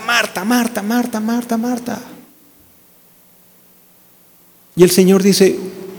Marta, 0.06 0.42
Marta, 0.42 0.82
Marta, 0.82 1.20
Marta, 1.20 1.56
Marta. 1.58 2.02
Y 4.76 4.82
el 4.82 4.90
Señor 4.90 5.22
dice, 5.22 5.56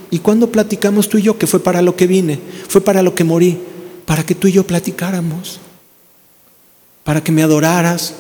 ¿Y 0.10 0.20
cuando 0.20 0.52
platicamos 0.52 1.10
tú 1.10 1.18
y 1.18 1.24
yo? 1.24 1.38
Que 1.38 1.48
fue 1.48 1.60
para 1.60 1.82
lo 1.82 1.96
que 1.96 2.08
vine, 2.08 2.40
fue 2.68 2.82
para 2.82 3.02
lo 3.02 3.14
que 3.14 3.24
morí, 3.24 3.60
para 4.06 4.26
que 4.26 4.36
tú 4.36 4.48
y 4.48 4.54
yo 4.54 4.66
platicáramos, 4.66 5.60
para 7.04 7.24
que 7.24 7.32
me 7.32 7.44
adoraras, 7.44 8.14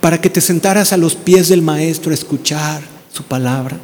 para 0.00 0.20
que 0.20 0.30
te 0.30 0.40
sentaras 0.40 0.92
a 0.92 0.96
los 0.96 1.14
pies 1.14 1.48
del 1.48 1.62
Maestro 1.62 2.10
a 2.10 2.14
escuchar 2.14 2.82
su 3.12 3.22
palabra. 3.22 3.78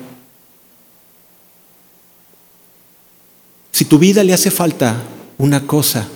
Si 3.70 3.84
tu 3.84 3.98
vida 3.98 4.24
le 4.24 4.32
hace 4.32 4.50
falta 4.50 5.02
una 5.36 5.66
cosa, 5.66 6.08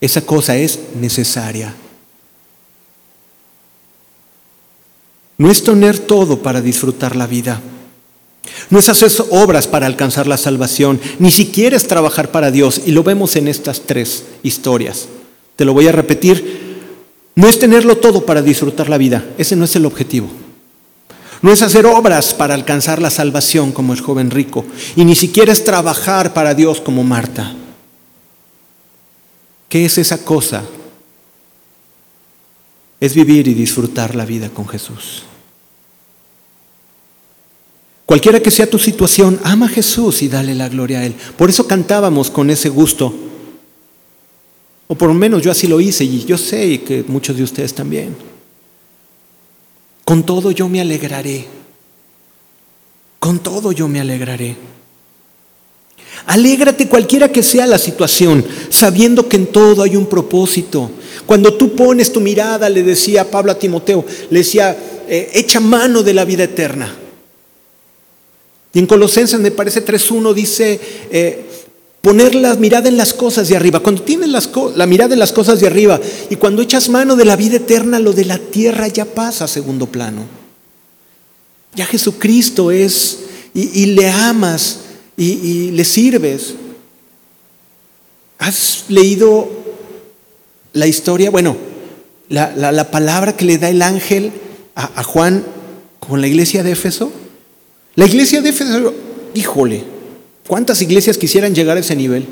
esa 0.00 0.20
cosa 0.20 0.56
es 0.56 0.78
necesaria. 0.94 1.74
No 5.38 5.50
es 5.50 5.64
tener 5.64 5.98
todo 5.98 6.42
para 6.42 6.60
disfrutar 6.60 7.16
la 7.16 7.26
vida. 7.26 7.60
No 8.70 8.78
es 8.78 8.88
hacer 8.88 9.10
obras 9.30 9.66
para 9.68 9.86
alcanzar 9.86 10.26
la 10.26 10.36
salvación, 10.36 11.00
ni 11.18 11.30
siquiera 11.30 11.76
es 11.76 11.86
trabajar 11.86 12.30
para 12.30 12.50
Dios. 12.50 12.82
Y 12.86 12.92
lo 12.92 13.02
vemos 13.02 13.36
en 13.36 13.48
estas 13.48 13.82
tres 13.82 14.24
historias. 14.42 15.08
Te 15.56 15.64
lo 15.64 15.74
voy 15.74 15.88
a 15.88 15.92
repetir. 15.92 16.80
No 17.34 17.48
es 17.48 17.58
tenerlo 17.58 17.96
todo 17.98 18.26
para 18.26 18.42
disfrutar 18.42 18.88
la 18.88 18.98
vida. 18.98 19.24
Ese 19.38 19.56
no 19.56 19.64
es 19.64 19.76
el 19.76 19.86
objetivo. 19.86 20.28
No 21.40 21.52
es 21.52 21.62
hacer 21.62 21.86
obras 21.86 22.34
para 22.34 22.54
alcanzar 22.54 23.00
la 23.00 23.10
salvación 23.10 23.72
como 23.72 23.92
el 23.92 24.00
joven 24.00 24.30
rico. 24.30 24.64
Y 24.96 25.04
ni 25.04 25.16
siquiera 25.16 25.52
es 25.52 25.64
trabajar 25.64 26.34
para 26.34 26.54
Dios 26.54 26.80
como 26.80 27.02
Marta. 27.02 27.54
¿Qué 29.68 29.84
es 29.86 29.98
esa 29.98 30.24
cosa? 30.24 30.62
Es 33.00 33.14
vivir 33.14 33.48
y 33.48 33.54
disfrutar 33.54 34.14
la 34.14 34.24
vida 34.24 34.50
con 34.50 34.68
Jesús. 34.68 35.24
Cualquiera 38.12 38.40
que 38.40 38.50
sea 38.50 38.68
tu 38.68 38.78
situación, 38.78 39.40
ama 39.42 39.64
a 39.64 39.68
Jesús 39.70 40.20
y 40.20 40.28
dale 40.28 40.54
la 40.54 40.68
gloria 40.68 40.98
a 40.98 41.06
Él. 41.06 41.14
Por 41.38 41.48
eso 41.48 41.66
cantábamos 41.66 42.30
con 42.30 42.50
ese 42.50 42.68
gusto. 42.68 43.10
O 44.86 44.94
por 44.94 45.08
lo 45.08 45.14
menos 45.14 45.40
yo 45.40 45.50
así 45.50 45.66
lo 45.66 45.80
hice 45.80 46.04
y 46.04 46.22
yo 46.26 46.36
sé 46.36 46.82
que 46.82 47.04
muchos 47.08 47.38
de 47.38 47.42
ustedes 47.42 47.72
también. 47.72 48.14
Con 50.04 50.24
todo 50.24 50.50
yo 50.50 50.68
me 50.68 50.82
alegraré. 50.82 51.46
Con 53.18 53.38
todo 53.38 53.72
yo 53.72 53.88
me 53.88 53.98
alegraré. 53.98 54.56
Alégrate 56.26 56.88
cualquiera 56.88 57.32
que 57.32 57.42
sea 57.42 57.66
la 57.66 57.78
situación, 57.78 58.44
sabiendo 58.68 59.26
que 59.26 59.38
en 59.38 59.46
todo 59.46 59.84
hay 59.84 59.96
un 59.96 60.04
propósito. 60.04 60.90
Cuando 61.24 61.54
tú 61.54 61.74
pones 61.74 62.12
tu 62.12 62.20
mirada, 62.20 62.68
le 62.68 62.82
decía 62.82 63.30
Pablo 63.30 63.52
a 63.52 63.58
Timoteo, 63.58 64.04
le 64.28 64.40
decía, 64.40 64.76
eh, 65.08 65.30
echa 65.32 65.60
mano 65.60 66.02
de 66.02 66.12
la 66.12 66.26
vida 66.26 66.44
eterna. 66.44 66.98
Y 68.74 68.78
en 68.78 68.86
Colosenses 68.86 69.38
me 69.38 69.50
parece 69.50 69.84
3.1 69.84 70.32
dice, 70.32 70.80
eh, 71.10 71.44
poner 72.00 72.34
la 72.34 72.54
mirada 72.56 72.88
en 72.88 72.96
las 72.96 73.12
cosas 73.14 73.48
de 73.48 73.56
arriba. 73.56 73.80
Cuando 73.80 74.02
tienes 74.02 74.28
la 74.74 74.86
mirada 74.86 75.14
en 75.14 75.20
las 75.20 75.32
cosas 75.32 75.60
de 75.60 75.66
arriba 75.66 76.00
y 76.30 76.36
cuando 76.36 76.62
echas 76.62 76.88
mano 76.88 77.16
de 77.16 77.24
la 77.24 77.36
vida 77.36 77.56
eterna, 77.56 77.98
lo 77.98 78.12
de 78.12 78.24
la 78.24 78.38
tierra 78.38 78.88
ya 78.88 79.04
pasa 79.04 79.44
a 79.44 79.48
segundo 79.48 79.86
plano. 79.86 80.24
Ya 81.74 81.86
Jesucristo 81.86 82.70
es, 82.70 83.20
y, 83.54 83.86
le 83.86 84.10
amas 84.10 84.80
y, 85.16 85.70
le 85.70 85.84
sirves. 85.84 86.54
¿Has 88.38 88.84
leído 88.88 89.48
la 90.72 90.86
historia? 90.86 91.30
Bueno, 91.30 91.56
la, 92.28 92.90
palabra 92.90 93.36
que 93.36 93.44
le 93.44 93.58
da 93.58 93.68
el 93.70 93.80
ángel 93.80 94.32
a, 94.74 94.90
a 95.00 95.04
Juan 95.04 95.44
con 96.00 96.20
la 96.20 96.26
iglesia 96.26 96.62
de 96.62 96.72
Éfeso. 96.72 97.12
La 97.94 98.06
iglesia 98.06 98.40
de 98.40 98.48
Éfeso, 98.48 98.94
híjole, 99.34 99.84
¿cuántas 100.48 100.80
iglesias 100.80 101.18
quisieran 101.18 101.54
llegar 101.54 101.76
a 101.76 101.80
ese 101.80 101.94
nivel? 101.94 102.24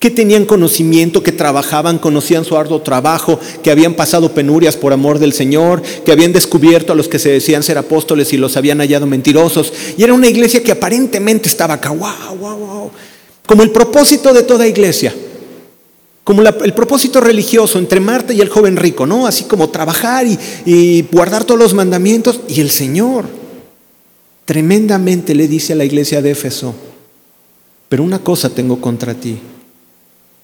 Que 0.00 0.10
tenían 0.10 0.44
conocimiento, 0.44 1.22
que 1.22 1.30
trabajaban, 1.30 2.00
conocían 2.00 2.44
su 2.44 2.56
arduo 2.56 2.82
trabajo, 2.82 3.38
que 3.62 3.70
habían 3.70 3.94
pasado 3.94 4.34
penurias 4.34 4.76
por 4.76 4.92
amor 4.92 5.20
del 5.20 5.32
Señor, 5.32 5.82
que 6.04 6.10
habían 6.10 6.32
descubierto 6.32 6.92
a 6.92 6.96
los 6.96 7.06
que 7.06 7.20
se 7.20 7.30
decían 7.30 7.62
ser 7.62 7.78
apóstoles 7.78 8.32
y 8.32 8.38
los 8.38 8.56
habían 8.56 8.78
hallado 8.78 9.06
mentirosos. 9.06 9.72
Y 9.96 10.02
era 10.02 10.14
una 10.14 10.26
iglesia 10.26 10.64
que 10.64 10.72
aparentemente 10.72 11.48
estaba 11.48 11.74
acá, 11.74 11.90
wow, 11.90 12.36
wow, 12.40 12.56
wow. 12.56 12.90
como 13.46 13.62
el 13.62 13.70
propósito 13.70 14.34
de 14.34 14.42
toda 14.42 14.66
iglesia, 14.66 15.14
como 16.24 16.42
el 16.42 16.74
propósito 16.74 17.20
religioso 17.20 17.78
entre 17.78 18.00
Marta 18.00 18.32
y 18.32 18.40
el 18.40 18.48
joven 18.48 18.76
rico, 18.76 19.06
¿no? 19.06 19.28
Así 19.28 19.44
como 19.44 19.70
trabajar 19.70 20.26
y, 20.26 20.36
y 20.66 21.02
guardar 21.02 21.44
todos 21.44 21.60
los 21.60 21.72
mandamientos. 21.72 22.40
Y 22.48 22.60
el 22.60 22.70
Señor 22.72 23.41
tremendamente 24.44 25.34
le 25.34 25.48
dice 25.48 25.72
a 25.72 25.76
la 25.76 25.84
iglesia 25.84 26.22
de 26.22 26.30
Éfeso, 26.30 26.74
pero 27.88 28.02
una 28.02 28.18
cosa 28.18 28.50
tengo 28.50 28.80
contra 28.80 29.14
ti, 29.14 29.38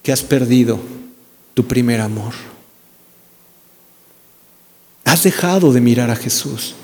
que 0.03 0.11
has 0.11 0.21
perdido 0.21 0.79
tu 1.53 1.65
primer 1.65 1.99
amor. 2.01 2.33
Has 5.03 5.23
dejado 5.23 5.73
de 5.73 5.81
mirar 5.81 6.11
a 6.11 6.15
Jesús. 6.15 6.75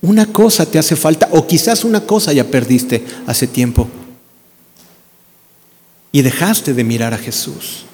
Una 0.00 0.26
cosa 0.26 0.66
te 0.66 0.78
hace 0.78 0.96
falta, 0.96 1.28
o 1.32 1.46
quizás 1.46 1.84
una 1.84 2.00
cosa 2.06 2.32
ya 2.32 2.44
perdiste 2.44 3.04
hace 3.26 3.46
tiempo. 3.46 3.88
Y 6.12 6.22
dejaste 6.22 6.74
de 6.74 6.84
mirar 6.84 7.12
a 7.14 7.18
Jesús. 7.18 7.84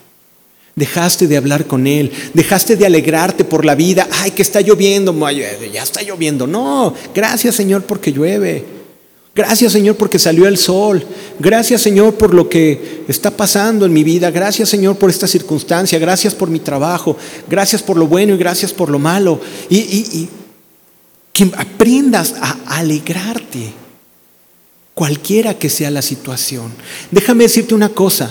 Dejaste 0.77 1.27
de 1.27 1.37
hablar 1.37 1.67
con 1.67 1.87
Él, 1.87 2.11
dejaste 2.33 2.77
de 2.77 2.87
alegrarte 2.87 3.45
por 3.45 3.65
la 3.65 3.75
vida. 3.75 4.09
Ay, 4.13 4.31
que 4.31 4.43
está 4.43 4.61
lloviendo, 4.61 5.15
ya 5.31 5.83
está 5.83 6.03
lloviendo. 6.03 6.47
No, 6.47 6.95
gracias 7.15 7.57
Señor 7.57 7.83
porque 7.83 8.13
llueve. 8.13 8.81
Gracias 9.35 9.73
Señor 9.73 9.97
porque 9.97 10.19
salió 10.19 10.47
el 10.47 10.59
sol. 10.59 11.05
Gracias 11.39 11.83
Señor 11.83 12.15
por 12.15 12.35
lo 12.35 12.49
que 12.49 13.05
está 13.09 13.31
pasando 13.31 13.87
en 13.87 13.93
mi 13.93 14.03
vida. 14.03 14.31
Gracias 14.31 14.69
Señor 14.69 14.97
por 14.97 15.09
esta 15.09 15.27
circunstancia. 15.27 15.99
Gracias 15.99 16.35
por 16.35 16.51
mi 16.51 16.59
trabajo. 16.59 17.17
Gracias 17.49 17.83
por 17.83 17.97
lo 17.97 18.07
bueno 18.07 18.35
y 18.35 18.39
gracias 18.39 18.73
por 18.73 18.91
lo 18.91 18.99
malo. 18.99 19.41
Y, 19.69 20.29
que 21.33 21.51
aprendas 21.57 22.35
a 22.41 22.57
alegrarte, 22.67 23.73
cualquiera 24.95 25.55
que 25.55 25.71
sea 25.71 25.91
la 25.91 26.03
situación. 26.03 26.73
Déjame 27.11 27.45
decirte 27.45 27.75
una 27.75 27.89
cosa. 27.89 28.31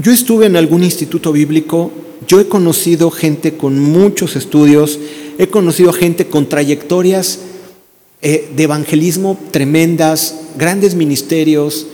Yo 0.00 0.12
estuve 0.12 0.46
en 0.46 0.56
algún 0.56 0.82
instituto 0.82 1.30
bíblico, 1.30 1.92
yo 2.26 2.40
he 2.40 2.48
conocido 2.48 3.10
gente 3.10 3.58
con 3.58 3.78
muchos 3.78 4.34
estudios, 4.34 4.98
he 5.36 5.48
conocido 5.48 5.92
gente 5.92 6.26
con 6.26 6.48
trayectorias 6.48 7.40
eh, 8.22 8.50
de 8.56 8.62
evangelismo 8.62 9.38
tremendas, 9.50 10.36
grandes 10.56 10.94
ministerios. 10.94 11.86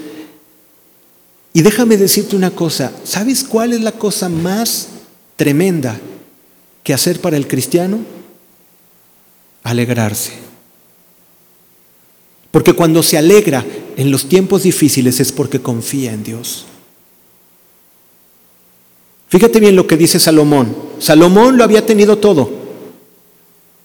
Y 1.52 1.62
déjame 1.62 1.96
decirte 1.96 2.36
una 2.36 2.52
cosa, 2.52 2.92
¿sabes 3.02 3.42
cuál 3.42 3.72
es 3.72 3.80
la 3.80 3.92
cosa 3.92 4.28
más 4.28 4.86
tremenda 5.34 5.98
que 6.84 6.94
hacer 6.94 7.20
para 7.20 7.36
el 7.36 7.48
cristiano? 7.48 7.98
Alegrarse. 9.64 10.30
Porque 12.52 12.72
cuando 12.72 13.02
se 13.02 13.18
alegra 13.18 13.66
en 13.96 14.12
los 14.12 14.28
tiempos 14.28 14.62
difíciles 14.62 15.18
es 15.18 15.32
porque 15.32 15.60
confía 15.60 16.12
en 16.12 16.22
Dios. 16.22 16.66
Fíjate 19.28 19.60
bien 19.60 19.76
lo 19.76 19.86
que 19.86 19.96
dice 19.96 20.20
Salomón. 20.20 20.74
Salomón 20.98 21.56
lo 21.56 21.64
había 21.64 21.84
tenido 21.84 22.18
todo. 22.18 22.48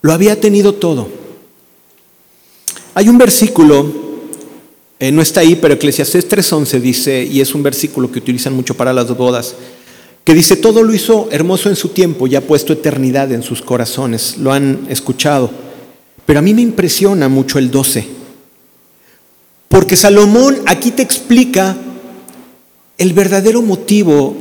Lo 0.02 0.12
había 0.12 0.40
tenido 0.40 0.74
todo. 0.74 1.08
Hay 2.94 3.08
un 3.08 3.18
versículo, 3.18 3.90
eh, 4.98 5.10
no 5.10 5.22
está 5.22 5.40
ahí, 5.40 5.56
pero 5.56 5.74
Eclesiastés 5.74 6.28
3.11 6.28 6.80
dice, 6.80 7.24
y 7.24 7.40
es 7.40 7.54
un 7.54 7.62
versículo 7.62 8.10
que 8.10 8.18
utilizan 8.18 8.54
mucho 8.54 8.76
para 8.76 8.92
las 8.92 9.16
bodas, 9.16 9.54
que 10.24 10.34
dice, 10.34 10.56
todo 10.56 10.84
lo 10.84 10.94
hizo 10.94 11.28
hermoso 11.32 11.68
en 11.68 11.76
su 11.76 11.88
tiempo 11.88 12.26
y 12.26 12.36
ha 12.36 12.46
puesto 12.46 12.72
eternidad 12.72 13.32
en 13.32 13.42
sus 13.42 13.62
corazones. 13.62 14.36
Lo 14.38 14.52
han 14.52 14.86
escuchado. 14.88 15.50
Pero 16.26 16.38
a 16.38 16.42
mí 16.42 16.54
me 16.54 16.62
impresiona 16.62 17.28
mucho 17.28 17.58
el 17.58 17.70
12. 17.70 18.06
Porque 19.68 19.96
Salomón 19.96 20.62
aquí 20.66 20.92
te 20.92 21.02
explica 21.02 21.76
el 22.98 23.12
verdadero 23.14 23.62
motivo 23.62 24.36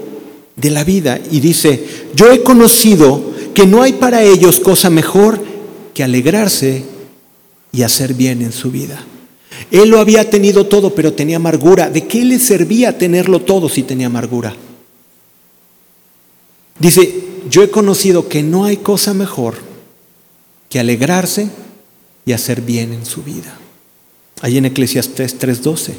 de 0.56 0.70
la 0.70 0.84
vida 0.84 1.20
y 1.32 1.39
dice, 1.39 1.84
yo 2.16 2.32
he 2.32 2.43
conocido 2.43 3.32
que 3.54 3.66
no 3.66 3.82
hay 3.82 3.93
para 3.93 4.24
ellos 4.24 4.60
cosa 4.60 4.89
mejor 4.89 5.41
que 5.93 6.04
alegrarse 6.04 6.84
y 7.72 7.84
hacer 7.84 8.14
bien 8.14 8.41
en 8.41 8.52
su 8.52 8.72
vida. 8.72 9.04
Él 9.70 9.89
lo 9.89 9.99
había 9.99 10.30
tenido 10.30 10.66
todo, 10.66 10.95
pero 10.95 11.14
tenía 11.14 11.38
amargura. 11.38 11.89
¿De 11.89 12.08
qué 12.08 12.26
le 12.26 12.39
servía 12.39 12.97
tenerlo 12.97 13.41
todo 13.41 13.70
si 13.70 13.84
tenía 13.84 14.08
amargura? 14.08 14.56
Dice, 16.80 17.24
yo 17.49 17.64
he 17.64 17.70
conocido 17.70 18.28
que 18.28 18.43
no 18.43 18.66
hay 18.66 18.78
cosa 18.78 19.14
mejor 19.14 19.56
que 20.70 20.80
alegrarse 20.80 21.49
y 22.26 22.34
hacer 22.34 22.62
bien 22.62 22.93
en 22.93 23.06
su 23.06 23.24
vida. 23.24 23.58
Ahí 24.41 24.58
en 24.58 24.66
Eclesiastes 24.66 25.38
3:12. 25.38 25.93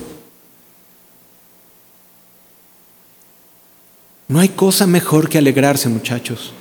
No 4.33 4.41
hay 4.41 4.49
cosa 4.49 4.87
mejor 4.87 5.29
que 5.29 5.37
alegrarse, 5.37 5.91
muchachos. 5.91 6.55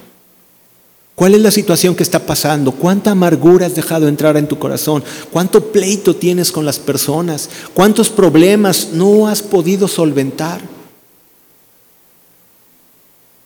¿Cuál 1.15 1.36
es 1.36 1.41
la 1.41 1.51
situación 1.51 1.95
que 1.95 2.03
está 2.03 2.19
pasando? 2.19 2.74
¿Cuánta 2.74 3.11
amargura 3.11 3.65
has 3.65 3.76
dejado 3.76 4.09
entrar 4.09 4.36
en 4.36 4.45
tu 4.45 4.59
corazón? 4.59 5.05
¿Cuánto 5.32 5.72
pleito 5.72 6.13
tienes 6.13 6.51
con 6.51 6.65
las 6.65 6.80
personas? 6.80 7.49
¿Cuántos 7.74 8.09
problemas 8.09 8.89
no 8.91 9.26
has 9.26 9.41
podido 9.41 9.88
solventar? 9.88 10.59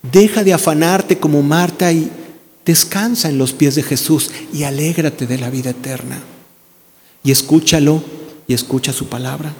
Deja 0.02 0.42
de 0.42 0.54
afanarte 0.54 1.18
como 1.18 1.40
Marta 1.42 1.92
y 1.92 2.10
descansa 2.64 3.28
en 3.28 3.38
los 3.38 3.52
pies 3.52 3.76
de 3.76 3.84
Jesús 3.84 4.32
y 4.52 4.64
alégrate 4.64 5.28
de 5.28 5.38
la 5.38 5.50
vida 5.50 5.70
eterna. 5.70 6.18
Y 7.22 7.30
escúchalo 7.30 8.02
y 8.48 8.54
escucha 8.54 8.92
su 8.92 9.06
palabra. 9.06 9.54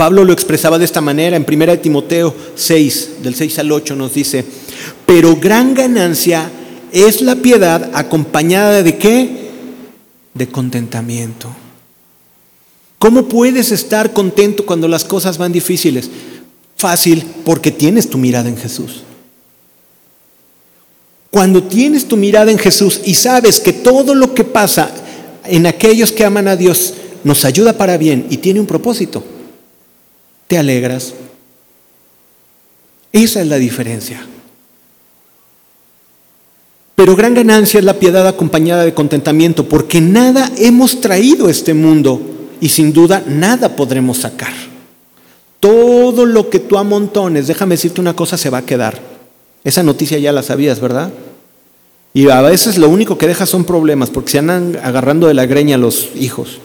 Pablo 0.00 0.24
lo 0.24 0.32
expresaba 0.32 0.78
de 0.78 0.86
esta 0.86 1.02
manera 1.02 1.36
en 1.36 1.44
1 1.46 1.78
Timoteo 1.80 2.34
6, 2.54 3.22
del 3.22 3.34
6 3.34 3.58
al 3.58 3.70
8 3.70 3.94
nos 3.96 4.14
dice, 4.14 4.42
pero 5.04 5.36
gran 5.36 5.74
ganancia 5.74 6.50
es 6.90 7.20
la 7.20 7.36
piedad 7.36 7.90
acompañada 7.92 8.82
de 8.82 8.96
qué? 8.96 9.50
De 10.32 10.48
contentamiento. 10.48 11.54
¿Cómo 12.98 13.28
puedes 13.28 13.72
estar 13.72 14.14
contento 14.14 14.64
cuando 14.64 14.88
las 14.88 15.04
cosas 15.04 15.36
van 15.36 15.52
difíciles? 15.52 16.08
Fácil, 16.78 17.22
porque 17.44 17.70
tienes 17.70 18.08
tu 18.08 18.16
mirada 18.16 18.48
en 18.48 18.56
Jesús. 18.56 19.02
Cuando 21.30 21.64
tienes 21.64 22.08
tu 22.08 22.16
mirada 22.16 22.50
en 22.50 22.58
Jesús 22.58 23.02
y 23.04 23.12
sabes 23.12 23.60
que 23.60 23.74
todo 23.74 24.14
lo 24.14 24.32
que 24.32 24.44
pasa 24.44 24.90
en 25.44 25.66
aquellos 25.66 26.10
que 26.10 26.24
aman 26.24 26.48
a 26.48 26.56
Dios 26.56 26.94
nos 27.22 27.44
ayuda 27.44 27.74
para 27.74 27.98
bien 27.98 28.28
y 28.30 28.38
tiene 28.38 28.60
un 28.60 28.66
propósito, 28.66 29.22
te 30.50 30.58
alegras. 30.58 31.14
Esa 33.12 33.40
es 33.40 33.46
la 33.46 33.56
diferencia. 33.56 34.20
Pero 36.96 37.14
gran 37.14 37.34
ganancia 37.34 37.78
es 37.78 37.84
la 37.84 38.00
piedad 38.00 38.26
acompañada 38.26 38.84
de 38.84 38.92
contentamiento, 38.92 39.68
porque 39.68 40.00
nada 40.00 40.50
hemos 40.58 41.00
traído 41.00 41.46
a 41.46 41.52
este 41.52 41.72
mundo 41.72 42.20
y 42.60 42.68
sin 42.68 42.92
duda 42.92 43.22
nada 43.28 43.76
podremos 43.76 44.18
sacar. 44.18 44.52
Todo 45.60 46.26
lo 46.26 46.50
que 46.50 46.58
tú 46.58 46.78
amontones, 46.78 47.46
déjame 47.46 47.76
decirte 47.76 48.00
una 48.00 48.16
cosa, 48.16 48.36
se 48.36 48.50
va 48.50 48.58
a 48.58 48.66
quedar. 48.66 49.00
Esa 49.62 49.84
noticia 49.84 50.18
ya 50.18 50.32
la 50.32 50.42
sabías, 50.42 50.80
¿verdad? 50.80 51.12
Y 52.12 52.28
a 52.28 52.40
veces 52.40 52.76
lo 52.76 52.88
único 52.88 53.16
que 53.18 53.28
deja 53.28 53.46
son 53.46 53.64
problemas, 53.64 54.10
porque 54.10 54.32
se 54.32 54.38
andan 54.40 54.80
agarrando 54.82 55.28
de 55.28 55.34
la 55.34 55.46
greña 55.46 55.78
los 55.78 56.08
hijos. 56.16 56.58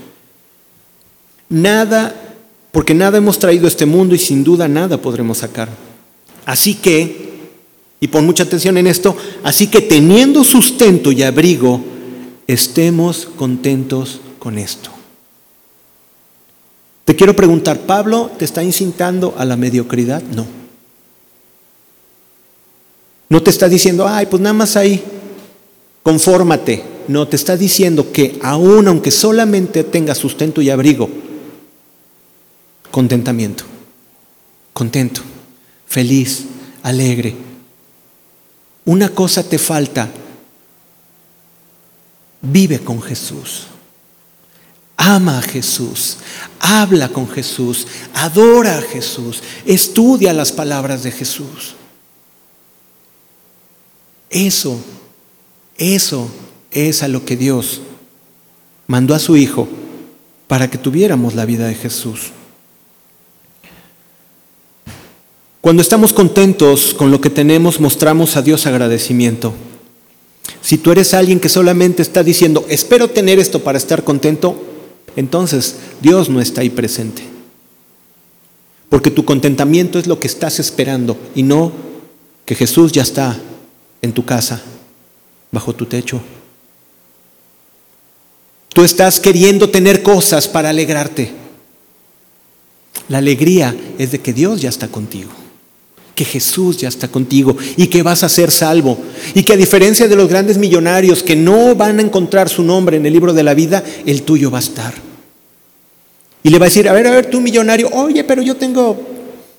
Nada, 1.50 2.25
porque 2.76 2.94
nada 2.94 3.20
hemos 3.20 3.40
traído 3.40 3.68
a 3.68 3.70
este 3.70 3.86
mundo 3.86 4.16
y 4.16 4.18
sin 4.18 4.44
duda 4.44 4.68
nada 4.68 5.02
podremos 5.02 5.38
sacar. 5.38 5.70
Así 6.46 6.76
que 6.76 7.30
y 8.02 8.08
pon 8.10 8.26
mucha 8.26 8.44
atención 8.44 8.78
en 8.78 8.86
esto. 8.86 9.16
Así 9.44 9.68
que 9.68 9.80
teniendo 9.80 10.44
sustento 10.44 11.14
y 11.14 11.24
abrigo, 11.24 11.80
estemos 12.48 13.30
contentos 13.38 14.20
con 14.40 14.58
esto. 14.58 14.90
Te 17.06 17.16
quiero 17.16 17.34
preguntar, 17.34 17.80
¿Pablo 17.80 18.30
te 18.38 18.44
está 18.44 18.62
incitando 18.62 19.34
a 19.38 19.46
la 19.46 19.56
mediocridad? 19.56 20.22
No. 20.22 20.46
No 23.30 23.42
te 23.42 23.52
está 23.52 23.70
diciendo, 23.70 24.06
ay, 24.06 24.26
pues 24.26 24.42
nada 24.42 24.52
más 24.52 24.76
ahí, 24.76 25.02
confórmate. 26.04 26.84
No, 27.08 27.26
te 27.26 27.38
está 27.38 27.56
diciendo 27.56 28.12
que 28.12 28.38
aún 28.42 28.90
aunque 28.90 29.12
solamente 29.12 29.86
tengas 29.86 30.18
sustento 30.18 30.62
y 30.62 30.70
abrigo, 30.70 31.10
contentamiento, 32.96 33.66
contento, 34.72 35.20
feliz, 35.86 36.46
alegre, 36.82 37.36
una 38.86 39.10
cosa 39.10 39.44
te 39.44 39.58
falta. 39.58 40.10
Vive 42.42 42.80
con 42.80 43.02
Jesús. 43.02 43.64
Ama 44.96 45.40
a 45.40 45.42
Jesús. 45.42 46.20
Habla 46.58 47.10
con 47.10 47.28
Jesús. 47.30 47.86
Adora 48.14 48.78
a 48.78 48.82
Jesús. 48.82 49.44
Estudia 49.66 50.32
las 50.32 50.54
palabras 50.54 51.04
de 51.04 51.12
Jesús. 51.12 51.76
Eso, 54.30 54.80
eso 55.76 56.30
es 56.72 57.04
a 57.04 57.10
lo 57.10 57.26
que 57.26 57.36
Dios 57.36 57.82
mandó 58.88 59.14
a 59.14 59.20
su 59.20 59.36
Hijo 59.36 59.68
para 60.48 60.70
que 60.70 60.78
tuviéramos 60.78 61.36
la 61.36 61.44
vida 61.44 61.68
de 61.68 61.76
Jesús. 61.76 62.32
Cuando 65.66 65.82
estamos 65.82 66.14
contentos 66.14 66.94
con 66.94 67.10
lo 67.10 67.20
que 67.20 67.32
tenemos, 67.32 67.80
mostramos 67.80 68.38
a 68.38 68.44
Dios 68.44 68.68
agradecimiento. 68.68 69.52
Si 70.62 70.78
tú 70.78 70.92
eres 70.92 71.16
alguien 71.16 71.40
que 71.40 71.50
solamente 71.50 72.04
está 72.04 72.22
diciendo, 72.22 72.68
espero 72.70 73.10
tener 73.10 73.40
esto 73.40 73.64
para 73.64 73.80
estar 73.80 74.04
contento, 74.04 74.64
entonces 75.16 75.78
Dios 76.02 76.30
no 76.30 76.40
está 76.40 76.62
ahí 76.62 76.70
presente. 76.70 77.24
Porque 78.90 79.10
tu 79.10 79.26
contentamiento 79.26 79.98
es 79.98 80.06
lo 80.06 80.20
que 80.20 80.28
estás 80.28 80.60
esperando 80.60 81.18
y 81.34 81.42
no 81.42 81.72
que 82.46 82.54
Jesús 82.54 82.92
ya 82.92 83.02
está 83.02 83.36
en 84.04 84.14
tu 84.14 84.24
casa, 84.24 84.62
bajo 85.52 85.74
tu 85.74 85.88
techo. 85.88 86.22
Tú 88.70 88.84
estás 88.84 89.20
queriendo 89.20 89.72
tener 89.72 90.04
cosas 90.04 90.48
para 90.48 90.70
alegrarte. 90.70 91.32
La 93.10 93.18
alegría 93.18 93.76
es 93.98 94.12
de 94.12 94.20
que 94.20 94.32
Dios 94.32 94.62
ya 94.62 94.70
está 94.70 94.90
contigo, 94.90 95.32
que 96.16 96.26
Jesús 96.26 96.78
ya 96.78 96.88
está 96.88 97.10
contigo 97.10 97.56
y 97.78 97.88
que 97.88 98.02
vas 98.02 98.24
a 98.24 98.30
ser 98.30 98.50
salvo. 98.50 98.98
Y 99.34 99.44
que 99.44 99.54
a 99.54 99.58
diferencia 99.58 100.08
de 100.08 100.16
los 100.16 100.30
grandes 100.30 100.58
millonarios 100.58 101.22
que 101.22 101.36
no 101.36 101.76
van 101.76 102.00
a 102.00 102.02
encontrar 102.02 102.50
su 102.50 102.64
nombre 102.64 102.98
en 102.98 103.06
el 103.06 103.14
libro 103.14 103.34
de 103.34 103.44
la 103.44 103.54
vida, 103.54 103.84
el 104.06 104.24
tuyo 104.24 104.50
va 104.50 104.58
a 104.58 104.62
estar. 104.62 104.94
Y 106.42 106.50
le 106.50 106.60
va 106.60 106.66
a 106.66 106.70
decir, 106.70 106.88
a 106.88 106.94
ver, 106.94 107.06
a 107.08 107.12
ver, 107.12 107.26
tú 107.26 107.42
millonario, 107.42 107.90
oye, 107.92 108.24
pero 108.24 108.42
yo 108.42 108.56
tengo 108.56 108.98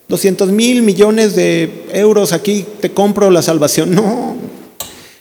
200 0.09 0.51
mil 0.51 0.83
millones 0.83 1.37
de 1.37 1.85
euros 1.93 2.33
aquí, 2.33 2.65
te 2.81 2.91
compro 2.91 3.31
la 3.31 3.43
salvación. 3.43 3.95
No, 3.95 4.37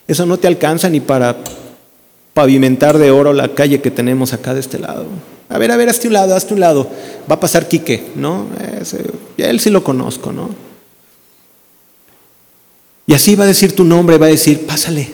eso 0.07 0.25
no 0.25 0.37
te 0.37 0.47
alcanza 0.47 0.89
ni 0.89 0.99
para 0.99 1.37
pavimentar 2.33 2.97
de 2.97 3.11
oro 3.11 3.33
la 3.33 3.49
calle 3.55 3.81
que 3.81 3.91
tenemos 3.91 4.33
acá 4.33 4.53
de 4.53 4.59
este 4.59 4.77
lado. 4.77 5.05
A 5.49 5.57
ver, 5.57 5.71
a 5.71 5.77
ver, 5.77 5.89
hazte 5.89 6.07
un 6.07 6.13
lado, 6.13 6.35
hazte 6.35 6.53
un 6.53 6.59
lado. 6.59 6.87
Va 7.29 7.35
a 7.35 7.39
pasar 7.39 7.67
Quique, 7.67 8.03
¿no? 8.15 8.47
él 9.37 9.59
sí 9.59 9.69
lo 9.69 9.83
conozco, 9.83 10.31
¿no? 10.31 10.49
Y 13.07 13.13
así 13.13 13.35
va 13.35 13.43
a 13.43 13.47
decir 13.47 13.73
tu 13.73 13.83
nombre, 13.83 14.17
va 14.17 14.27
a 14.27 14.29
decir, 14.29 14.65
pásale. 14.65 15.09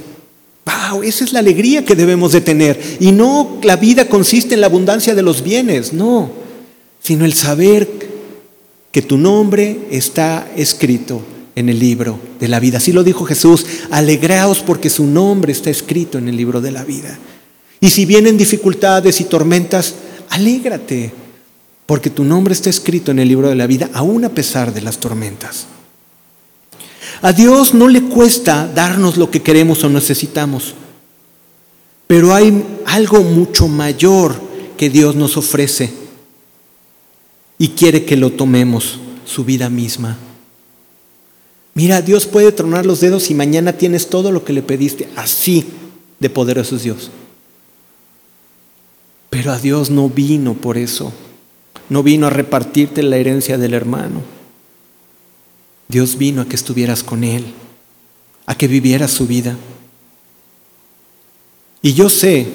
Wow, 0.66 1.04
esa 1.04 1.24
es 1.24 1.34
la 1.34 1.40
alegría 1.40 1.84
que 1.84 1.96
debemos 1.96 2.32
de 2.32 2.42
tener. 2.42 2.80
Y 3.00 3.12
no 3.12 3.60
la 3.64 3.76
vida 3.76 4.08
consiste 4.08 4.54
en 4.54 4.62
la 4.62 4.68
abundancia 4.68 5.16
de 5.16 5.22
los 5.22 5.44
bienes, 5.44 5.92
no, 5.92 6.32
sino 7.02 7.26
el 7.26 7.34
saber 7.34 7.90
que 8.92 9.02
tu 9.02 9.18
nombre 9.18 9.88
está 9.90 10.50
escrito 10.56 11.22
en 11.56 11.70
el 11.70 11.80
libro 11.80 12.20
de 12.40 12.48
la 12.48 12.60
vida. 12.60 12.78
Así 12.78 12.92
lo 12.92 13.04
dijo 13.04 13.26
Jesús, 13.26 13.66
alegraos 13.90 14.60
porque 14.60 14.90
su 14.90 15.06
nombre 15.06 15.52
está 15.52 15.70
escrito 15.70 16.18
en 16.18 16.28
el 16.28 16.38
libro 16.38 16.62
de 16.62 16.72
la 16.72 16.84
vida. 16.84 17.18
Y 17.80 17.90
si 17.90 18.06
vienen 18.06 18.38
dificultades 18.38 19.20
y 19.22 19.26
tormentas, 19.26 19.96
alégrate, 20.30 21.12
porque 21.86 22.10
tu 22.10 22.24
nombre 22.24 22.54
está 22.54 22.70
escrito 22.70 23.12
en 23.12 23.20
el 23.20 23.28
libro 23.28 23.50
de 23.50 23.56
la 23.56 23.68
vida, 23.68 23.90
aún 23.94 24.24
a 24.24 24.30
pesar 24.30 24.74
de 24.74 24.82
las 24.82 25.00
tormentas. 25.00 25.66
A 27.22 27.34
Dios 27.34 27.74
no 27.74 27.88
le 27.88 28.04
cuesta 28.04 28.68
darnos 28.74 29.18
lo 29.18 29.30
que 29.30 29.42
queremos 29.42 29.84
o 29.84 29.90
necesitamos, 29.90 30.74
pero 32.08 32.34
hay 32.34 32.66
algo 32.86 33.22
mucho 33.22 33.68
mayor 33.68 34.36
que 34.78 34.90
Dios 34.90 35.16
nos 35.16 35.38
ofrece 35.38 35.94
y 37.58 37.70
quiere 37.70 38.06
que 38.06 38.18
lo 38.18 38.32
tomemos, 38.32 39.00
su 39.26 39.46
vida 39.46 39.70
misma. 39.70 40.18
Mira, 41.76 42.02
Dios 42.02 42.26
puede 42.26 42.52
tronar 42.52 42.86
los 42.86 43.00
dedos 43.00 43.30
y 43.30 43.36
mañana 43.36 43.74
tienes 43.74 44.10
todo 44.10 44.32
lo 44.32 44.44
que 44.44 44.54
le 44.54 44.64
pediste, 44.64 45.08
así 45.16 45.66
de 46.20 46.30
poderoso 46.30 46.76
es 46.76 46.84
Dios. 46.84 47.12
Pero 49.30 49.54
a 49.54 49.60
Dios 49.60 49.90
no 49.90 50.10
vino 50.10 50.56
por 50.56 50.78
eso. 50.78 51.14
No 51.90 52.04
vino 52.04 52.28
a 52.28 52.30
repartirte 52.30 53.02
la 53.02 53.18
herencia 53.18 53.58
del 53.58 53.74
hermano. 53.74 54.22
Dios 55.92 56.18
vino 56.18 56.42
a 56.42 56.46
que 56.46 56.56
estuvieras 56.56 57.04
con 57.04 57.24
Él, 57.24 57.46
a 58.46 58.56
que 58.56 58.68
vivieras 58.68 59.12
su 59.12 59.28
vida. 59.28 59.58
Y 61.82 61.94
yo 61.94 62.10
sé, 62.10 62.48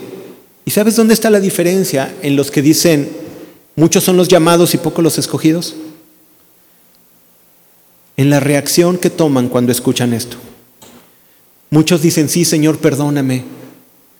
¿y 0.65 0.71
sabes 0.71 0.97
dónde 0.97 1.15
está 1.15 1.29
la 1.29 1.41
diferencia 1.41 2.15
en 2.23 2.35
los 2.35 2.51
que 2.51 2.63
dicen, 2.63 3.11
muchos 3.77 4.03
son 4.03 4.17
los 4.17 4.29
llamados 4.29 4.75
y 4.75 4.79
pocos 4.79 5.05
los 5.05 5.19
escogidos? 5.19 5.77
En 8.17 8.31
la 8.31 8.41
reacción 8.41 8.97
que 8.97 9.11
toman 9.11 9.49
cuando 9.49 9.71
escuchan 9.71 10.15
esto. 10.15 10.39
Muchos 11.69 12.01
dicen, 12.01 12.31
sí, 12.31 12.47
Señor, 12.47 12.79
perdóname, 12.79 13.45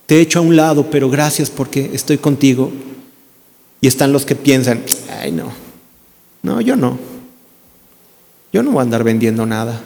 te 0.05 0.17
he 0.17 0.21
hecho 0.21 0.41
a 0.41 0.43
un 0.43 0.57
lado, 0.57 0.91
pero 0.91 1.09
gracias 1.09 1.49
porque 1.49 1.91
estoy 1.95 2.19
contigo. 2.19 2.71
Y 3.81 3.87
están 3.87 4.13
los 4.13 4.27
que 4.27 4.35
piensan, 4.35 4.83
ay 5.21 5.33
no, 5.33 5.53
no, 6.43 6.61
yo 6.61 6.77
no. 6.77 7.16
Yo 8.57 8.63
no 8.63 8.71
voy 8.71 8.79
a 8.79 8.85
andar 8.85 9.05
vendiendo 9.05 9.45
nada. 9.45 9.83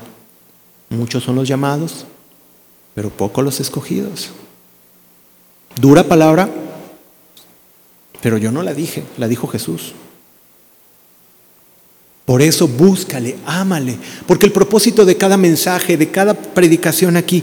Muchos 0.91 1.25
son 1.25 1.35
los 1.35 1.49
llamados, 1.49 2.07
pero 2.95 3.11
pocos 3.11 3.45
los 3.45 3.59
escogidos. 3.59 4.31
Dura 5.75 6.05
palabra, 6.05 6.49
pero 8.23 8.39
yo 8.39 8.53
no 8.53 8.63
la 8.63 8.73
dije, 8.73 9.03
la 9.19 9.27
dijo 9.27 9.49
Jesús. 9.49 9.93
Por 12.25 12.43
eso 12.43 12.69
búscale, 12.69 13.39
ámale, 13.45 13.99
porque 14.29 14.47
el 14.47 14.53
propósito 14.53 15.05
de 15.05 15.17
cada 15.17 15.37
mensaje, 15.37 15.97
de 15.97 16.13
cada 16.13 16.35
predicación 16.35 17.17
aquí, 17.17 17.43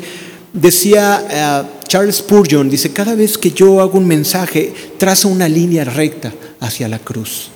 decía 0.54 1.28
eh, 1.30 1.80
Charles 1.90 2.16
Spurgeon 2.16 2.70
dice, 2.70 2.94
cada 2.94 3.16
vez 3.16 3.38
que 3.38 3.52
yo 3.52 3.82
hago 3.82 3.98
un 3.98 4.08
mensaje, 4.08 4.74
trazo 4.98 5.28
una 5.28 5.50
línea 5.50 5.84
recta 5.84 6.34
hacia 6.62 6.88
la 6.88 7.00
cruz. 7.00 7.52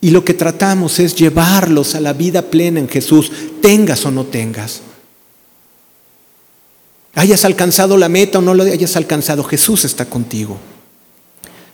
Y 0.00 0.10
lo 0.10 0.24
que 0.24 0.34
tratamos 0.34 0.98
es 0.98 1.14
llevarlos 1.14 1.94
a 1.94 2.00
la 2.00 2.12
vida 2.12 2.42
plena 2.42 2.80
en 2.80 2.88
Jesús, 2.88 3.32
tengas 3.62 4.04
o 4.04 4.10
no 4.10 4.24
tengas. 4.24 4.82
Hayas 7.14 7.44
alcanzado 7.46 7.96
la 7.96 8.10
meta 8.10 8.38
o 8.38 8.42
no 8.42 8.52
lo 8.52 8.62
hayas 8.62 8.94
alcanzado, 8.96 9.42
Jesús 9.42 9.84
está 9.84 10.04
contigo. 10.04 10.58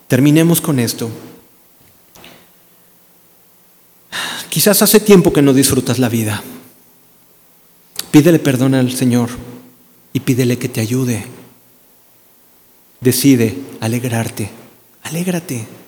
Terminemos 0.06 0.60
con 0.60 0.78
esto. 0.78 1.10
Quizás 4.48 4.82
hace 4.82 5.00
tiempo 5.00 5.32
que 5.32 5.42
no 5.42 5.52
disfrutas 5.52 5.98
la 5.98 6.08
vida. 6.08 6.42
Pídele 8.10 8.38
perdón 8.38 8.74
al 8.74 8.92
Señor 8.92 9.30
y 10.12 10.20
pídele 10.20 10.58
que 10.58 10.68
te 10.68 10.80
ayude. 10.80 11.24
Decide 13.00 13.56
alegrarte, 13.80 14.50
alégrate. 15.02 15.81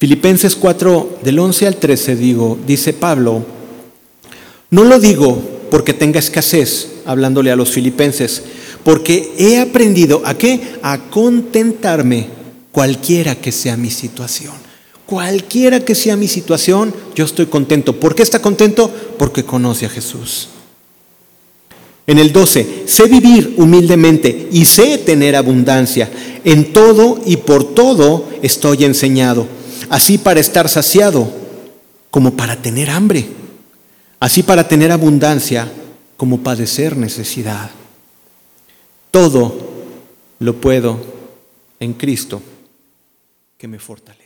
Filipenses 0.00 0.56
4, 0.56 1.18
del 1.22 1.38
11 1.38 1.66
al 1.66 1.76
13, 1.76 2.16
digo, 2.16 2.58
dice 2.66 2.94
Pablo, 2.94 3.44
no 4.70 4.84
lo 4.84 4.98
digo 4.98 5.38
porque 5.70 5.92
tenga 5.92 6.18
escasez, 6.18 7.02
hablándole 7.04 7.50
a 7.50 7.56
los 7.56 7.70
filipenses, 7.70 8.42
porque 8.82 9.30
he 9.36 9.58
aprendido 9.58 10.22
a 10.24 10.32
qué? 10.32 10.58
A 10.80 11.10
contentarme 11.10 12.28
cualquiera 12.72 13.34
que 13.34 13.52
sea 13.52 13.76
mi 13.76 13.90
situación. 13.90 14.54
Cualquiera 15.04 15.80
que 15.80 15.94
sea 15.94 16.16
mi 16.16 16.28
situación, 16.28 16.94
yo 17.14 17.26
estoy 17.26 17.44
contento. 17.44 18.00
¿Por 18.00 18.14
qué 18.14 18.22
está 18.22 18.40
contento? 18.40 18.90
Porque 19.18 19.44
conoce 19.44 19.84
a 19.84 19.90
Jesús. 19.90 20.48
En 22.06 22.18
el 22.18 22.32
12, 22.32 22.84
sé 22.86 23.04
vivir 23.04 23.52
humildemente 23.58 24.48
y 24.50 24.64
sé 24.64 24.96
tener 24.96 25.36
abundancia. 25.36 26.08
En 26.42 26.72
todo 26.72 27.20
y 27.26 27.36
por 27.36 27.74
todo 27.74 28.24
estoy 28.40 28.84
enseñado. 28.84 29.59
Así 29.90 30.18
para 30.18 30.38
estar 30.38 30.68
saciado 30.68 31.28
como 32.12 32.36
para 32.36 32.62
tener 32.62 32.90
hambre. 32.90 33.26
Así 34.20 34.44
para 34.44 34.68
tener 34.68 34.92
abundancia 34.92 35.70
como 36.16 36.42
padecer 36.42 36.96
necesidad. 36.96 37.70
Todo 39.10 39.52
lo 40.38 40.60
puedo 40.60 41.00
en 41.80 41.94
Cristo 41.94 42.40
que 43.58 43.66
me 43.66 43.80
fortalece. 43.80 44.19